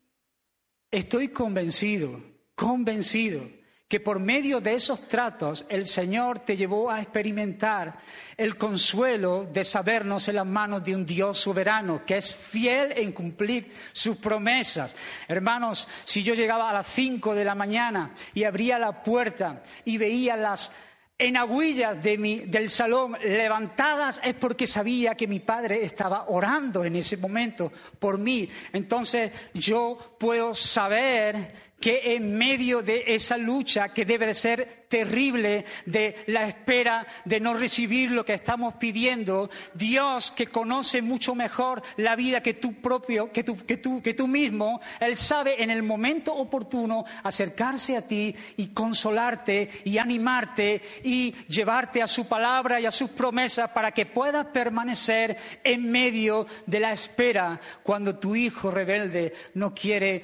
estoy 0.89 1.27
convencido, 1.27 2.19
convencido 2.55 3.58
que 3.89 3.99
por 3.99 4.19
medio 4.19 4.61
de 4.61 4.75
esos 4.75 5.07
tratos 5.07 5.65
el 5.67 5.87
Señor 5.87 6.39
te 6.39 6.55
llevó 6.55 6.91
a 6.91 7.01
experimentar 7.01 7.97
el 8.37 8.55
consuelo 8.55 9.49
de 9.51 9.63
sabernos 9.63 10.27
en 10.27 10.35
las 10.35 10.45
manos 10.45 10.83
de 10.83 10.95
un 10.95 11.03
Dios 11.03 11.39
soberano 11.39 12.05
que 12.05 12.17
es 12.17 12.35
fiel 12.35 12.93
en 12.95 13.11
cumplir 13.11 13.73
sus 13.91 14.17
promesas. 14.17 14.95
Hermanos, 15.27 15.87
si 16.03 16.21
yo 16.21 16.35
llegaba 16.35 16.69
a 16.69 16.73
las 16.73 16.85
cinco 16.87 17.33
de 17.33 17.43
la 17.43 17.55
mañana 17.55 18.13
y 18.35 18.43
abría 18.43 18.77
la 18.77 19.01
puerta 19.01 19.63
y 19.83 19.97
veía 19.97 20.37
las 20.37 20.71
en 21.17 21.35
agüillas 21.35 22.01
del 22.01 22.69
salón 22.69 23.17
levantadas 23.21 24.21
es 24.23 24.35
porque 24.35 24.65
sabía 24.65 25.15
que 25.15 25.27
mi 25.27 25.41
padre 25.41 25.83
estaba 25.83 26.29
orando 26.29 26.85
en 26.85 26.95
ese 26.95 27.17
momento 27.17 27.73
por 27.99 28.17
mí. 28.17 28.47
Entonces 28.71 29.33
yo 29.53 30.15
puedo 30.17 30.55
saber 30.55 31.68
que 31.79 32.15
en 32.15 32.37
medio 32.37 32.81
de 32.81 33.03
esa 33.07 33.37
lucha 33.37 33.89
que 33.89 34.05
debe 34.05 34.27
de 34.27 34.33
ser 34.33 34.79
terrible, 34.89 35.65
de 35.85 36.15
la 36.27 36.47
espera 36.47 37.05
de 37.23 37.39
no 37.39 37.53
recibir 37.53 38.11
lo 38.11 38.25
que 38.25 38.33
estamos 38.33 38.73
pidiendo, 38.75 39.49
Dios 39.73 40.31
que 40.31 40.47
conoce 40.47 41.01
mucho 41.01 41.35
mejor 41.35 41.81
la 41.97 42.15
vida 42.15 42.41
que 42.41 42.55
tú 42.55 42.81
propio, 42.81 43.31
que 43.31 43.43
tú, 43.43 43.55
que 43.65 43.77
tú, 43.77 44.01
que 44.01 44.13
tú 44.13 44.27
mismo, 44.27 44.81
Él 44.99 45.15
sabe 45.15 45.63
en 45.63 45.69
el 45.69 45.83
momento 45.83 46.33
oportuno 46.33 47.05
acercarse 47.23 47.95
a 47.95 48.07
ti 48.07 48.35
y 48.57 48.69
consolarte 48.69 49.69
y 49.85 49.97
animarte 49.99 50.81
y 51.03 51.33
llevarte 51.47 52.01
a 52.01 52.07
su 52.07 52.27
palabra 52.27 52.81
y 52.81 52.85
a 52.85 52.91
sus 52.91 53.11
promesas 53.11 53.69
para 53.69 53.91
que 53.91 54.07
puedas 54.07 54.47
permanecer 54.47 55.37
en 55.63 55.89
medio 55.91 56.47
de 56.65 56.79
la 56.79 56.91
espera 56.91 57.59
cuando 57.83 58.17
tu 58.17 58.35
hijo 58.35 58.71
rebelde 58.71 59.33
no 59.53 59.73
quiere 59.73 60.23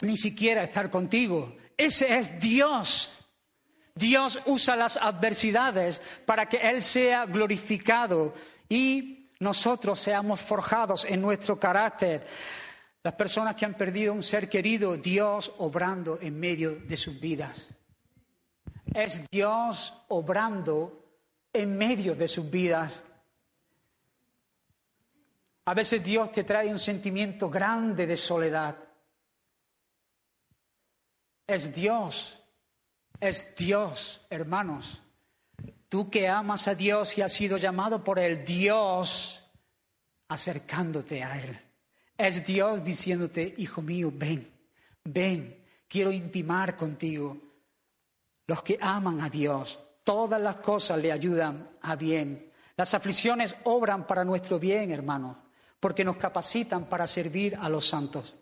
ni 0.00 0.16
siquiera 0.16 0.64
estar 0.64 0.90
contigo. 0.90 1.56
Ese 1.76 2.16
es 2.16 2.38
Dios. 2.40 3.10
Dios 3.94 4.38
usa 4.46 4.76
las 4.76 4.96
adversidades 4.96 6.00
para 6.24 6.46
que 6.46 6.58
Él 6.58 6.80
sea 6.80 7.26
glorificado 7.26 8.34
y 8.68 9.30
nosotros 9.40 9.98
seamos 9.98 10.40
forjados 10.40 11.04
en 11.04 11.20
nuestro 11.20 11.58
carácter. 11.58 12.26
Las 13.02 13.14
personas 13.14 13.56
que 13.56 13.64
han 13.64 13.74
perdido 13.74 14.12
un 14.12 14.22
ser 14.22 14.48
querido, 14.48 14.96
Dios 14.96 15.52
obrando 15.58 16.18
en 16.20 16.38
medio 16.38 16.76
de 16.76 16.96
sus 16.96 17.18
vidas. 17.18 17.68
Es 18.94 19.28
Dios 19.30 19.94
obrando 20.08 21.04
en 21.52 21.76
medio 21.76 22.14
de 22.14 22.28
sus 22.28 22.48
vidas. 22.50 23.02
A 25.64 25.74
veces 25.74 26.02
Dios 26.02 26.32
te 26.32 26.44
trae 26.44 26.68
un 26.68 26.78
sentimiento 26.78 27.50
grande 27.50 28.06
de 28.06 28.16
soledad. 28.16 28.87
Es 31.48 31.74
Dios, 31.74 32.38
es 33.18 33.54
Dios, 33.56 34.20
hermanos. 34.28 35.02
Tú 35.88 36.10
que 36.10 36.28
amas 36.28 36.68
a 36.68 36.74
Dios 36.74 37.16
y 37.16 37.22
has 37.22 37.32
sido 37.32 37.56
llamado 37.56 38.04
por 38.04 38.18
el 38.18 38.44
Dios 38.44 39.42
acercándote 40.28 41.24
a 41.24 41.40
Él. 41.40 41.58
Es 42.18 42.46
Dios 42.46 42.84
diciéndote, 42.84 43.54
hijo 43.56 43.80
mío, 43.80 44.12
ven, 44.12 44.46
ven, 45.04 45.64
quiero 45.88 46.12
intimar 46.12 46.76
contigo. 46.76 47.38
Los 48.46 48.62
que 48.62 48.76
aman 48.78 49.22
a 49.22 49.30
Dios, 49.30 49.80
todas 50.04 50.42
las 50.42 50.56
cosas 50.56 50.98
le 50.98 51.10
ayudan 51.10 51.70
a 51.80 51.96
bien. 51.96 52.52
Las 52.76 52.92
aflicciones 52.92 53.56
obran 53.64 54.06
para 54.06 54.22
nuestro 54.22 54.58
bien, 54.58 54.90
hermanos, 54.90 55.38
porque 55.80 56.04
nos 56.04 56.18
capacitan 56.18 56.90
para 56.90 57.06
servir 57.06 57.56
a 57.58 57.70
los 57.70 57.88
santos. 57.88 58.36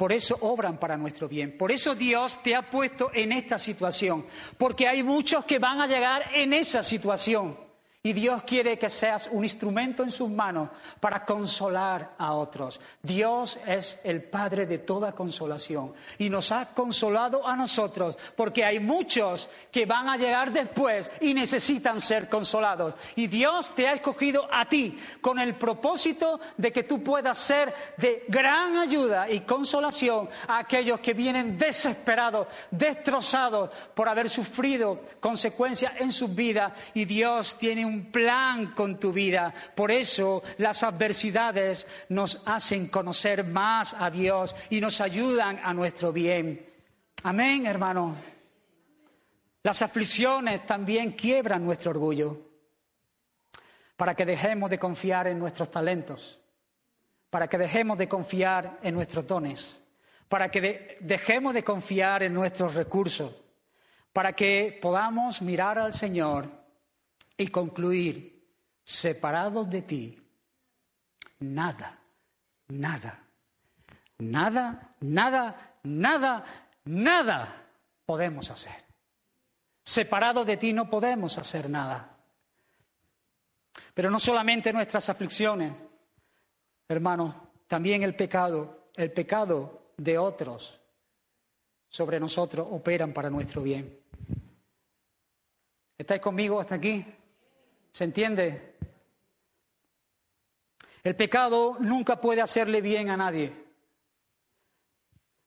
Por 0.00 0.14
eso 0.14 0.34
obran 0.40 0.78
para 0.78 0.96
nuestro 0.96 1.28
bien. 1.28 1.58
Por 1.58 1.70
eso 1.70 1.94
Dios 1.94 2.42
te 2.42 2.54
ha 2.54 2.62
puesto 2.62 3.10
en 3.12 3.32
esta 3.32 3.58
situación. 3.58 4.24
Porque 4.56 4.88
hay 4.88 5.02
muchos 5.02 5.44
que 5.44 5.58
van 5.58 5.78
a 5.78 5.86
llegar 5.86 6.22
en 6.34 6.54
esa 6.54 6.82
situación. 6.82 7.54
Y 8.02 8.14
Dios 8.14 8.44
quiere 8.44 8.78
que 8.78 8.88
seas 8.88 9.28
un 9.30 9.44
instrumento 9.44 10.02
en 10.02 10.10
sus 10.10 10.30
manos 10.30 10.70
para 11.00 11.22
consolar 11.26 12.14
a 12.16 12.32
otros. 12.32 12.80
Dios 13.02 13.60
es 13.66 14.00
el 14.02 14.22
Padre 14.22 14.64
de 14.64 14.78
toda 14.78 15.12
consolación 15.12 15.92
y 16.16 16.30
nos 16.30 16.50
ha 16.50 16.72
consolado 16.72 17.46
a 17.46 17.54
nosotros 17.54 18.16
porque 18.34 18.64
hay 18.64 18.80
muchos 18.80 19.50
que 19.70 19.84
van 19.84 20.08
a 20.08 20.16
llegar 20.16 20.50
después 20.50 21.10
y 21.20 21.34
necesitan 21.34 22.00
ser 22.00 22.30
consolados. 22.30 22.94
Y 23.16 23.26
Dios 23.26 23.74
te 23.74 23.86
ha 23.86 23.92
escogido 23.92 24.48
a 24.50 24.66
ti 24.66 24.98
con 25.20 25.38
el 25.38 25.56
propósito 25.56 26.40
de 26.56 26.72
que 26.72 26.84
tú 26.84 27.02
puedas 27.02 27.36
ser 27.36 27.74
de 27.98 28.24
gran 28.28 28.78
ayuda 28.78 29.28
y 29.28 29.40
consolación 29.40 30.26
a 30.48 30.60
aquellos 30.60 31.00
que 31.00 31.12
vienen 31.12 31.58
desesperados, 31.58 32.46
destrozados 32.70 33.68
por 33.94 34.08
haber 34.08 34.30
sufrido 34.30 35.02
consecuencias 35.20 35.92
en 36.00 36.12
sus 36.12 36.34
vidas 36.34 36.72
y 36.94 37.04
Dios 37.04 37.58
tiene 37.58 37.89
un 37.89 37.89
plan 38.10 38.72
con 38.74 38.98
tu 38.98 39.12
vida. 39.12 39.52
Por 39.74 39.90
eso 39.90 40.42
las 40.58 40.82
adversidades 40.82 41.86
nos 42.08 42.42
hacen 42.46 42.88
conocer 42.88 43.44
más 43.44 43.94
a 43.98 44.10
Dios 44.10 44.54
y 44.70 44.80
nos 44.80 45.00
ayudan 45.00 45.60
a 45.62 45.74
nuestro 45.74 46.12
bien. 46.12 46.66
Amén, 47.22 47.66
hermano. 47.66 48.16
Las 49.62 49.82
aflicciones 49.82 50.64
también 50.64 51.12
quiebran 51.12 51.64
nuestro 51.64 51.90
orgullo 51.90 52.38
para 53.96 54.14
que 54.14 54.24
dejemos 54.24 54.70
de 54.70 54.78
confiar 54.78 55.26
en 55.26 55.38
nuestros 55.38 55.70
talentos, 55.70 56.40
para 57.28 57.48
que 57.48 57.58
dejemos 57.58 57.98
de 57.98 58.08
confiar 58.08 58.78
en 58.82 58.94
nuestros 58.94 59.26
dones, 59.26 59.82
para 60.28 60.48
que 60.50 60.96
dejemos 61.00 61.52
de 61.52 61.62
confiar 61.62 62.22
en 62.22 62.32
nuestros 62.32 62.74
recursos, 62.74 63.34
para 64.12 64.32
que 64.32 64.78
podamos 64.80 65.42
mirar 65.42 65.78
al 65.78 65.92
Señor 65.92 66.59
y 67.40 67.48
concluir, 67.48 68.54
separados 68.84 69.70
de 69.70 69.80
ti, 69.80 70.22
nada, 71.38 71.98
nada, 72.68 73.26
nada, 74.18 74.94
nada, 75.00 75.76
nada, 75.82 76.44
nada 76.84 77.66
podemos 78.04 78.50
hacer. 78.50 78.74
Separados 79.82 80.46
de 80.46 80.58
ti 80.58 80.74
no 80.74 80.90
podemos 80.90 81.38
hacer 81.38 81.70
nada. 81.70 82.14
Pero 83.94 84.10
no 84.10 84.18
solamente 84.20 84.70
nuestras 84.70 85.08
aflicciones, 85.08 85.72
hermanos, 86.88 87.34
también 87.66 88.02
el 88.02 88.14
pecado, 88.14 88.90
el 88.94 89.12
pecado 89.12 89.92
de 89.96 90.18
otros 90.18 90.78
sobre 91.88 92.20
nosotros 92.20 92.68
operan 92.70 93.14
para 93.14 93.30
nuestro 93.30 93.62
bien. 93.62 93.98
¿Estáis 95.96 96.20
conmigo 96.20 96.60
hasta 96.60 96.74
aquí? 96.74 97.16
¿Se 97.92 98.04
entiende? 98.04 98.76
El 101.02 101.16
pecado 101.16 101.76
nunca 101.80 102.20
puede 102.20 102.42
hacerle 102.42 102.80
bien 102.80 103.08
a 103.08 103.16
nadie, 103.16 103.52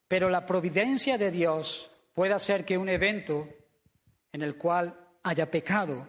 pero 0.08 0.28
la 0.28 0.44
providencia 0.44 1.16
de 1.16 1.30
Dios 1.30 1.90
puede 2.12 2.34
hacer 2.34 2.64
que 2.64 2.76
un 2.76 2.88
evento 2.88 3.48
en 4.32 4.42
el 4.42 4.56
cual 4.56 4.98
haya 5.22 5.50
pecado 5.50 6.06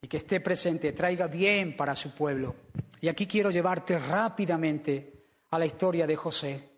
y 0.00 0.08
que 0.08 0.16
esté 0.16 0.40
presente 0.40 0.92
traiga 0.92 1.26
bien 1.26 1.76
para 1.76 1.94
su 1.94 2.14
pueblo. 2.14 2.56
Y 3.00 3.08
aquí 3.08 3.26
quiero 3.26 3.50
llevarte 3.50 3.98
rápidamente 3.98 5.12
a 5.50 5.58
la 5.58 5.66
historia 5.66 6.06
de 6.06 6.16
José. 6.16 6.68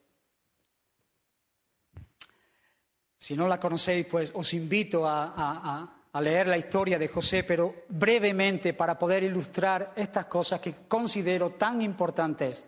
Si 3.18 3.34
no 3.34 3.48
la 3.48 3.58
conocéis, 3.58 4.06
pues 4.06 4.30
os 4.34 4.52
invito 4.52 5.06
a, 5.06 5.32
a 5.36 6.03
leer 6.20 6.46
la 6.46 6.56
historia 6.56 6.98
de 6.98 7.08
José, 7.08 7.42
pero 7.42 7.74
brevemente 7.88 8.72
para 8.74 8.96
poder 8.98 9.24
ilustrar 9.24 9.92
estas 9.96 10.26
cosas 10.26 10.60
que 10.60 10.86
considero 10.86 11.50
tan 11.50 11.82
importantes. 11.82 12.64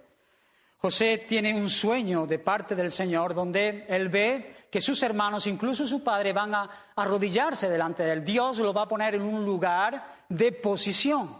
José 0.78 1.24
tiene 1.28 1.54
un 1.54 1.68
sueño 1.68 2.26
de 2.26 2.38
parte 2.38 2.74
del 2.74 2.90
Señor 2.90 3.34
donde 3.34 3.86
él 3.88 4.08
ve 4.08 4.66
que 4.70 4.80
sus 4.80 5.02
hermanos, 5.02 5.46
incluso 5.46 5.86
su 5.86 6.02
padre, 6.02 6.32
van 6.32 6.54
a 6.54 6.70
arrodillarse 6.94 7.68
delante 7.68 8.02
de 8.02 8.12
él. 8.12 8.24
Dios 8.24 8.58
lo 8.58 8.74
va 8.74 8.82
a 8.82 8.88
poner 8.88 9.14
en 9.14 9.22
un 9.22 9.44
lugar 9.44 10.24
de 10.28 10.52
posición, 10.52 11.38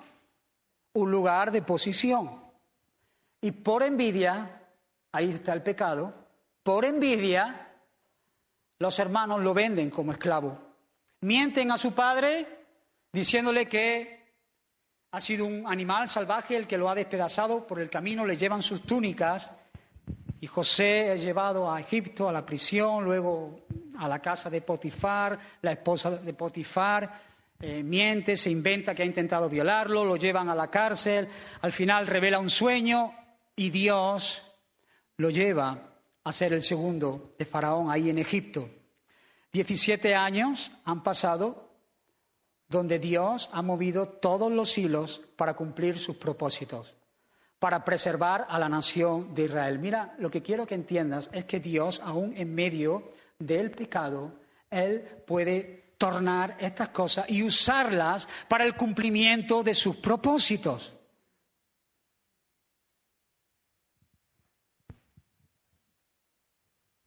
un 0.95 1.11
lugar 1.11 1.51
de 1.51 1.63
posición. 1.63 2.41
Y 3.41 3.51
por 3.51 3.83
envidia, 3.83 4.63
ahí 5.13 5.31
está 5.31 5.53
el 5.53 5.63
pecado, 5.63 6.15
por 6.63 6.85
envidia, 6.85 7.69
los 8.79 8.99
hermanos 8.99 9.41
lo 9.41 9.55
venden 9.55 9.91
como 9.91 10.13
esclavo. 10.13 10.66
Mienten 11.21 11.73
a 11.73 11.79
su 11.79 11.93
padre 11.95 12.47
diciéndole 13.13 13.67
que 13.67 14.17
ha 15.11 15.21
sido 15.21 15.47
un 15.47 15.67
animal 15.67 16.09
salvaje 16.09 16.57
el 16.57 16.67
que 16.67 16.77
lo 16.77 16.91
ha 16.91 16.95
despedazado 16.95 17.67
por 17.67 17.81
el 17.81 17.89
camino, 17.89 18.27
le 18.27 18.37
llevan 18.37 18.63
sus 18.63 18.83
túnicas 18.83 19.51
y 20.41 20.47
José 20.47 21.15
es 21.15 21.23
llevado 21.23 21.73
a 21.73 21.81
Egipto, 21.81 22.29
a 22.29 22.33
la 22.33 22.45
prisión, 22.45 23.05
luego 23.05 23.61
a 23.99 24.07
la 24.07 24.19
casa 24.19 24.51
de 24.51 24.61
Potifar, 24.61 25.39
la 25.63 25.73
esposa 25.73 26.11
de 26.11 26.35
Potifar 26.35 27.21
eh, 27.59 27.83
miente, 27.83 28.37
se 28.37 28.51
inventa 28.51 28.95
que 28.95 29.03
ha 29.03 29.07
intentado 29.07 29.49
violarlo, 29.49 30.05
lo 30.05 30.17
llevan 30.17 30.51
a 30.51 30.55
la 30.55 30.69
cárcel, 30.69 31.27
al 31.63 31.73
final 31.73 32.07
revela 32.07 32.39
un 32.39 32.51
sueño 32.51 33.15
y 33.57 33.71
Dios 33.71 34.43
lo 35.17 35.31
lleva 35.31 35.79
a 36.23 36.33
ser 36.33 36.53
el 36.53 36.61
segundo 36.61 37.35
de 37.39 37.47
Faraón 37.47 37.91
ahí 37.91 38.11
en 38.11 38.19
Egipto. 38.19 38.69
Diecisiete 39.57 40.15
años 40.15 40.71
han 40.85 41.03
pasado 41.03 41.71
donde 42.69 42.99
Dios 42.99 43.49
ha 43.55 43.63
movido 43.63 44.07
todos 44.07 44.53
los 44.53 44.77
hilos 44.77 45.23
para 45.35 45.55
cumplir 45.55 45.99
sus 45.99 46.17
propósitos, 46.17 46.95
para 47.59 47.83
preservar 47.83 48.45
a 48.51 48.59
la 48.59 48.69
nación 48.69 49.35
de 49.35 49.45
Israel. 49.45 49.79
Mira, 49.79 50.15
lo 50.19 50.31
que 50.31 50.43
quiero 50.43 50.67
que 50.67 50.75
entiendas 50.75 51.31
es 51.33 51.47
que 51.47 51.59
Dios, 51.59 52.03
aún 52.05 52.37
en 52.37 52.55
medio 52.55 53.13
del 53.39 53.71
pecado, 53.71 54.35
Él 54.69 55.09
puede 55.27 55.95
tornar 55.97 56.59
estas 56.61 56.91
cosas 56.91 57.25
y 57.31 57.43
usarlas 57.43 58.29
para 58.51 58.67
el 58.67 58.75
cumplimiento 58.75 59.63
de 59.63 59.73
sus 59.73 59.97
propósitos. 59.97 60.93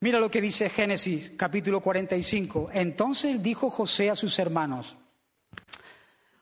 Mira 0.02 0.20
lo 0.20 0.32
que 0.32 0.41
dice 0.41 0.70
Génesis 0.70 1.32
capítulo 1.38 1.82
45. 1.82 2.70
Entonces 2.72 3.43
dijo 3.43 3.70
José 3.70 4.10
a 4.10 4.16
sus 4.16 4.39
hermanos, 4.39 4.95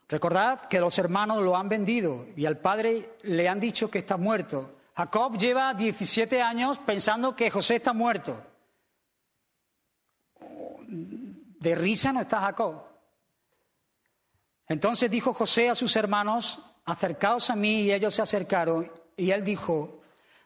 Recordad 0.10 0.70
que 0.70 0.80
los 0.80 0.98
hermanos 1.00 1.44
lo 1.44 1.58
han 1.58 1.68
vendido 1.68 2.28
y 2.36 2.46
al 2.46 2.60
padre 2.60 3.18
le 3.24 3.50
han 3.50 3.60
dicho 3.60 3.90
que 3.90 4.00
está 4.00 4.16
muerto. 4.16 4.78
Jacob 4.96 5.38
lleva 5.38 5.74
17 5.74 6.42
años 6.42 6.80
pensando 6.80 7.36
que 7.36 7.50
José 7.50 7.76
está 7.76 7.92
muerto. 7.92 8.42
De 10.88 11.76
risa 11.76 12.14
no 12.14 12.22
está 12.22 12.40
Jacob. 12.40 12.84
Entonces 14.68 15.12
dijo 15.12 15.34
José 15.34 15.70
a 15.70 15.76
sus 15.76 15.96
hermanos, 15.96 16.60
acercaos 16.86 17.50
a 17.50 17.56
mí 17.56 17.82
y 17.82 17.92
ellos 17.92 18.16
se 18.16 18.22
acercaron 18.22 18.90
y 19.18 19.32
él 19.32 19.44
dijo, 19.44 19.97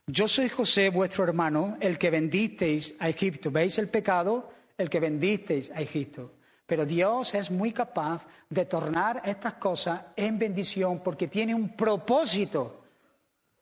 yo 0.08 0.28
soy 0.28 0.50
José 0.50 0.90
vuestro 0.90 1.24
hermano, 1.24 1.78
el 1.80 1.98
que 1.98 2.10
vendisteis 2.10 2.96
a 3.00 3.10
Egipto. 3.10 3.52
¿Veis 3.52 3.78
el 3.78 3.90
pecado? 3.90 4.52
El 4.78 4.90
que 4.90 5.00
vendisteis 5.00 5.70
a 5.72 5.82
Egipto. 5.82 6.34
Pero 6.66 6.86
Dios 6.86 7.34
es 7.34 7.52
muy 7.52 7.72
capaz 7.72 8.26
de 8.50 8.66
tornar 8.66 9.22
estas 9.26 9.54
cosas 9.54 10.02
en 10.16 10.40
bendición 10.40 11.04
porque 11.04 11.28
tiene 11.28 11.54
un 11.54 11.76
propósito 11.76 12.84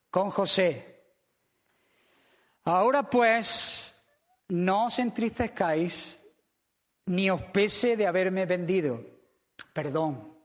con 0.09 0.29
José. 0.29 1.01
Ahora 2.63 3.03
pues, 3.09 3.95
no 4.49 4.85
os 4.85 4.99
entristezcáis 4.99 6.19
ni 7.07 7.29
os 7.29 7.41
pese 7.51 7.97
de 7.97 8.07
haberme 8.07 8.45
vendido. 8.45 9.01
Perdón. 9.73 10.35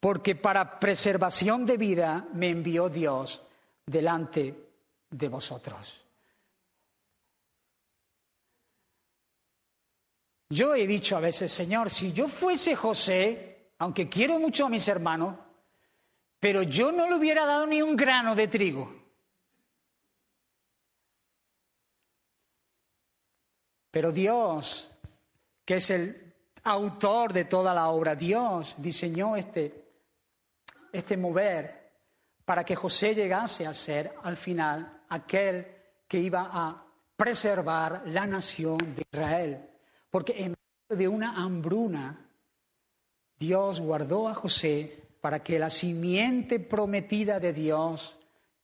Porque 0.00 0.34
para 0.34 0.78
preservación 0.78 1.66
de 1.66 1.76
vida 1.76 2.26
me 2.32 2.50
envió 2.50 2.88
Dios 2.88 3.42
delante 3.86 4.63
de 5.14 5.28
vosotros. 5.28 6.00
Yo 10.50 10.74
he 10.74 10.86
dicho 10.86 11.16
a 11.16 11.20
veces, 11.20 11.52
Señor, 11.52 11.88
si 11.88 12.12
yo 12.12 12.28
fuese 12.28 12.74
José, 12.74 13.70
aunque 13.78 14.08
quiero 14.08 14.38
mucho 14.38 14.66
a 14.66 14.68
mis 14.68 14.86
hermanos, 14.88 15.38
pero 16.40 16.62
yo 16.62 16.90
no 16.90 17.08
le 17.08 17.16
hubiera 17.16 17.46
dado 17.46 17.66
ni 17.66 17.80
un 17.80 17.96
grano 17.96 18.34
de 18.34 18.48
trigo. 18.48 18.92
Pero 23.90 24.10
Dios, 24.10 24.90
que 25.64 25.76
es 25.76 25.90
el 25.90 26.34
autor 26.64 27.32
de 27.32 27.44
toda 27.44 27.72
la 27.72 27.88
obra, 27.88 28.16
Dios 28.16 28.74
diseñó 28.78 29.36
este, 29.36 29.92
este 30.92 31.16
mover 31.16 31.84
para 32.44 32.64
que 32.64 32.74
José 32.74 33.14
llegase 33.14 33.66
a 33.66 33.72
ser 33.72 34.12
al 34.22 34.36
final 34.36 35.03
aquel 35.08 35.66
que 36.08 36.18
iba 36.18 36.48
a 36.52 36.84
preservar 37.16 38.02
la 38.06 38.26
nación 38.26 38.78
de 38.78 39.02
Israel. 39.12 39.68
Porque 40.10 40.32
en 40.36 40.54
medio 40.88 40.98
de 40.98 41.08
una 41.08 41.42
hambruna, 41.42 42.28
Dios 43.38 43.80
guardó 43.80 44.28
a 44.28 44.34
José 44.34 45.02
para 45.20 45.42
que 45.42 45.58
la 45.58 45.70
simiente 45.70 46.60
prometida 46.60 47.40
de 47.40 47.52
Dios, 47.52 48.16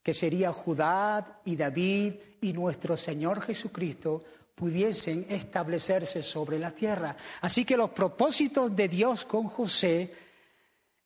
que 0.02 0.12
sería 0.12 0.52
Judá 0.52 1.40
y 1.44 1.56
David 1.56 2.14
y 2.40 2.52
nuestro 2.52 2.96
Señor 2.96 3.40
Jesucristo, 3.42 4.24
pudiesen 4.54 5.26
establecerse 5.30 6.22
sobre 6.22 6.58
la 6.58 6.72
tierra. 6.72 7.16
Así 7.40 7.64
que 7.64 7.76
los 7.76 7.90
propósitos 7.90 8.76
de 8.76 8.88
Dios 8.88 9.24
con 9.24 9.48
José 9.48 10.12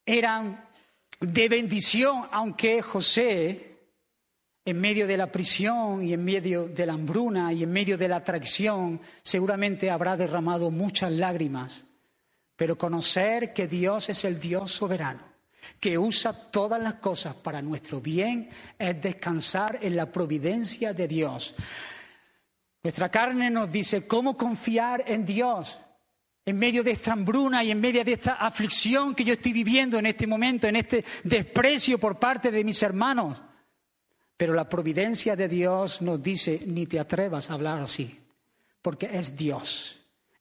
eran 0.04 0.68
de 1.20 1.48
bendición, 1.48 2.26
aunque 2.32 2.82
José 2.82 3.73
en 4.64 4.80
medio 4.80 5.06
de 5.06 5.16
la 5.16 5.30
prisión 5.30 6.06
y 6.06 6.14
en 6.14 6.24
medio 6.24 6.68
de 6.68 6.86
la 6.86 6.94
hambruna 6.94 7.52
y 7.52 7.62
en 7.62 7.70
medio 7.70 7.98
de 7.98 8.08
la 8.08 8.24
traición, 8.24 9.00
seguramente 9.22 9.90
habrá 9.90 10.16
derramado 10.16 10.70
muchas 10.70 11.12
lágrimas. 11.12 11.84
Pero 12.56 12.78
conocer 12.78 13.52
que 13.52 13.66
Dios 13.66 14.08
es 14.08 14.24
el 14.24 14.40
Dios 14.40 14.72
soberano, 14.72 15.22
que 15.78 15.98
usa 15.98 16.50
todas 16.50 16.82
las 16.82 16.94
cosas 16.94 17.34
para 17.36 17.60
nuestro 17.60 18.00
bien, 18.00 18.48
es 18.78 19.02
descansar 19.02 19.80
en 19.82 19.96
la 19.96 20.10
providencia 20.10 20.94
de 20.94 21.08
Dios. 21.08 21.54
Nuestra 22.82 23.10
carne 23.10 23.50
nos 23.50 23.70
dice 23.70 24.06
cómo 24.06 24.36
confiar 24.36 25.04
en 25.06 25.26
Dios 25.26 25.78
en 26.46 26.58
medio 26.58 26.82
de 26.82 26.90
esta 26.92 27.12
hambruna 27.12 27.64
y 27.64 27.70
en 27.70 27.80
medio 27.80 28.04
de 28.04 28.12
esta 28.12 28.34
aflicción 28.34 29.14
que 29.14 29.24
yo 29.24 29.32
estoy 29.32 29.52
viviendo 29.52 29.98
en 29.98 30.06
este 30.06 30.26
momento, 30.26 30.68
en 30.68 30.76
este 30.76 31.04
desprecio 31.22 31.98
por 31.98 32.18
parte 32.18 32.50
de 32.50 32.62
mis 32.62 32.82
hermanos. 32.82 33.40
Pero 34.36 34.52
la 34.52 34.68
providencia 34.68 35.36
de 35.36 35.48
Dios 35.48 36.02
nos 36.02 36.22
dice, 36.22 36.60
ni 36.66 36.86
te 36.86 36.98
atrevas 36.98 37.50
a 37.50 37.54
hablar 37.54 37.80
así, 37.80 38.18
porque 38.82 39.08
es 39.12 39.36
Dios, 39.36 40.00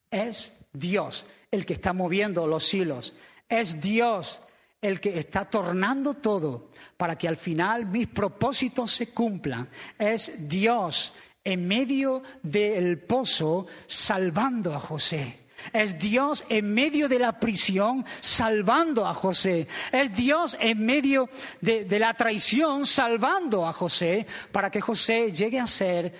es 0.09 0.53
Dios 0.71 1.25
el 1.51 1.65
que 1.65 1.73
está 1.73 1.93
moviendo 1.93 2.47
los 2.47 2.73
hilos, 2.73 3.13
es 3.47 3.79
Dios 3.79 4.41
el 4.81 4.99
que 4.99 5.17
está 5.17 5.49
tornando 5.49 6.15
todo 6.15 6.71
para 6.97 7.15
que 7.17 7.27
al 7.27 7.37
final 7.37 7.85
mis 7.85 8.07
propósitos 8.07 8.91
se 8.91 9.13
cumplan, 9.13 9.69
es 9.97 10.49
Dios 10.49 11.13
en 11.43 11.67
medio 11.67 12.23
del 12.41 12.99
pozo 12.99 13.67
salvando 13.85 14.73
a 14.73 14.79
José. 14.79 15.42
Es 15.72 15.97
Dios 15.97 16.43
en 16.49 16.74
medio 16.74 17.07
de 17.07 17.20
la 17.20 17.39
prisión 17.39 18.05
salvando 18.20 19.05
a 19.05 19.14
José. 19.14 19.68
Es 19.91 20.16
Dios 20.16 20.57
en 20.59 20.86
medio 20.86 21.30
de, 21.61 21.88
la 21.99 22.14
traición 22.14 22.86
salvando 22.86 23.66
a 23.66 23.74
José 23.74 24.26
para 24.51 24.70
que 24.70 24.82
José 24.82 25.32
llegue 25.32 25.59
a 25.59 25.68
ser 25.68 26.14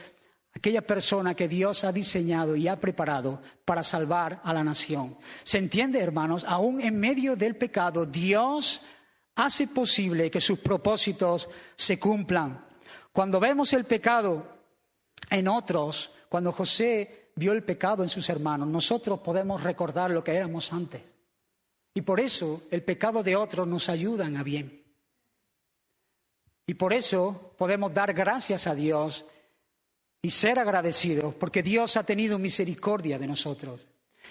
aquella 0.56 0.82
persona 0.82 1.34
que 1.34 1.48
Dios 1.48 1.84
ha 1.84 1.92
diseñado 1.92 2.56
y 2.56 2.68
ha 2.68 2.80
preparado 2.80 3.42
para 3.66 3.84
salvar 3.84 4.40
a 4.44 4.54
la 4.54 4.64
nación. 4.64 5.18
¿Se 5.44 5.58
entiende, 5.58 6.00
hermanos? 6.00 6.46
Aún 6.48 6.80
en 6.80 7.00
medio 7.00 7.36
del 7.36 7.56
pecado, 7.56 8.06
Dios 8.06 8.82
hace 9.36 9.68
posible 9.68 10.30
que 10.30 10.40
sus 10.40 10.60
propósitos 10.60 11.50
se 11.76 12.00
cumplan. 12.00 12.66
Cuando 13.12 13.40
vemos 13.40 13.74
el 13.74 13.86
pecado 13.86 14.48
en 15.30 15.48
otros, 15.48 16.12
cuando 16.30 16.52
José 16.52 17.23
vio 17.36 17.52
el 17.52 17.64
pecado 17.64 18.04
en 18.04 18.10
sus 18.10 18.30
hermanos, 18.30 18.68
nosotros 18.68 19.20
podemos 19.20 19.64
recordar 19.64 20.12
lo 20.12 20.24
que 20.24 20.36
éramos 20.36 20.72
antes. 20.72 21.02
Y 21.94 22.02
por 22.02 22.20
eso 22.20 22.64
el 22.72 22.84
pecado 22.84 23.22
de 23.24 23.36
otros 23.36 23.68
nos 23.68 23.90
ayuda 23.90 24.26
a 24.26 24.44
bien. 24.44 24.84
Y 26.66 26.74
por 26.76 26.94
eso 26.94 27.54
podemos 27.58 27.94
dar 27.94 28.14
gracias 28.14 28.68
a 28.68 28.74
Dios 28.74 29.26
y 30.22 30.30
ser 30.30 30.60
agradecidos 30.60 31.36
porque 31.36 31.62
Dios 31.62 31.98
ha 31.98 32.04
tenido 32.04 32.40
misericordia 32.40 33.20
de 33.20 33.28
nosotros. 33.28 33.82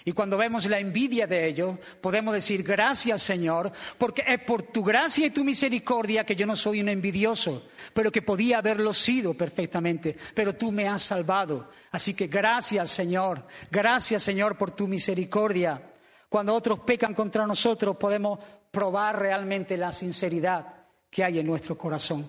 Y 0.05 0.11
cuando 0.11 0.37
vemos 0.37 0.65
la 0.65 0.79
envidia 0.79 1.25
de 1.27 1.47
ellos, 1.47 1.77
podemos 2.01 2.33
decir, 2.33 2.61
gracias 2.61 3.21
Señor, 3.21 3.71
porque 3.97 4.23
es 4.27 4.43
por 4.43 4.63
tu 4.63 4.83
gracia 4.83 5.27
y 5.27 5.29
tu 5.29 5.43
misericordia 5.43 6.25
que 6.25 6.35
yo 6.35 6.45
no 6.45 6.55
soy 6.55 6.81
un 6.81 6.89
envidioso, 6.89 7.67
pero 7.93 8.11
que 8.11 8.21
podía 8.21 8.57
haberlo 8.57 8.91
sido 8.91 9.33
perfectamente, 9.33 10.17
pero 10.35 10.55
tú 10.55 10.71
me 10.71 10.87
has 10.87 11.03
salvado. 11.03 11.69
Así 11.91 12.13
que 12.13 12.27
gracias 12.27 12.91
Señor, 12.91 13.45
gracias 13.71 14.23
Señor 14.23 14.57
por 14.57 14.71
tu 14.71 14.87
misericordia. 14.87 15.81
Cuando 16.27 16.53
otros 16.53 16.79
pecan 16.79 17.13
contra 17.13 17.47
nosotros, 17.47 17.95
podemos 17.95 18.39
probar 18.71 19.19
realmente 19.19 19.77
la 19.77 19.91
sinceridad 19.91 20.65
que 21.09 21.23
hay 21.23 21.39
en 21.39 21.45
nuestro 21.45 21.77
corazón. 21.77 22.27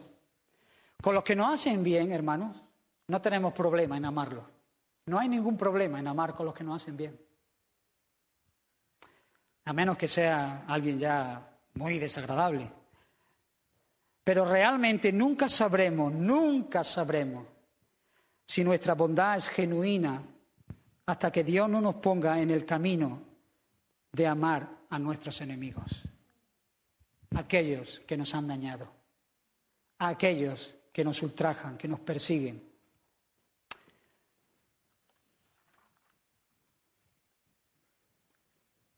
Con 1.03 1.15
los 1.15 1.25
que 1.25 1.35
nos 1.35 1.55
hacen 1.55 1.83
bien, 1.83 2.13
hermanos, 2.13 2.57
no 3.09 3.21
tenemos 3.21 3.53
problema 3.53 3.97
en 3.97 4.05
amarlos. 4.05 4.45
No 5.07 5.19
hay 5.19 5.29
ningún 5.29 5.57
problema 5.57 5.99
en 5.99 6.07
amar 6.07 6.35
con 6.35 6.47
los 6.47 6.55
que 6.55 6.65
nos 6.65 6.83
hacen 6.83 6.97
bien. 6.97 7.24
A 9.67 9.73
menos 9.73 9.97
que 9.97 10.09
sea 10.09 10.65
alguien 10.67 10.99
ya 10.99 11.41
muy 11.75 11.99
desagradable. 11.99 12.71
Pero 14.23 14.45
realmente 14.45 15.13
nunca 15.13 15.49
sabremos, 15.49 16.13
nunca 16.13 16.83
sabremos 16.83 17.47
si 18.47 18.65
nuestra 18.65 18.95
bondad 18.95 19.37
es 19.37 19.49
genuina 19.49 20.23
hasta 21.07 21.31
que 21.31 21.45
Dios 21.45 21.69
no 21.69 21.81
nos 21.81 21.97
ponga 21.97 22.41
en 22.41 22.51
el 22.51 22.65
camino 22.65 23.23
de 24.13 24.27
amar 24.27 24.69
a 24.89 24.99
nuestros 24.99 25.41
enemigos, 25.41 26.03
aquellos 27.35 28.01
que 28.07 28.17
nos 28.17 28.35
han 28.35 28.47
dañado, 28.47 28.89
a 29.99 30.09
aquellos 30.09 30.75
que 30.93 31.05
nos 31.05 31.21
ultrajan, 31.23 31.77
que 31.77 31.89
nos 31.89 32.01
persiguen, 32.01 32.63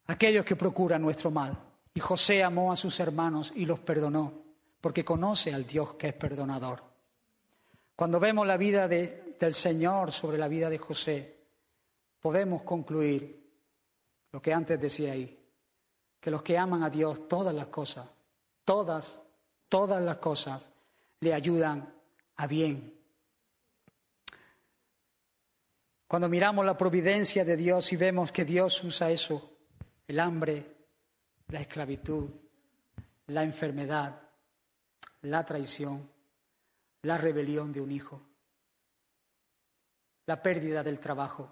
aquellos 0.06 0.44
que 0.44 0.56
procuran 0.56 1.02
nuestro 1.02 1.30
mal. 1.30 1.58
Y 1.94 2.00
José 2.00 2.42
amó 2.42 2.72
a 2.72 2.76
sus 2.76 2.98
hermanos 3.00 3.52
y 3.54 3.64
los 3.64 3.80
perdonó, 3.80 4.32
porque 4.80 5.04
conoce 5.04 5.52
al 5.52 5.66
Dios 5.66 5.94
que 5.94 6.08
es 6.08 6.14
perdonador. 6.14 6.82
Cuando 7.94 8.20
vemos 8.20 8.46
la 8.46 8.58
vida 8.58 8.86
del 8.86 9.54
Señor 9.54 10.12
sobre 10.12 10.36
la 10.36 10.48
vida 10.48 10.68
de 10.68 10.78
José, 10.78 11.36
podemos 12.20 12.62
concluir 12.62 13.44
lo 14.32 14.42
que 14.42 14.52
antes 14.52 14.78
decía 14.78 15.12
ahí, 15.12 15.38
que 16.20 16.30
los 16.30 16.42
que 16.42 16.58
aman 16.58 16.82
a 16.82 16.90
Dios, 16.90 17.26
todas 17.28 17.54
las 17.54 17.68
cosas, 17.68 18.06
todas, 18.64 19.22
todas 19.68 20.02
las 20.02 20.18
cosas, 20.18 20.70
le 21.20 21.32
ayudan 21.32 21.94
a 22.36 22.46
bien. 22.46 22.92
Cuando 26.06 26.28
miramos 26.28 26.66
la 26.66 26.76
providencia 26.76 27.44
de 27.44 27.56
Dios 27.56 27.90
y 27.92 27.96
vemos 27.96 28.30
que 28.30 28.44
Dios 28.44 28.84
usa 28.84 29.10
eso 29.10 29.55
el 30.06 30.20
hambre, 30.20 30.76
la 31.48 31.60
esclavitud, 31.60 32.30
la 33.28 33.42
enfermedad, 33.42 34.20
la 35.22 35.44
traición, 35.44 36.08
la 37.02 37.18
rebelión 37.18 37.72
de 37.72 37.80
un 37.80 37.90
hijo, 37.90 38.22
la 40.26 40.40
pérdida 40.40 40.82
del 40.82 41.00
trabajo, 41.00 41.50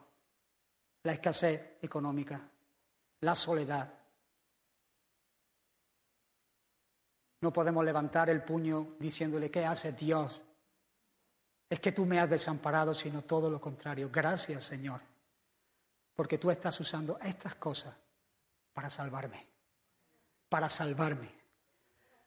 la 1.03 1.13
escasez 1.13 1.79
económica, 1.83 2.49
la 3.21 3.35
soledad. 3.35 3.93
No 7.41 7.53
podemos 7.53 7.85
levantar 7.85 8.31
el 8.31 8.43
puño 8.43 8.97
diciéndole, 8.99 9.51
¿qué 9.51 9.65
hace 9.65 9.93
Dios? 9.93 10.41
Es 11.69 11.81
que 11.81 11.93
tú 11.93 12.07
me 12.07 12.21
has 12.21 12.31
desamparado, 12.31 12.95
sino 12.95 13.23
todo 13.23 13.51
lo 13.51 13.61
contrario. 13.61 14.09
Gracias, 14.11 14.65
Señor, 14.65 15.01
porque 16.15 16.39
tú 16.39 16.51
estás 16.51 16.79
usando 16.81 17.19
estas 17.19 17.57
cosas 17.57 17.95
para 18.75 18.91
salvarme, 18.91 19.47
para 20.49 20.69
salvarme. 20.69 21.31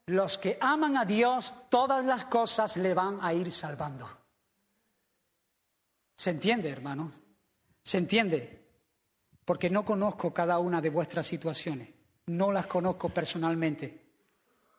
Los 0.07 0.37
que 0.37 0.57
aman 0.59 0.97
a 0.97 1.05
Dios, 1.05 1.53
todas 1.69 2.03
las 2.03 2.25
cosas 2.25 2.77
le 2.77 2.93
van 2.93 3.19
a 3.21 3.33
ir 3.33 3.51
salvando. 3.51 4.09
¿Se 6.15 6.31
entiende, 6.31 6.69
hermanos? 6.69 7.13
¿Se 7.83 7.97
entiende? 7.97 8.65
Porque 9.45 9.69
no 9.69 9.85
conozco 9.85 10.33
cada 10.33 10.57
una 10.59 10.81
de 10.81 10.89
vuestras 10.89 11.27
situaciones, 11.27 11.89
no 12.27 12.51
las 12.51 12.67
conozco 12.67 13.09
personalmente, 13.09 14.05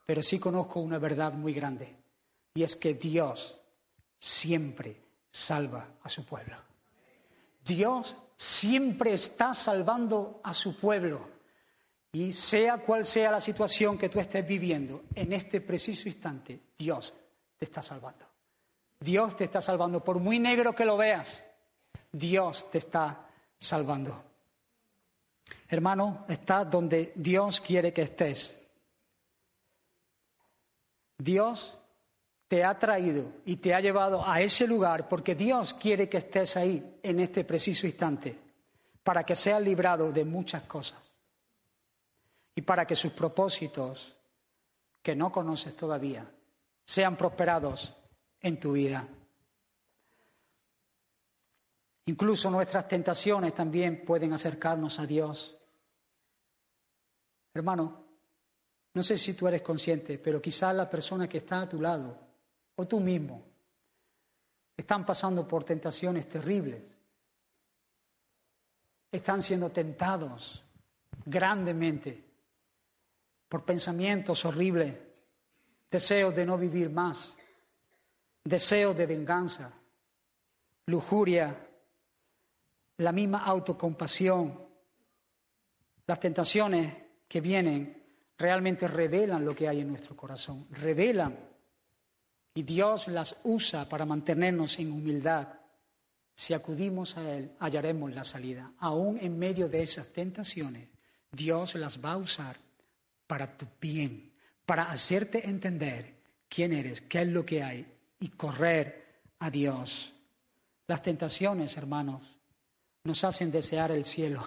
pero 0.04 0.22
sí 0.22 0.38
conozco 0.38 0.80
una 0.80 0.98
verdad 0.98 1.32
muy 1.34 1.52
grande, 1.52 1.94
y 2.54 2.62
es 2.62 2.74
que 2.76 2.94
Dios 2.94 3.58
siempre 4.18 5.00
salva 5.30 5.86
a 6.02 6.08
su 6.08 6.24
pueblo. 6.24 6.56
Dios 7.64 8.16
siempre 8.36 9.12
está 9.12 9.52
salvando 9.52 10.40
a 10.42 10.54
su 10.54 10.78
pueblo. 10.78 11.37
Y 12.18 12.32
sea 12.32 12.78
cual 12.78 13.04
sea 13.04 13.30
la 13.30 13.38
situación 13.38 13.96
que 13.96 14.08
tú 14.08 14.18
estés 14.18 14.44
viviendo, 14.44 15.04
en 15.14 15.32
este 15.32 15.60
preciso 15.60 16.08
instante, 16.08 16.58
Dios 16.76 17.14
te 17.56 17.64
está 17.64 17.80
salvando. 17.80 18.26
Dios 18.98 19.36
te 19.36 19.44
está 19.44 19.60
salvando. 19.60 20.02
Por 20.02 20.18
muy 20.18 20.40
negro 20.40 20.74
que 20.74 20.84
lo 20.84 20.96
veas, 20.96 21.40
Dios 22.10 22.68
te 22.72 22.78
está 22.78 23.24
salvando. 23.56 24.20
Hermano, 25.68 26.24
estás 26.28 26.68
donde 26.68 27.12
Dios 27.14 27.60
quiere 27.60 27.92
que 27.92 28.02
estés. 28.02 28.66
Dios 31.18 31.78
te 32.48 32.64
ha 32.64 32.76
traído 32.76 33.30
y 33.44 33.58
te 33.58 33.72
ha 33.72 33.80
llevado 33.80 34.26
a 34.26 34.40
ese 34.40 34.66
lugar 34.66 35.08
porque 35.08 35.36
Dios 35.36 35.72
quiere 35.72 36.08
que 36.08 36.16
estés 36.16 36.56
ahí 36.56 36.98
en 37.00 37.20
este 37.20 37.44
preciso 37.44 37.86
instante 37.86 38.36
para 39.04 39.22
que 39.22 39.36
seas 39.36 39.62
librado 39.62 40.10
de 40.10 40.24
muchas 40.24 40.64
cosas 40.64 41.07
y 42.58 42.62
para 42.62 42.84
que 42.84 42.96
sus 42.96 43.12
propósitos, 43.12 44.16
que 45.00 45.14
no 45.14 45.30
conoces 45.30 45.76
todavía, 45.76 46.28
sean 46.84 47.16
prosperados 47.16 47.94
en 48.40 48.58
tu 48.58 48.72
vida. 48.72 49.06
Incluso 52.06 52.50
nuestras 52.50 52.88
tentaciones 52.88 53.54
también 53.54 54.04
pueden 54.04 54.32
acercarnos 54.32 54.98
a 54.98 55.06
Dios. 55.06 55.56
Hermano, 57.54 58.04
no 58.92 59.02
sé 59.04 59.16
si 59.16 59.34
tú 59.34 59.46
eres 59.46 59.62
consciente, 59.62 60.18
pero 60.18 60.42
quizás 60.42 60.74
la 60.74 60.90
persona 60.90 61.28
que 61.28 61.38
está 61.38 61.60
a 61.60 61.68
tu 61.68 61.80
lado 61.80 62.18
o 62.74 62.88
tú 62.88 62.98
mismo 62.98 63.46
están 64.76 65.06
pasando 65.06 65.46
por 65.46 65.62
tentaciones 65.62 66.28
terribles. 66.28 66.82
Están 69.12 69.42
siendo 69.42 69.70
tentados 69.70 70.60
grandemente 71.24 72.27
por 73.48 73.64
pensamientos 73.64 74.44
horribles, 74.44 74.94
deseos 75.90 76.34
de 76.34 76.44
no 76.44 76.58
vivir 76.58 76.90
más, 76.90 77.34
deseos 78.44 78.96
de 78.96 79.06
venganza, 79.06 79.72
lujuria, 80.86 81.66
la 82.98 83.12
misma 83.12 83.44
autocompasión. 83.44 84.66
Las 86.06 86.20
tentaciones 86.20 86.94
que 87.28 87.40
vienen 87.40 88.02
realmente 88.36 88.86
revelan 88.86 89.44
lo 89.44 89.54
que 89.54 89.68
hay 89.68 89.80
en 89.80 89.88
nuestro 89.88 90.16
corazón, 90.16 90.66
revelan. 90.70 91.38
Y 92.54 92.62
Dios 92.62 93.08
las 93.08 93.36
usa 93.44 93.88
para 93.88 94.04
mantenernos 94.04 94.78
en 94.78 94.92
humildad. 94.92 95.48
Si 96.34 96.54
acudimos 96.54 97.16
a 97.16 97.30
Él, 97.30 97.52
hallaremos 97.60 98.12
la 98.12 98.24
salida. 98.24 98.72
Aún 98.78 99.18
en 99.18 99.38
medio 99.38 99.68
de 99.68 99.82
esas 99.82 100.12
tentaciones, 100.12 100.88
Dios 101.30 101.74
las 101.74 102.02
va 102.02 102.12
a 102.12 102.16
usar 102.16 102.67
para 103.28 103.56
tu 103.56 103.66
bien, 103.80 104.32
para 104.66 104.90
hacerte 104.90 105.46
entender 105.46 106.16
quién 106.48 106.72
eres, 106.72 107.02
qué 107.02 107.20
es 107.20 107.28
lo 107.28 107.44
que 107.44 107.62
hay 107.62 107.86
y 108.18 108.30
correr 108.30 109.04
a 109.38 109.50
Dios. 109.50 110.12
Las 110.88 111.02
tentaciones, 111.02 111.76
hermanos, 111.76 112.22
nos 113.04 113.22
hacen 113.22 113.52
desear 113.52 113.92
el 113.92 114.04
cielo, 114.04 114.44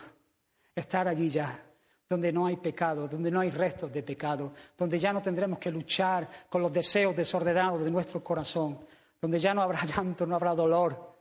estar 0.76 1.08
allí 1.08 1.30
ya, 1.30 1.64
donde 2.10 2.34
no 2.34 2.48
hay 2.48 2.58
pecado, 2.58 3.08
donde 3.08 3.32
no 3.32 3.40
hay 3.40 3.52
restos 3.52 3.94
de 3.94 4.04
pecado, 4.04 4.54
donde 4.78 4.98
ya 4.98 5.14
no 5.14 5.22
tendremos 5.22 5.60
que 5.60 5.72
luchar 5.72 6.28
con 6.50 6.62
los 6.62 6.74
deseos 6.74 7.16
desordenados 7.16 7.84
de 7.84 7.92
nuestro 7.92 8.24
corazón, 8.24 8.80
donde 9.22 9.40
ya 9.40 9.54
no 9.54 9.62
habrá 9.62 9.86
llanto, 9.96 10.26
no 10.26 10.36
habrá 10.36 10.56
dolor. 10.56 11.12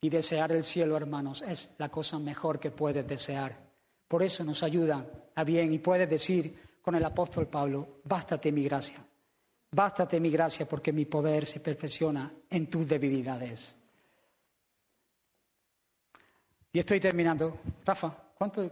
Y 0.00 0.08
desear 0.08 0.52
el 0.52 0.64
cielo, 0.64 0.96
hermanos, 0.96 1.42
es 1.42 1.74
la 1.76 1.90
cosa 1.90 2.18
mejor 2.18 2.58
que 2.58 2.70
puedes 2.70 3.06
desear. 3.06 3.67
Por 4.08 4.22
eso 4.22 4.42
nos 4.42 4.62
ayuda 4.62 5.06
a 5.34 5.44
bien 5.44 5.72
y 5.72 5.78
puedes 5.78 6.08
decir 6.08 6.58
con 6.82 6.94
el 6.94 7.04
apóstol 7.04 7.46
Pablo, 7.46 8.00
bástate 8.04 8.50
mi 8.50 8.64
gracia, 8.64 9.04
bástate 9.70 10.18
mi 10.18 10.30
gracia 10.30 10.66
porque 10.66 10.92
mi 10.92 11.04
poder 11.04 11.44
se 11.44 11.60
perfecciona 11.60 12.32
en 12.48 12.68
tus 12.70 12.88
debilidades. 12.88 13.76
Y 16.72 16.78
estoy 16.78 17.00
terminando. 17.00 17.58
Rafa, 17.84 18.16
¿cuánto? 18.34 18.70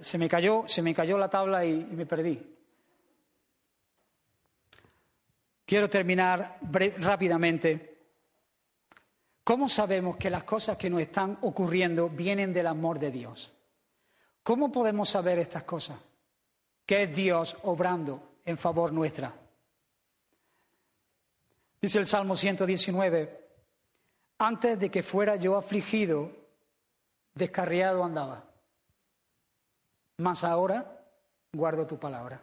se, 0.00 0.18
me 0.18 0.28
cayó, 0.28 0.64
se 0.66 0.82
me 0.82 0.94
cayó 0.94 1.18
la 1.18 1.28
tabla 1.28 1.64
y 1.64 1.84
me 1.84 2.06
perdí. 2.06 2.40
Quiero 5.64 5.90
terminar 5.90 6.58
rápidamente. 6.98 7.95
¿Cómo 9.46 9.68
sabemos 9.68 10.16
que 10.16 10.28
las 10.28 10.42
cosas 10.42 10.76
que 10.76 10.90
nos 10.90 11.00
están 11.00 11.38
ocurriendo 11.42 12.08
vienen 12.08 12.52
del 12.52 12.66
amor 12.66 12.98
de 12.98 13.12
Dios? 13.12 13.52
¿Cómo 14.42 14.72
podemos 14.72 15.08
saber 15.08 15.38
estas 15.38 15.62
cosas? 15.62 16.00
Que 16.84 17.04
es 17.04 17.14
Dios 17.14 17.56
obrando 17.62 18.38
en 18.44 18.58
favor 18.58 18.92
nuestra. 18.92 19.32
Dice 21.80 22.00
el 22.00 22.08
Salmo 22.08 22.34
119, 22.34 23.48
antes 24.38 24.80
de 24.80 24.90
que 24.90 25.04
fuera 25.04 25.36
yo 25.36 25.56
afligido, 25.56 26.32
descarriado 27.32 28.02
andaba, 28.02 28.50
mas 30.16 30.42
ahora 30.42 31.04
guardo 31.52 31.86
tu 31.86 32.00
palabra. 32.00 32.42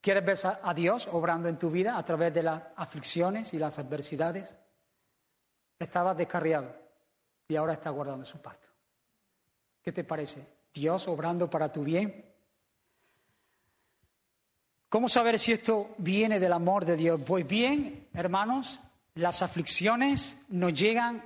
¿Quieres 0.00 0.24
ver 0.24 0.38
a 0.62 0.72
Dios 0.74 1.08
obrando 1.10 1.48
en 1.48 1.58
tu 1.58 1.70
vida 1.70 1.98
a 1.98 2.04
través 2.04 2.32
de 2.32 2.44
las 2.44 2.62
aflicciones 2.76 3.52
y 3.52 3.58
las 3.58 3.80
adversidades? 3.80 4.59
Estabas 5.80 6.16
descarriado 6.16 6.72
y 7.48 7.56
ahora 7.56 7.72
estás 7.72 7.92
guardando 7.92 8.26
su 8.26 8.40
pacto. 8.40 8.68
¿Qué 9.82 9.92
te 9.92 10.04
parece? 10.04 10.46
Dios 10.74 11.08
obrando 11.08 11.48
para 11.48 11.70
tu 11.70 11.82
bien. 11.82 12.26
¿Cómo 14.90 15.08
saber 15.08 15.38
si 15.38 15.52
esto 15.52 15.94
viene 15.96 16.38
del 16.38 16.52
amor 16.52 16.84
de 16.84 16.96
Dios? 16.96 17.20
Pues 17.26 17.46
bien, 17.46 18.08
hermanos, 18.12 18.78
las 19.14 19.40
aflicciones 19.40 20.38
nos 20.48 20.74
llegan 20.74 21.24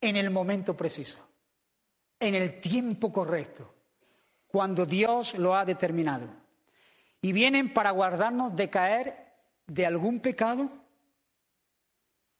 en 0.00 0.16
el 0.16 0.28
momento 0.28 0.76
preciso, 0.76 1.18
en 2.20 2.34
el 2.34 2.60
tiempo 2.60 3.10
correcto, 3.10 3.74
cuando 4.46 4.84
Dios 4.84 5.38
lo 5.38 5.56
ha 5.56 5.64
determinado. 5.64 6.28
Y 7.22 7.32
vienen 7.32 7.72
para 7.72 7.92
guardarnos 7.92 8.54
de 8.54 8.68
caer 8.68 9.32
de 9.66 9.86
algún 9.86 10.20
pecado 10.20 10.83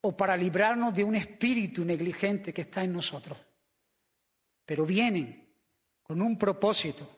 o 0.04 0.12
para 0.16 0.36
librarnos 0.36 0.94
de 0.94 1.02
un 1.02 1.14
espíritu 1.14 1.84
negligente 1.84 2.52
que 2.52 2.62
está 2.62 2.84
en 2.84 2.92
nosotros. 2.92 3.38
Pero 4.64 4.84
vienen 4.84 5.48
con 6.02 6.20
un 6.20 6.38
propósito. 6.38 7.08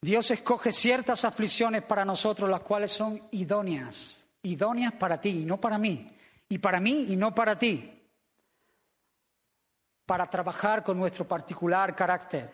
Dios 0.00 0.30
escoge 0.30 0.72
ciertas 0.72 1.24
aflicciones 1.24 1.82
para 1.84 2.04
nosotros, 2.04 2.48
las 2.50 2.62
cuales 2.62 2.90
son 2.90 3.28
idóneas 3.30 4.18
idóneas 4.42 4.94
para 4.94 5.20
ti 5.20 5.30
y 5.30 5.44
no 5.44 5.60
para 5.60 5.78
mí, 5.78 6.10
y 6.48 6.58
para 6.58 6.80
mí 6.80 7.06
y 7.10 7.16
no 7.16 7.34
para 7.34 7.56
ti, 7.56 7.90
para 10.04 10.26
trabajar 10.28 10.82
con 10.82 10.98
nuestro 10.98 11.26
particular 11.26 11.94
carácter. 11.94 12.50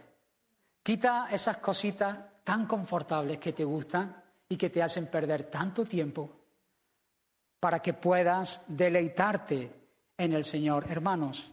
Quita 0.82 1.28
esas 1.30 1.56
cositas 1.58 2.18
tan 2.44 2.66
confortables 2.66 3.38
que 3.38 3.52
te 3.52 3.64
gustan 3.64 4.22
y 4.48 4.56
que 4.56 4.70
te 4.70 4.82
hacen 4.82 5.10
perder 5.10 5.50
tanto 5.50 5.84
tiempo 5.84 6.37
para 7.60 7.80
que 7.80 7.94
puedas 7.94 8.62
deleitarte 8.68 9.70
en 10.16 10.32
el 10.32 10.44
Señor. 10.44 10.86
Hermanos, 10.90 11.50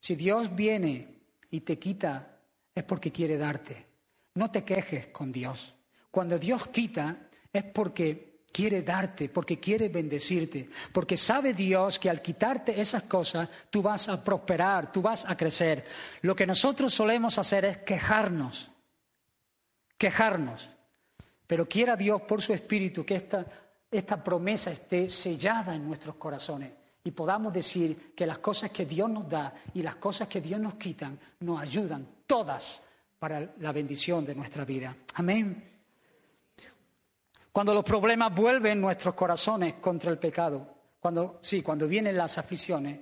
si 0.00 0.14
Dios 0.14 0.54
viene 0.54 1.20
y 1.50 1.60
te 1.60 1.78
quita, 1.78 2.38
es 2.74 2.84
porque 2.84 3.10
quiere 3.10 3.36
darte. 3.36 3.86
No 4.34 4.50
te 4.50 4.64
quejes 4.64 5.08
con 5.08 5.32
Dios. 5.32 5.74
Cuando 6.10 6.38
Dios 6.38 6.68
quita, 6.68 7.28
es 7.52 7.64
porque 7.72 8.30
quiere 8.52 8.82
darte, 8.82 9.28
porque 9.28 9.60
quiere 9.60 9.88
bendecirte, 9.88 10.68
porque 10.92 11.16
sabe 11.16 11.54
Dios 11.54 11.98
que 11.98 12.10
al 12.10 12.20
quitarte 12.20 12.80
esas 12.80 13.04
cosas 13.04 13.48
tú 13.70 13.82
vas 13.82 14.08
a 14.08 14.22
prosperar, 14.22 14.90
tú 14.90 15.02
vas 15.02 15.24
a 15.26 15.36
crecer. 15.36 15.84
Lo 16.22 16.34
que 16.34 16.46
nosotros 16.46 16.92
solemos 16.92 17.38
hacer 17.38 17.64
es 17.64 17.78
quejarnos, 17.78 18.70
quejarnos. 19.96 20.68
Pero 21.46 21.68
quiera 21.68 21.96
Dios 21.96 22.22
por 22.22 22.42
su 22.42 22.52
Espíritu 22.52 23.04
que 23.04 23.16
esta, 23.16 23.46
esta 23.90 24.22
promesa 24.22 24.70
esté 24.70 25.08
sellada 25.10 25.74
en 25.74 25.86
nuestros 25.86 26.16
corazones 26.16 26.72
y 27.02 27.10
podamos 27.10 27.52
decir 27.52 28.14
que 28.14 28.26
las 28.26 28.38
cosas 28.38 28.70
que 28.70 28.84
Dios 28.84 29.10
nos 29.10 29.28
da 29.28 29.54
y 29.74 29.82
las 29.82 29.96
cosas 29.96 30.28
que 30.28 30.40
Dios 30.40 30.60
nos 30.60 30.74
quitan 30.74 31.18
nos 31.40 31.60
ayudan 31.60 32.06
todas 32.26 32.82
para 33.18 33.52
la 33.58 33.72
bendición 33.72 34.24
de 34.24 34.34
nuestra 34.34 34.64
vida. 34.64 34.96
Amén. 35.14 35.70
Cuando 37.52 37.74
los 37.74 37.84
problemas 37.84 38.34
vuelven 38.34 38.80
nuestros 38.80 39.14
corazones 39.14 39.74
contra 39.74 40.10
el 40.10 40.18
pecado, 40.18 40.74
cuando 41.00 41.38
sí, 41.42 41.62
cuando 41.62 41.88
vienen 41.88 42.16
las 42.16 42.38
aflicciones 42.38 43.00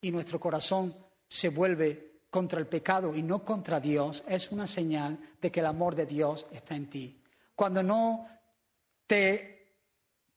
y 0.00 0.10
nuestro 0.10 0.38
corazón 0.38 0.94
se 1.26 1.48
vuelve 1.48 2.20
contra 2.28 2.60
el 2.60 2.66
pecado 2.66 3.14
y 3.14 3.22
no 3.22 3.42
contra 3.42 3.80
Dios, 3.80 4.22
es 4.28 4.52
una 4.52 4.66
señal 4.66 5.18
de 5.40 5.50
que 5.50 5.60
el 5.60 5.66
amor 5.66 5.94
de 5.94 6.04
Dios 6.04 6.46
está 6.52 6.74
en 6.74 6.90
ti. 6.90 7.22
Cuando 7.54 7.82
no 7.82 8.28
te 9.06 9.55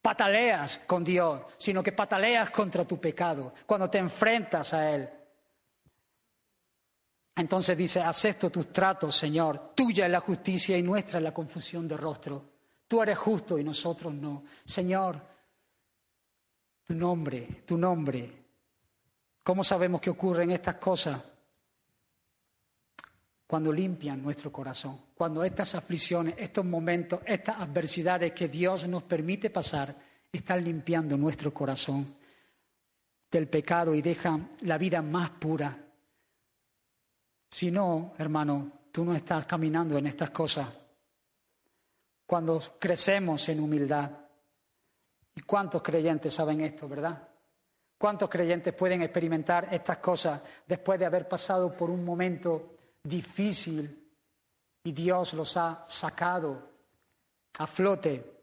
pataleas 0.02 0.80
con 0.88 1.04
Dios, 1.04 1.42
sino 1.58 1.84
que 1.84 1.92
pataleas 1.92 2.50
contra 2.52 2.86
tu 2.86 3.00
pecado, 3.00 3.54
cuando 3.66 3.90
te 3.90 3.98
enfrentas 3.98 4.74
a 4.74 4.90
Él. 4.90 5.10
Entonces 7.36 7.78
dice, 7.78 8.02
acepto 8.02 8.50
tus 8.50 8.72
tratos, 8.72 9.16
Señor, 9.16 9.74
tuya 9.74 10.06
es 10.06 10.12
la 10.12 10.20
justicia 10.20 10.78
y 10.78 10.84
nuestra 10.84 11.20
es 11.20 11.24
la 11.24 11.34
confusión 11.34 11.88
de 11.88 11.96
rostro. 11.96 12.50
Tú 12.88 13.02
eres 13.02 13.18
justo 13.18 13.58
y 13.58 13.64
nosotros 13.64 14.14
no. 14.14 14.44
Señor, 14.66 15.22
tu 16.84 16.94
nombre, 16.94 17.64
tu 17.66 17.78
nombre. 17.78 18.46
¿Cómo 19.44 19.64
sabemos 19.64 20.02
que 20.02 20.10
ocurren 20.10 20.52
estas 20.52 20.76
cosas? 20.76 21.22
Cuando 23.50 23.74
limpian 23.74 24.22
nuestro 24.22 24.52
corazón, 24.52 25.06
cuando 25.16 25.44
estas 25.44 25.74
aflicciones, 25.74 26.36
estos 26.38 26.64
momentos, 26.64 27.22
estas 27.26 27.60
adversidades 27.60 28.32
que 28.32 28.48
Dios 28.48 28.88
nos 28.88 29.02
permite 29.02 29.50
pasar, 29.50 29.96
están 30.32 30.64
limpiando 30.64 31.18
nuestro 31.18 31.52
corazón 31.52 32.14
del 33.32 33.48
pecado 33.48 33.96
y 33.96 34.04
dejan 34.04 34.52
la 34.62 34.78
vida 34.78 35.02
más 35.02 35.32
pura. 35.32 35.76
Si 37.50 37.72
no, 37.72 38.14
hermano, 38.20 38.72
tú 38.92 39.04
no 39.04 39.16
estás 39.16 39.48
caminando 39.48 39.98
en 39.98 40.06
estas 40.06 40.30
cosas 40.30 40.68
cuando 42.28 42.62
crecemos 42.78 43.50
en 43.50 43.62
humildad. 43.62 44.12
¿Y 45.34 45.42
cuántos 45.42 45.82
creyentes 45.82 46.36
saben 46.36 46.62
esto, 46.62 46.88
verdad? 46.88 47.28
¿Cuántos 47.98 48.30
creyentes 48.30 48.76
pueden 48.76 49.02
experimentar 49.02 49.74
estas 49.74 49.98
cosas 49.98 50.40
después 50.68 51.00
de 51.00 51.08
haber 51.08 51.28
pasado 51.28 51.76
por 51.76 51.90
un 51.90 52.06
momento 52.06 52.76
difícil 53.04 54.12
y 54.84 54.92
Dios 54.92 55.34
los 55.34 55.56
ha 55.58 55.86
sacado 55.88 56.70
a 57.58 57.68
flote? 57.68 58.40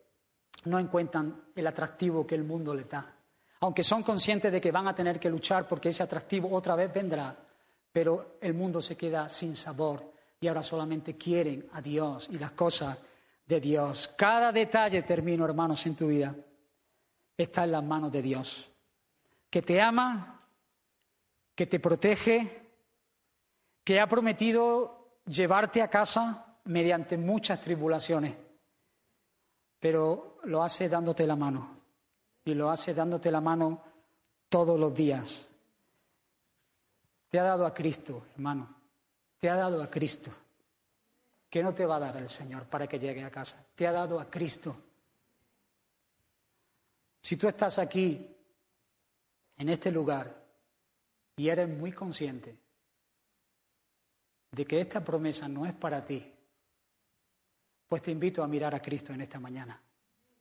No 0.64 0.78
encuentran 0.78 1.44
el 1.54 1.66
atractivo 1.66 2.26
que 2.26 2.34
el 2.34 2.44
mundo 2.44 2.74
les 2.74 2.88
da. 2.88 3.14
Aunque 3.60 3.82
son 3.82 4.02
conscientes 4.02 4.52
de 4.52 4.60
que 4.60 4.70
van 4.70 4.88
a 4.88 4.94
tener 4.94 5.18
que 5.18 5.30
luchar 5.30 5.66
porque 5.66 5.88
ese 5.88 6.02
atractivo 6.02 6.52
otra 6.54 6.74
vez 6.74 6.92
vendrá, 6.92 7.36
pero 7.92 8.36
el 8.40 8.52
mundo 8.54 8.82
se 8.82 8.96
queda 8.96 9.28
sin 9.28 9.56
sabor 9.56 10.12
y 10.40 10.48
ahora 10.48 10.62
solamente 10.62 11.16
quieren 11.16 11.68
a 11.72 11.80
Dios 11.80 12.28
y 12.30 12.38
las 12.38 12.52
cosas 12.52 12.98
de 13.46 13.60
Dios. 13.60 14.08
Cada 14.16 14.52
detalle, 14.52 15.02
termino 15.02 15.44
hermanos, 15.44 15.84
en 15.86 15.96
tu 15.96 16.08
vida, 16.08 16.34
está 17.36 17.64
en 17.64 17.72
las 17.72 17.84
manos 17.84 18.12
de 18.12 18.22
Dios, 18.22 18.70
que 19.50 19.62
te 19.62 19.80
ama, 19.80 20.46
que 21.54 21.66
te 21.66 21.80
protege, 21.80 22.65
que 23.86 24.00
ha 24.00 24.08
prometido 24.08 25.20
llevarte 25.26 25.80
a 25.80 25.86
casa 25.86 26.58
mediante 26.64 27.16
muchas 27.16 27.60
tribulaciones, 27.60 28.36
pero 29.78 30.38
lo 30.42 30.64
hace 30.64 30.88
dándote 30.88 31.24
la 31.24 31.36
mano 31.36 31.82
y 32.44 32.52
lo 32.54 32.68
hace 32.68 32.92
dándote 32.92 33.30
la 33.30 33.40
mano 33.40 33.80
todos 34.48 34.76
los 34.78 34.92
días. 34.92 35.48
Te 37.28 37.38
ha 37.38 37.44
dado 37.44 37.64
a 37.64 37.72
Cristo, 37.72 38.26
hermano, 38.34 38.74
te 39.38 39.48
ha 39.48 39.54
dado 39.54 39.80
a 39.80 39.88
Cristo. 39.88 40.32
¿Qué 41.48 41.62
no 41.62 41.72
te 41.72 41.86
va 41.86 41.96
a 41.96 42.00
dar 42.00 42.16
el 42.16 42.28
Señor 42.28 42.64
para 42.64 42.88
que 42.88 42.98
llegue 42.98 43.22
a 43.22 43.30
casa? 43.30 43.64
Te 43.76 43.86
ha 43.86 43.92
dado 43.92 44.18
a 44.18 44.28
Cristo. 44.28 44.76
Si 47.20 47.36
tú 47.36 47.46
estás 47.46 47.78
aquí, 47.78 48.34
en 49.56 49.68
este 49.68 49.92
lugar, 49.92 50.42
y 51.36 51.48
eres 51.48 51.68
muy 51.68 51.92
consciente 51.92 52.65
de 54.56 54.64
que 54.64 54.80
esta 54.80 55.04
promesa 55.04 55.46
no 55.46 55.66
es 55.66 55.74
para 55.74 56.04
ti, 56.04 56.32
pues 57.86 58.00
te 58.00 58.10
invito 58.10 58.42
a 58.42 58.48
mirar 58.48 58.74
a 58.74 58.80
Cristo 58.80 59.12
en 59.12 59.20
esta 59.20 59.38
mañana, 59.38 59.80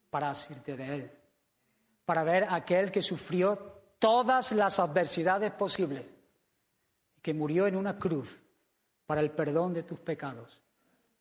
para 0.09 0.29
asirte 0.29 0.75
de 0.75 0.95
Él, 0.95 1.11
para 2.05 2.23
ver 2.23 2.45
a 2.45 2.55
aquel 2.55 2.91
que 2.91 3.01
sufrió 3.01 3.81
todas 3.99 4.53
las 4.53 4.79
adversidades 4.79 5.51
posibles 5.51 6.05
y 7.17 7.21
que 7.21 7.33
murió 7.33 7.67
en 7.67 7.75
una 7.75 7.99
cruz 7.99 8.33
para 9.05 9.19
el 9.19 9.31
perdón 9.31 9.73
de 9.73 9.83
tus 9.83 9.99
pecados 9.99 10.61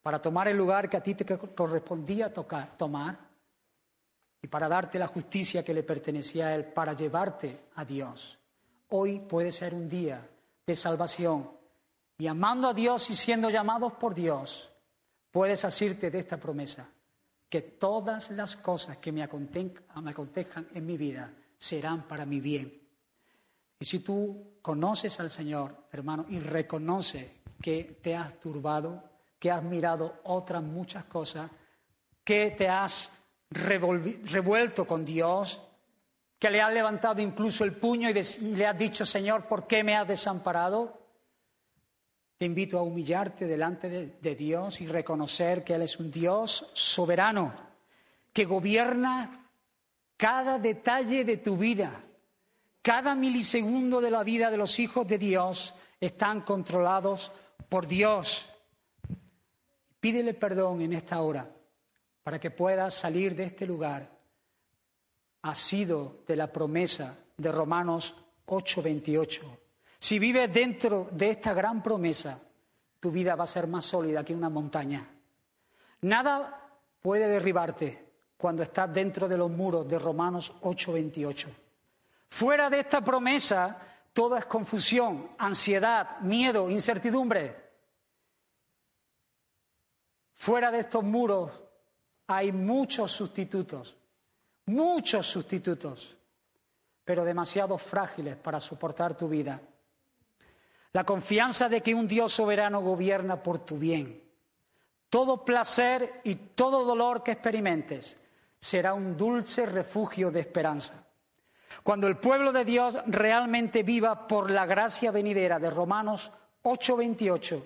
para 0.05 0.21
tomar 0.21 0.49
el 0.49 0.57
lugar 0.59 0.91
que 0.91 0.99
a 0.99 1.03
ti 1.03 1.15
te 1.15 1.25
correspondía 1.25 2.31
tomar 2.31 3.19
y 4.43 4.47
para 4.49 4.69
darte 4.69 4.99
la 4.99 5.07
justicia 5.07 5.65
que 5.65 5.73
le 5.73 5.83
pertenecía 5.83 6.49
a 6.49 6.55
Él, 6.55 6.67
para 6.75 6.93
llevarte 6.93 7.69
a 7.75 7.87
Dios. 7.87 8.39
Hoy 8.91 9.21
puede 9.21 9.51
ser 9.51 9.73
un 9.73 9.89
día 9.89 10.29
de 10.67 10.75
salvación 10.75 11.49
y 12.25 12.27
amando 12.27 12.69
a 12.69 12.73
Dios 12.73 13.11
y 13.11 13.15
siendo 13.15 13.51
llamados 13.51 13.93
por 14.01 14.15
Dios, 14.15 14.71
puedes 15.31 15.63
asirte 15.63 16.11
de 16.11 16.21
esta 16.21 16.39
promesa, 16.39 16.89
que 17.51 17.61
todas 17.61 18.31
las 18.31 18.57
cosas 18.57 18.97
que 18.97 19.13
me 19.13 19.23
acontejan 19.23 20.67
en 20.73 20.87
mi 20.87 20.97
vida 20.97 21.31
serán 21.59 22.09
para 22.09 22.25
mi 22.25 22.41
bien. 22.41 22.81
Y 23.79 23.85
si 23.85 23.99
tú 23.99 24.57
conoces 24.63 25.21
al 25.21 25.29
Señor, 25.29 25.77
hermano, 25.93 26.25
y 26.31 26.41
reconoces 26.41 27.31
que 27.61 28.01
te 28.03 28.17
has 28.17 28.41
turbado, 28.41 29.05
que 29.39 29.51
has 29.51 29.63
mirado 29.63 30.21
otras 30.25 30.63
muchas 30.63 31.05
cosas, 31.05 31.51
que 32.25 32.53
te 32.53 32.69
has 32.69 33.13
revuelto 33.51 34.87
con 34.87 35.05
Dios, 35.05 35.61
que 36.39 36.49
le 36.49 36.63
has 36.63 36.73
levantado 36.73 37.21
incluso 37.21 37.65
el 37.65 37.77
puño 37.77 38.09
y, 38.09 38.15
le 38.15 38.67
has 38.67 38.79
dicho, 38.79 39.05
Señor, 39.05 39.47
¿por 39.47 39.67
qué 39.67 39.85
me 39.85 39.95
has 39.95 40.09
desamparado? 40.09 41.04
Te 42.45 42.49
invito 42.49 42.79
a 42.79 42.83
humillarte 42.83 43.47
delante 43.47 43.89
de 44.21 44.35
Dios 44.35 44.79
y 44.83 44.87
reconocer 44.87 45.65
que 45.65 45.73
Él 45.73 45.81
es 45.81 45.99
un 45.99 46.11
Dios 46.11 46.71
soberano, 46.75 47.55
que 48.35 48.45
gobierna 48.45 49.49
cada 50.19 50.59
detalle 50.59 51.25
de 51.25 51.39
tu 51.39 51.57
vida. 51.57 52.05
Cada 52.83 53.15
milisegundo 53.15 53.99
de 53.99 54.11
la 54.11 54.23
vida 54.23 54.51
de 54.51 54.59
los 54.59 54.79
hijos 54.79 55.09
de 55.09 55.17
Dios 55.17 55.75
están 55.99 56.43
controlados 56.43 57.33
por 57.71 57.87
Dios. 57.87 58.45
Pídele 59.99 60.35
perdón 60.35 60.83
en 60.83 60.93
esta 60.93 61.23
hora 61.23 61.51
para 62.23 62.39
que 62.39 62.51
puedas 62.51 62.93
salir 62.93 63.35
de 63.35 63.45
este 63.45 63.65
lugar 63.67 64.11
sido 65.55 66.19
de 66.27 66.37
la 66.37 66.53
promesa 66.53 67.25
de 67.39 67.51
Romanos 67.51 68.15
8:28. 68.45 69.64
Si 70.05 70.19
vives 70.19 70.53
dentro 70.53 71.09
de 71.13 71.31
esta 71.31 71.55
gran 71.55 71.83
promesa, 71.83 72.39
tu 73.01 73.11
vida 73.11 73.35
va 73.37 73.45
a 73.45 73.47
ser 73.47 73.67
más 73.67 73.87
sólida 73.87 74.23
que 74.23 74.35
una 74.35 74.51
montaña. 74.51 75.09
Nada 76.03 76.61
puede 77.01 77.27
derribarte 77.27 78.05
cuando 78.37 78.63
estás 78.63 78.93
dentro 78.93 79.27
de 79.27 79.39
los 79.39 79.51
muros 79.51 79.89
de 79.89 79.99
Romanos 79.99 80.53
8:28. 80.61 81.49
Fuera 82.29 82.69
de 82.69 82.81
esta 82.81 83.01
promesa, 83.01 83.79
todo 84.13 84.37
es 84.37 84.45
confusión, 84.45 85.31
ansiedad, 85.39 86.21
miedo, 86.21 86.69
incertidumbre. 86.69 87.57
Fuera 90.35 90.71
de 90.71 90.81
estos 90.81 91.03
muros 91.03 91.51
hay 92.27 92.53
muchos 92.53 93.11
sustitutos, 93.11 93.97
muchos 94.67 95.27
sustitutos, 95.27 96.15
pero 97.07 97.25
demasiado 97.25 97.79
frágiles 97.79 98.37
para 98.37 98.61
soportar 98.61 99.17
tu 99.17 99.29
vida. 99.29 99.63
La 100.95 101.03
confianza 101.03 101.69
de 101.69 101.81
que 101.81 101.93
un 101.93 102.07
Dios 102.07 102.33
soberano 102.33 102.81
gobierna 102.81 103.43
por 103.43 103.59
tu 103.59 103.77
bien. 103.79 104.23
Todo 105.11 105.45
placer 105.45 106.21
y 106.23 106.37
todo 106.55 106.85
dolor 106.85 107.25
que 107.25 107.33
experimentes 107.33 108.17
será 108.61 108.95
un 108.95 109.17
dulce 109.17 109.67
refugio 109.67 110.31
de 110.31 110.39
esperanza. 110.39 111.05
Cuando 111.83 112.07
el 112.07 112.19
pueblo 112.19 112.53
de 112.53 112.65
Dios 112.65 112.97
realmente 113.07 113.83
viva 113.83 114.29
por 114.29 114.53
la 114.53 114.67
gracia 114.67 115.11
venidera 115.11 115.59
de 115.59 115.69
Romanos 115.69 116.31
8:28, 116.63 117.61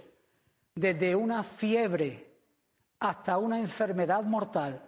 desde 0.75 1.15
una 1.15 1.43
fiebre 1.43 2.35
hasta 2.99 3.37
una 3.37 3.59
enfermedad 3.59 4.23
mortal, 4.23 4.83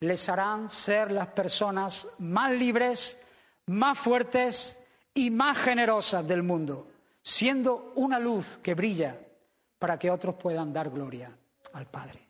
les 0.00 0.28
harán 0.28 0.68
ser 0.68 1.10
las 1.10 1.28
personas 1.28 2.06
más 2.18 2.52
libres, 2.52 3.18
más 3.64 3.98
fuertes 3.98 4.78
y 5.14 5.30
más 5.30 5.56
generosas 5.56 6.28
del 6.28 6.42
mundo, 6.42 6.88
siendo 7.26 7.92
una 7.96 8.20
luz 8.20 8.58
que 8.58 8.74
brilla 8.74 9.18
para 9.80 9.98
que 9.98 10.12
otros 10.12 10.36
puedan 10.36 10.72
dar 10.72 10.90
gloria 10.90 11.36
al 11.72 11.86
Padre. 11.90 12.24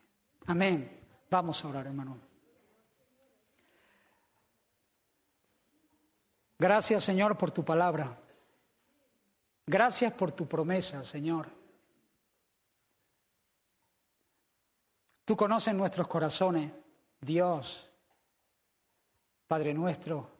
Amén. 0.46 0.90
Vamos 1.28 1.62
a 1.62 1.68
orar, 1.68 1.86
hermano. 1.86 2.18
Gracias, 6.58 7.04
Señor, 7.04 7.36
por 7.36 7.50
tu 7.50 7.62
palabra. 7.62 8.18
Gracias 9.66 10.14
por 10.14 10.32
tu 10.32 10.48
promesa, 10.48 11.02
Señor. 11.02 11.50
Tú 15.26 15.36
conoces 15.36 15.74
nuestros 15.74 16.08
corazones, 16.08 16.72
Dios, 17.20 17.90
Padre 19.46 19.74
nuestro. 19.74 20.30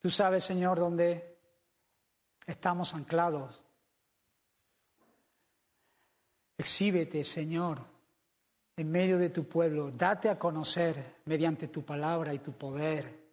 Tú 0.00 0.08
sabes, 0.08 0.42
Señor, 0.42 0.78
dónde 0.78 1.35
estamos 2.46 2.94
anclados. 2.94 3.62
Exhíbete, 6.56 7.22
Señor, 7.24 7.80
en 8.76 8.90
medio 8.90 9.18
de 9.18 9.30
tu 9.30 9.44
pueblo. 9.46 9.90
Date 9.90 10.28
a 10.30 10.38
conocer 10.38 11.16
mediante 11.26 11.68
tu 11.68 11.84
palabra 11.84 12.32
y 12.32 12.38
tu 12.38 12.52
poder. 12.52 13.26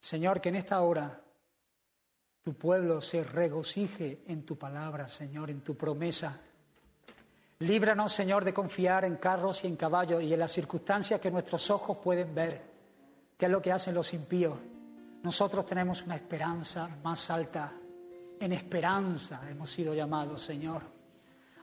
Señor, 0.00 0.40
que 0.40 0.50
en 0.50 0.56
esta 0.56 0.80
hora 0.82 1.20
tu 2.44 2.54
pueblo 2.54 3.00
se 3.00 3.24
regocije 3.24 4.22
en 4.28 4.44
tu 4.44 4.56
palabra, 4.56 5.08
Señor, 5.08 5.50
en 5.50 5.62
tu 5.62 5.76
promesa. 5.76 6.40
Líbranos, 7.58 8.12
Señor, 8.12 8.44
de 8.44 8.54
confiar 8.54 9.04
en 9.04 9.16
carros 9.16 9.64
y 9.64 9.66
en 9.66 9.76
caballos 9.76 10.22
y 10.22 10.32
en 10.32 10.38
las 10.38 10.52
circunstancias 10.52 11.20
que 11.20 11.30
nuestros 11.30 11.70
ojos 11.70 11.98
pueden 11.98 12.34
ver, 12.34 12.62
que 13.36 13.46
es 13.46 13.50
lo 13.50 13.60
que 13.60 13.72
hacen 13.72 13.94
los 13.94 14.12
impíos. 14.12 14.56
Nosotros 15.26 15.66
tenemos 15.66 16.04
una 16.04 16.14
esperanza 16.14 16.88
más 17.02 17.28
alta. 17.30 17.72
En 18.38 18.52
esperanza 18.52 19.40
hemos 19.50 19.68
sido 19.72 19.92
llamados, 19.92 20.40
Señor. 20.40 20.82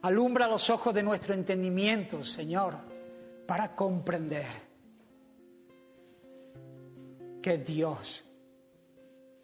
Alumbra 0.01 0.49
los 0.49 0.69
ojos 0.69 0.93
de 0.93 1.01
nuestro 1.01 1.33
entendimiento, 1.33 2.25
Señor, 2.25 2.75
para 3.47 3.73
comprender 3.73 4.47
que 7.41 7.57
Dios 7.59 8.25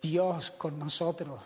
Dios 0.02 0.52
con 0.52 0.78
nosotros. 0.78 1.42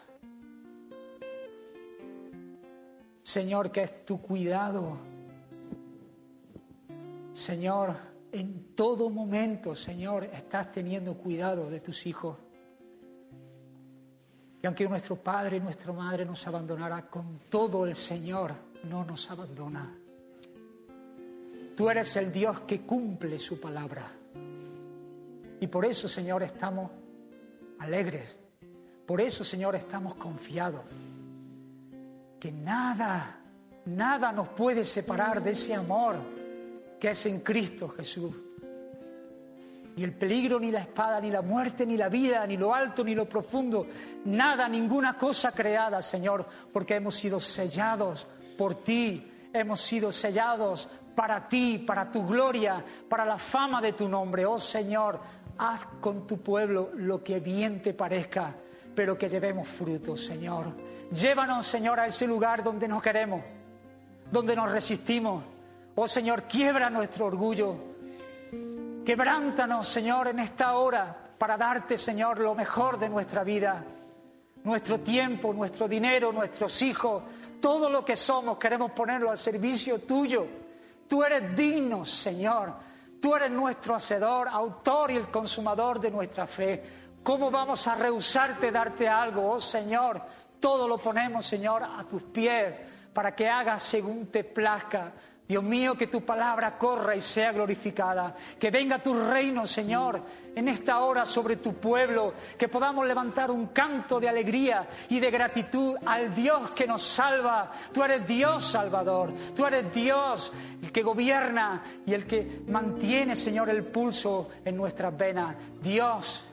Señor, 3.21 3.71
que 3.71 3.83
es 3.83 4.03
tu 4.03 4.19
cuidado. 4.19 4.97
Señor, 7.33 7.95
en 8.31 8.73
todo 8.73 9.11
momento, 9.11 9.75
Señor, 9.75 10.23
estás 10.23 10.71
teniendo 10.71 11.13
cuidado 11.13 11.69
de 11.69 11.79
tus 11.79 12.07
hijos. 12.07 12.39
Y 14.63 14.67
aunque 14.67 14.87
nuestro 14.87 15.17
Padre 15.17 15.57
y 15.57 15.59
nuestra 15.59 15.93
Madre 15.93 16.25
nos 16.25 16.47
abandonará, 16.47 17.07
con 17.09 17.41
todo 17.49 17.85
el 17.85 17.93
Señor 17.93 18.55
no 18.85 19.05
nos 19.05 19.29
abandona. 19.29 19.95
Tú 21.75 21.89
eres 21.89 22.15
el 22.15 22.31
Dios 22.31 22.61
que 22.61 22.81
cumple 22.81 23.37
su 23.37 23.59
palabra. 23.59 24.11
Y 25.59 25.67
por 25.67 25.85
eso, 25.85 26.07
Señor, 26.07 26.41
estamos 26.41 26.89
alegres 27.79 28.39
por 29.05 29.19
eso, 29.19 29.43
Señor, 29.43 29.75
estamos 29.75 30.15
confiados 30.15 30.81
que 32.39 32.51
nada, 32.51 33.39
nada 33.85 34.31
nos 34.31 34.49
puede 34.49 34.83
separar 34.83 35.43
de 35.43 35.51
ese 35.51 35.73
amor 35.73 36.15
que 36.99 37.09
es 37.09 37.25
en 37.25 37.41
Cristo 37.41 37.89
Jesús. 37.89 38.33
Ni 39.95 40.03
el 40.03 40.13
peligro, 40.13 40.59
ni 40.59 40.71
la 40.71 40.81
espada, 40.81 41.19
ni 41.19 41.29
la 41.29 41.41
muerte, 41.41 41.85
ni 41.85 41.97
la 41.97 42.09
vida, 42.09 42.45
ni 42.47 42.57
lo 42.57 42.73
alto, 42.73 43.03
ni 43.03 43.13
lo 43.13 43.29
profundo, 43.29 43.85
nada, 44.25 44.67
ninguna 44.67 45.17
cosa 45.17 45.51
creada, 45.51 46.01
Señor, 46.01 46.45
porque 46.71 46.95
hemos 46.95 47.15
sido 47.15 47.39
sellados 47.39 48.27
por 48.57 48.83
ti, 48.83 49.31
hemos 49.53 49.81
sido 49.81 50.11
sellados 50.11 50.89
para 51.15 51.47
ti, 51.47 51.83
para 51.85 52.09
tu 52.09 52.25
gloria, 52.25 52.83
para 53.07 53.23
la 53.23 53.37
fama 53.37 53.81
de 53.81 53.93
tu 53.93 54.09
nombre. 54.09 54.45
Oh 54.45 54.59
Señor, 54.59 55.19
haz 55.57 55.85
con 56.01 56.25
tu 56.25 56.41
pueblo 56.41 56.89
lo 56.95 57.23
que 57.23 57.39
bien 57.39 57.81
te 57.81 57.93
parezca 57.93 58.55
pero 58.95 59.17
que 59.17 59.27
llevemos 59.27 59.67
frutos, 59.69 60.23
Señor. 60.23 60.65
Llévanos, 61.11 61.67
Señor, 61.67 61.99
a 61.99 62.07
ese 62.07 62.27
lugar 62.27 62.63
donde 62.63 62.87
nos 62.87 63.01
queremos, 63.01 63.43
donde 64.31 64.55
nos 64.55 64.71
resistimos. 64.71 65.43
Oh 65.95 66.07
Señor, 66.07 66.43
quiebra 66.43 66.89
nuestro 66.89 67.25
orgullo. 67.25 67.92
Quebrántanos, 69.05 69.87
Señor, 69.89 70.29
en 70.29 70.39
esta 70.39 70.77
hora 70.77 71.13
para 71.37 71.57
darte, 71.57 71.97
Señor, 71.97 72.39
lo 72.39 72.55
mejor 72.55 72.97
de 72.97 73.09
nuestra 73.09 73.43
vida. 73.43 73.83
Nuestro 74.63 75.01
tiempo, 75.01 75.51
nuestro 75.53 75.89
dinero, 75.89 76.31
nuestros 76.31 76.81
hijos, 76.81 77.23
todo 77.59 77.89
lo 77.89 78.05
que 78.05 78.15
somos 78.15 78.57
queremos 78.57 78.91
ponerlo 78.91 79.29
al 79.29 79.37
servicio 79.37 79.99
tuyo. 79.99 80.47
Tú 81.07 81.21
eres 81.21 81.53
digno, 81.53 82.05
Señor. 82.05 82.73
Tú 83.21 83.35
eres 83.35 83.51
nuestro 83.51 83.95
hacedor, 83.95 84.47
autor 84.47 85.11
y 85.11 85.17
el 85.17 85.29
consumador 85.29 85.99
de 85.99 86.11
nuestra 86.11 86.47
fe. 86.47 86.83
¿Cómo 87.23 87.51
vamos 87.51 87.85
a 87.87 87.95
rehusarte 87.95 88.71
darte 88.71 89.07
algo, 89.07 89.51
oh 89.51 89.59
Señor? 89.59 90.21
Todo 90.59 90.87
lo 90.87 90.97
ponemos, 90.97 91.45
Señor, 91.45 91.83
a 91.83 92.05
tus 92.05 92.23
pies 92.23 92.73
para 93.13 93.35
que 93.35 93.47
hagas 93.47 93.83
según 93.83 94.27
te 94.27 94.43
plazca. 94.43 95.11
Dios 95.45 95.61
mío, 95.61 95.95
que 95.95 96.07
tu 96.07 96.21
palabra 96.21 96.77
corra 96.77 97.15
y 97.15 97.19
sea 97.19 97.51
glorificada. 97.51 98.33
Que 98.57 98.71
venga 98.71 98.99
tu 98.99 99.13
reino, 99.13 99.67
Señor, 99.67 100.21
en 100.55 100.69
esta 100.69 100.99
hora 100.99 101.25
sobre 101.25 101.57
tu 101.57 101.73
pueblo. 101.73 102.33
Que 102.57 102.69
podamos 102.69 103.05
levantar 103.05 103.51
un 103.51 103.67
canto 103.67 104.21
de 104.21 104.29
alegría 104.29 104.87
y 105.09 105.19
de 105.19 105.29
gratitud 105.29 105.97
al 106.05 106.33
Dios 106.33 106.73
que 106.73 106.87
nos 106.87 107.03
salva. 107.03 107.71
Tú 107.91 108.01
eres 108.03 108.25
Dios 108.25 108.65
Salvador. 108.65 109.33
Tú 109.53 109.65
eres 109.65 109.93
Dios 109.93 110.53
el 110.81 110.91
que 110.93 111.03
gobierna 111.03 111.83
y 112.05 112.13
el 112.13 112.25
que 112.25 112.61
mantiene, 112.67 113.35
Señor, 113.35 113.69
el 113.69 113.83
pulso 113.83 114.49
en 114.63 114.77
nuestras 114.77 115.15
venas. 115.17 115.57
Dios, 115.81 116.45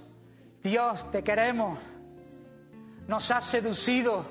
Dios, 0.65 1.09
te 1.13 1.23
queremos. 1.23 1.79
Nos 3.07 3.31
has 3.31 3.45
seducido 3.45 4.25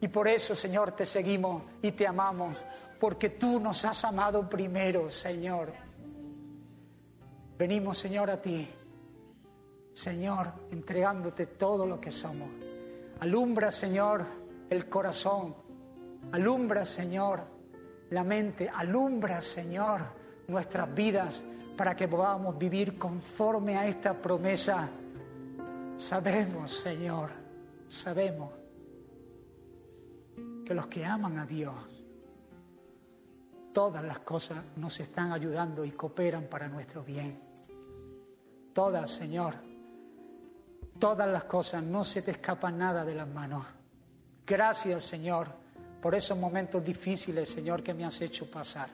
y 0.00 0.06
por 0.06 0.28
eso, 0.28 0.54
Señor, 0.54 0.92
te 0.92 1.04
seguimos 1.04 1.64
y 1.82 1.90
te 1.90 2.06
amamos 2.06 2.56
porque 3.00 3.30
tú 3.30 3.58
nos 3.58 3.84
has 3.86 4.04
amado 4.04 4.48
primero, 4.48 5.10
Señor. 5.10 5.72
Venimos, 7.56 7.98
Señor, 7.98 8.30
a 8.30 8.40
ti, 8.40 8.68
Señor, 9.94 10.52
entregándote 10.70 11.46
todo 11.46 11.86
lo 11.86 11.98
que 11.98 12.10
somos. 12.10 12.48
Alumbra, 13.20 13.70
Señor, 13.70 14.24
el 14.68 14.88
corazón. 14.88 15.54
Alumbra, 16.32 16.84
Señor, 16.84 17.40
la 18.10 18.22
mente. 18.22 18.68
Alumbra, 18.68 19.40
Señor, 19.40 20.02
nuestras 20.46 20.94
vidas 20.94 21.42
para 21.76 21.96
que 21.96 22.06
podamos 22.06 22.58
vivir 22.58 22.98
conforme 22.98 23.78
a 23.78 23.86
esta 23.86 24.12
promesa. 24.12 24.90
Sabemos, 25.96 26.80
Señor, 26.80 27.30
sabemos 27.88 28.52
que 30.66 30.74
los 30.74 30.86
que 30.86 31.04
aman 31.04 31.38
a 31.38 31.46
Dios, 31.46 31.74
Todas 33.72 34.02
las 34.04 34.20
cosas 34.20 34.64
nos 34.76 34.98
están 34.98 35.32
ayudando 35.32 35.84
y 35.84 35.92
cooperan 35.92 36.48
para 36.48 36.68
nuestro 36.68 37.04
bien. 37.04 37.40
Todas, 38.72 39.10
Señor. 39.10 39.54
Todas 40.98 41.28
las 41.28 41.44
cosas, 41.44 41.82
no 41.82 42.04
se 42.04 42.22
te 42.22 42.32
escapan 42.32 42.78
nada 42.78 43.04
de 43.04 43.14
las 43.14 43.28
manos. 43.28 43.64
Gracias, 44.46 45.04
Señor, 45.04 45.48
por 46.02 46.14
esos 46.14 46.36
momentos 46.36 46.84
difíciles, 46.84 47.48
Señor, 47.48 47.82
que 47.82 47.94
me 47.94 48.04
has 48.04 48.20
hecho 48.20 48.50
pasar. 48.50 48.88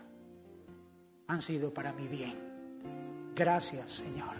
Han 1.29 1.41
sido 1.41 1.73
para 1.73 1.93
mi 1.93 2.07
bien. 2.07 3.33
Gracias, 3.35 3.93
Señor. 3.93 4.37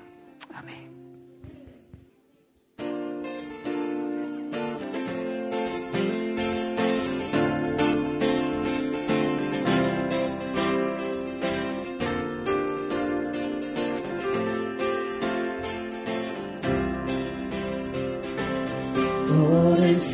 Amén. 0.55 0.96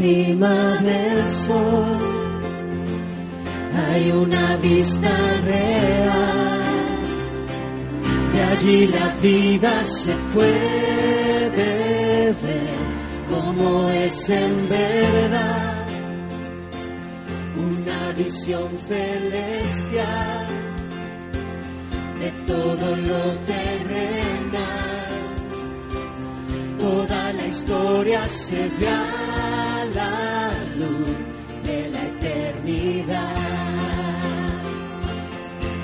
Encima 0.02 0.78
del 0.80 1.26
sol 1.26 1.98
hay 3.86 4.10
una 4.10 4.56
vista 4.56 5.10
real. 5.44 6.60
De 8.32 8.42
allí 8.42 8.86
la 8.88 9.14
vida 9.22 9.84
se 9.84 10.12
puede 10.34 11.62
ver 12.42 12.74
como 13.28 13.88
es 13.90 14.28
en 14.28 14.68
verdad. 14.68 15.86
Una 17.56 18.12
visión 18.12 18.70
celestial 18.88 20.46
de 22.18 22.30
todo 22.46 22.96
lo 22.96 23.22
terrenal. 23.52 24.82
Toda 26.78 27.32
la 27.32 27.46
historia 27.46 28.26
se 28.26 28.68
ve 28.80 29.51
la 29.94 30.52
luz 30.76 31.16
de 31.64 31.90
la 31.90 32.02
eternidad. 32.04 33.52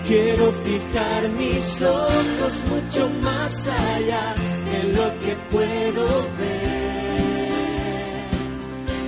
Quiero 0.07 0.53
fijar 0.53 1.29
mis 1.29 1.83
ojos 1.83 2.55
mucho 2.71 3.11
más 3.23 3.69
allá 3.69 4.35
de 4.65 4.79
lo 4.95 5.21
que 5.21 5.37
puedo 5.51 6.07
ver. 6.39 6.79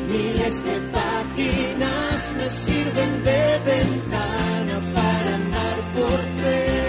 Miles 0.09 0.65
de 0.65 0.77
páginas 0.99 2.33
me 2.37 2.51
sirven 2.51 3.23
de 3.25 3.61
ventana 3.65 4.81
para 4.95 5.35
andar 5.37 5.79
por 5.95 6.21
fe. 6.43 6.80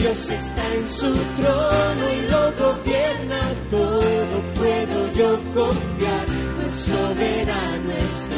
Dios 0.00 0.30
está 0.30 0.74
en 0.74 0.86
su 0.88 1.12
trono 1.12 2.04
y 2.16 2.20
lo 2.30 2.42
gobierna 2.64 3.40
todo 3.68 4.34
puedo 4.54 5.12
yo 5.12 5.38
confiar, 5.52 6.26
pues 6.56 6.74
soberano 6.74 7.92
es. 7.92 8.28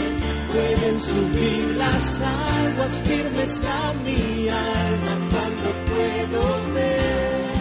Pueden 0.52 1.00
subir 1.00 1.76
las 1.76 2.20
aguas, 2.20 2.92
firme 3.04 3.42
está 3.44 3.94
mi 4.04 4.48
alma 4.48 5.14
cuando 5.30 5.66
puedo 5.92 6.42
ver 6.74 7.52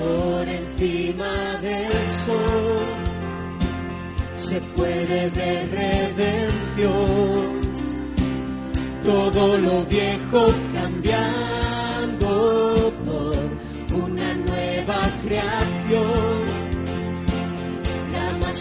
por 0.00 0.48
encima 0.48 1.32
del 1.62 2.06
sol. 2.26 2.88
Se 4.34 4.60
puede 4.76 5.30
ver 5.30 5.70
redención, 5.70 6.92
todo 9.04 9.56
lo 9.56 9.84
viejo 9.84 10.52
cambiando 10.74 11.61
nueva 15.32 15.72
creación 15.86 16.62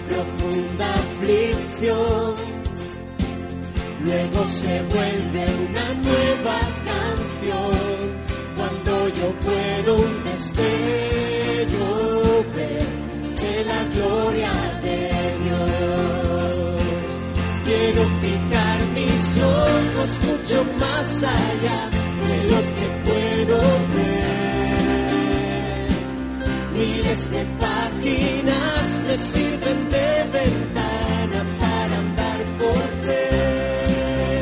profunda 0.08 0.94
aflicción. 0.94 2.34
Luego 4.04 4.46
se 4.46 4.82
vuelve 4.94 5.46
una 5.70 5.94
nueva 5.94 6.60
canción 6.90 7.76
cuando 8.56 8.92
yo 9.10 9.28
puedo 9.40 9.96
un 9.96 10.24
destello 10.24 11.88
ver 12.56 12.88
de 13.42 13.66
la 13.66 13.84
gloria 13.96 14.54
de 14.82 15.00
Dios. 15.44 16.54
Quiero 17.66 18.02
fijar 18.22 18.80
mis 18.96 19.38
ojos 19.38 20.10
mucho 20.28 20.64
más 20.80 21.24
allá 21.24 21.90
de 22.28 22.36
lo 22.52 22.58
que 22.58 22.86
puedo 23.04 23.21
Miles 27.12 27.30
de 27.30 27.46
páginas 27.60 29.00
me 29.06 29.18
sirven 29.18 29.90
de 29.90 30.10
ventana 30.32 31.40
para 31.60 31.98
andar 32.06 32.40
por 32.58 32.84
fe. 33.04 34.42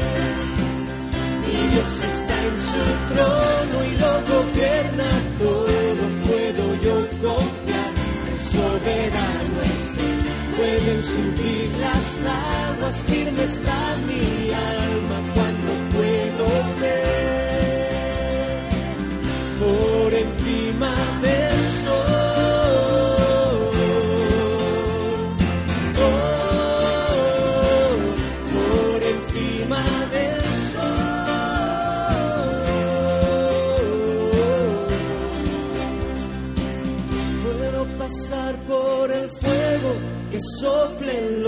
Mi 1.41 1.57
Dios 1.71 1.91
está 2.13 2.35
en 2.49 2.57
su 2.71 2.83
trono 3.11 3.77
y 3.89 3.93
lo 4.03 4.13
gobierna 4.33 5.09
todo, 5.39 6.03
puedo 6.27 6.63
yo 6.85 6.95
confiar, 7.23 7.91
el 8.31 8.39
soberano 8.53 9.61
es 9.71 9.89
Pueden 10.55 11.01
subir 11.01 11.69
las 11.81 12.07
aguas, 12.69 12.95
firme 13.07 13.43
está 13.45 13.95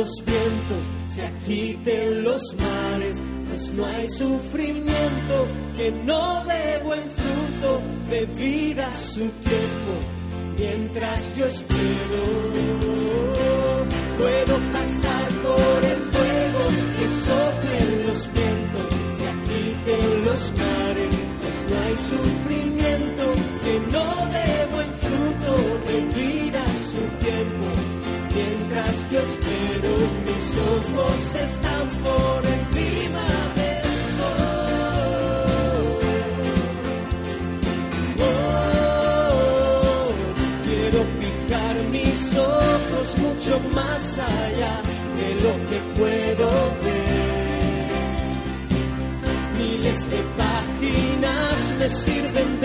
los 0.01 0.25
vientos, 0.25 0.83
se 1.09 1.21
agiten 1.21 2.23
los 2.23 2.55
mares, 2.55 3.21
pues 3.47 3.71
no 3.73 3.85
hay 3.85 4.09
sufrimiento 4.09 5.35
que 5.77 5.91
no 5.91 6.43
dé 6.45 6.79
buen 6.83 7.03
fruto 7.03 7.81
de 8.09 8.25
vida 8.25 8.91
su 8.93 9.29
tiempo, 9.49 9.93
mientras 10.57 11.35
yo 11.37 11.45
espero. 11.45 12.21
Puedo 14.17 14.55
pasar 14.77 15.27
por 15.45 15.85
el 15.93 16.01
fuego 16.13 16.63
que 16.97 17.07
soplen 17.27 18.07
los 18.07 18.21
vientos, 18.33 18.87
se 19.19 19.25
agiten 19.35 20.25
los 20.25 20.51
mares, 20.63 21.13
pues 21.41 21.55
no 21.69 21.79
hay 21.79 21.95
sufrimiento 21.95 22.40
ojos 30.57 31.35
están 31.35 31.87
por 32.03 32.45
encima 32.45 33.25
del 33.55 33.91
sol. 34.17 34.61
Oh, 38.19 40.09
quiero 40.65 40.99
fijar 41.19 41.75
mis 41.91 42.35
ojos 42.37 43.07
mucho 43.17 43.59
más 43.73 44.17
allá 44.17 44.75
de 45.17 45.27
lo 45.43 45.53
que 45.69 45.79
puedo 45.99 46.47
ver. 46.83 47.91
Miles 49.57 49.99
de 50.09 50.21
páginas 50.37 51.57
me 51.79 51.87
sirven 51.89 52.60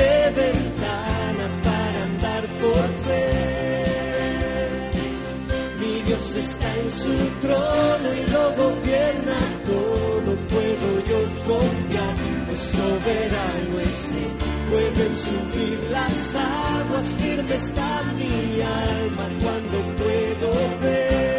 su 7.03 7.15
trono 7.41 8.09
y 8.21 8.31
lo 8.31 8.45
gobierna 8.63 9.39
todo. 9.67 10.31
Puedo 10.53 10.89
yo 11.11 11.21
confiar, 11.47 12.15
pues 12.47 12.59
soberano 12.59 13.81
es 13.81 13.99
Él. 14.23 14.33
Pueden 14.71 15.17
subir 15.17 15.79
las 15.93 16.35
aguas, 16.35 17.07
firme 17.19 17.55
está 17.55 18.03
mi 18.19 18.61
alma 18.61 19.27
cuando 19.43 19.77
puedo 19.97 20.81
ver 20.83 21.36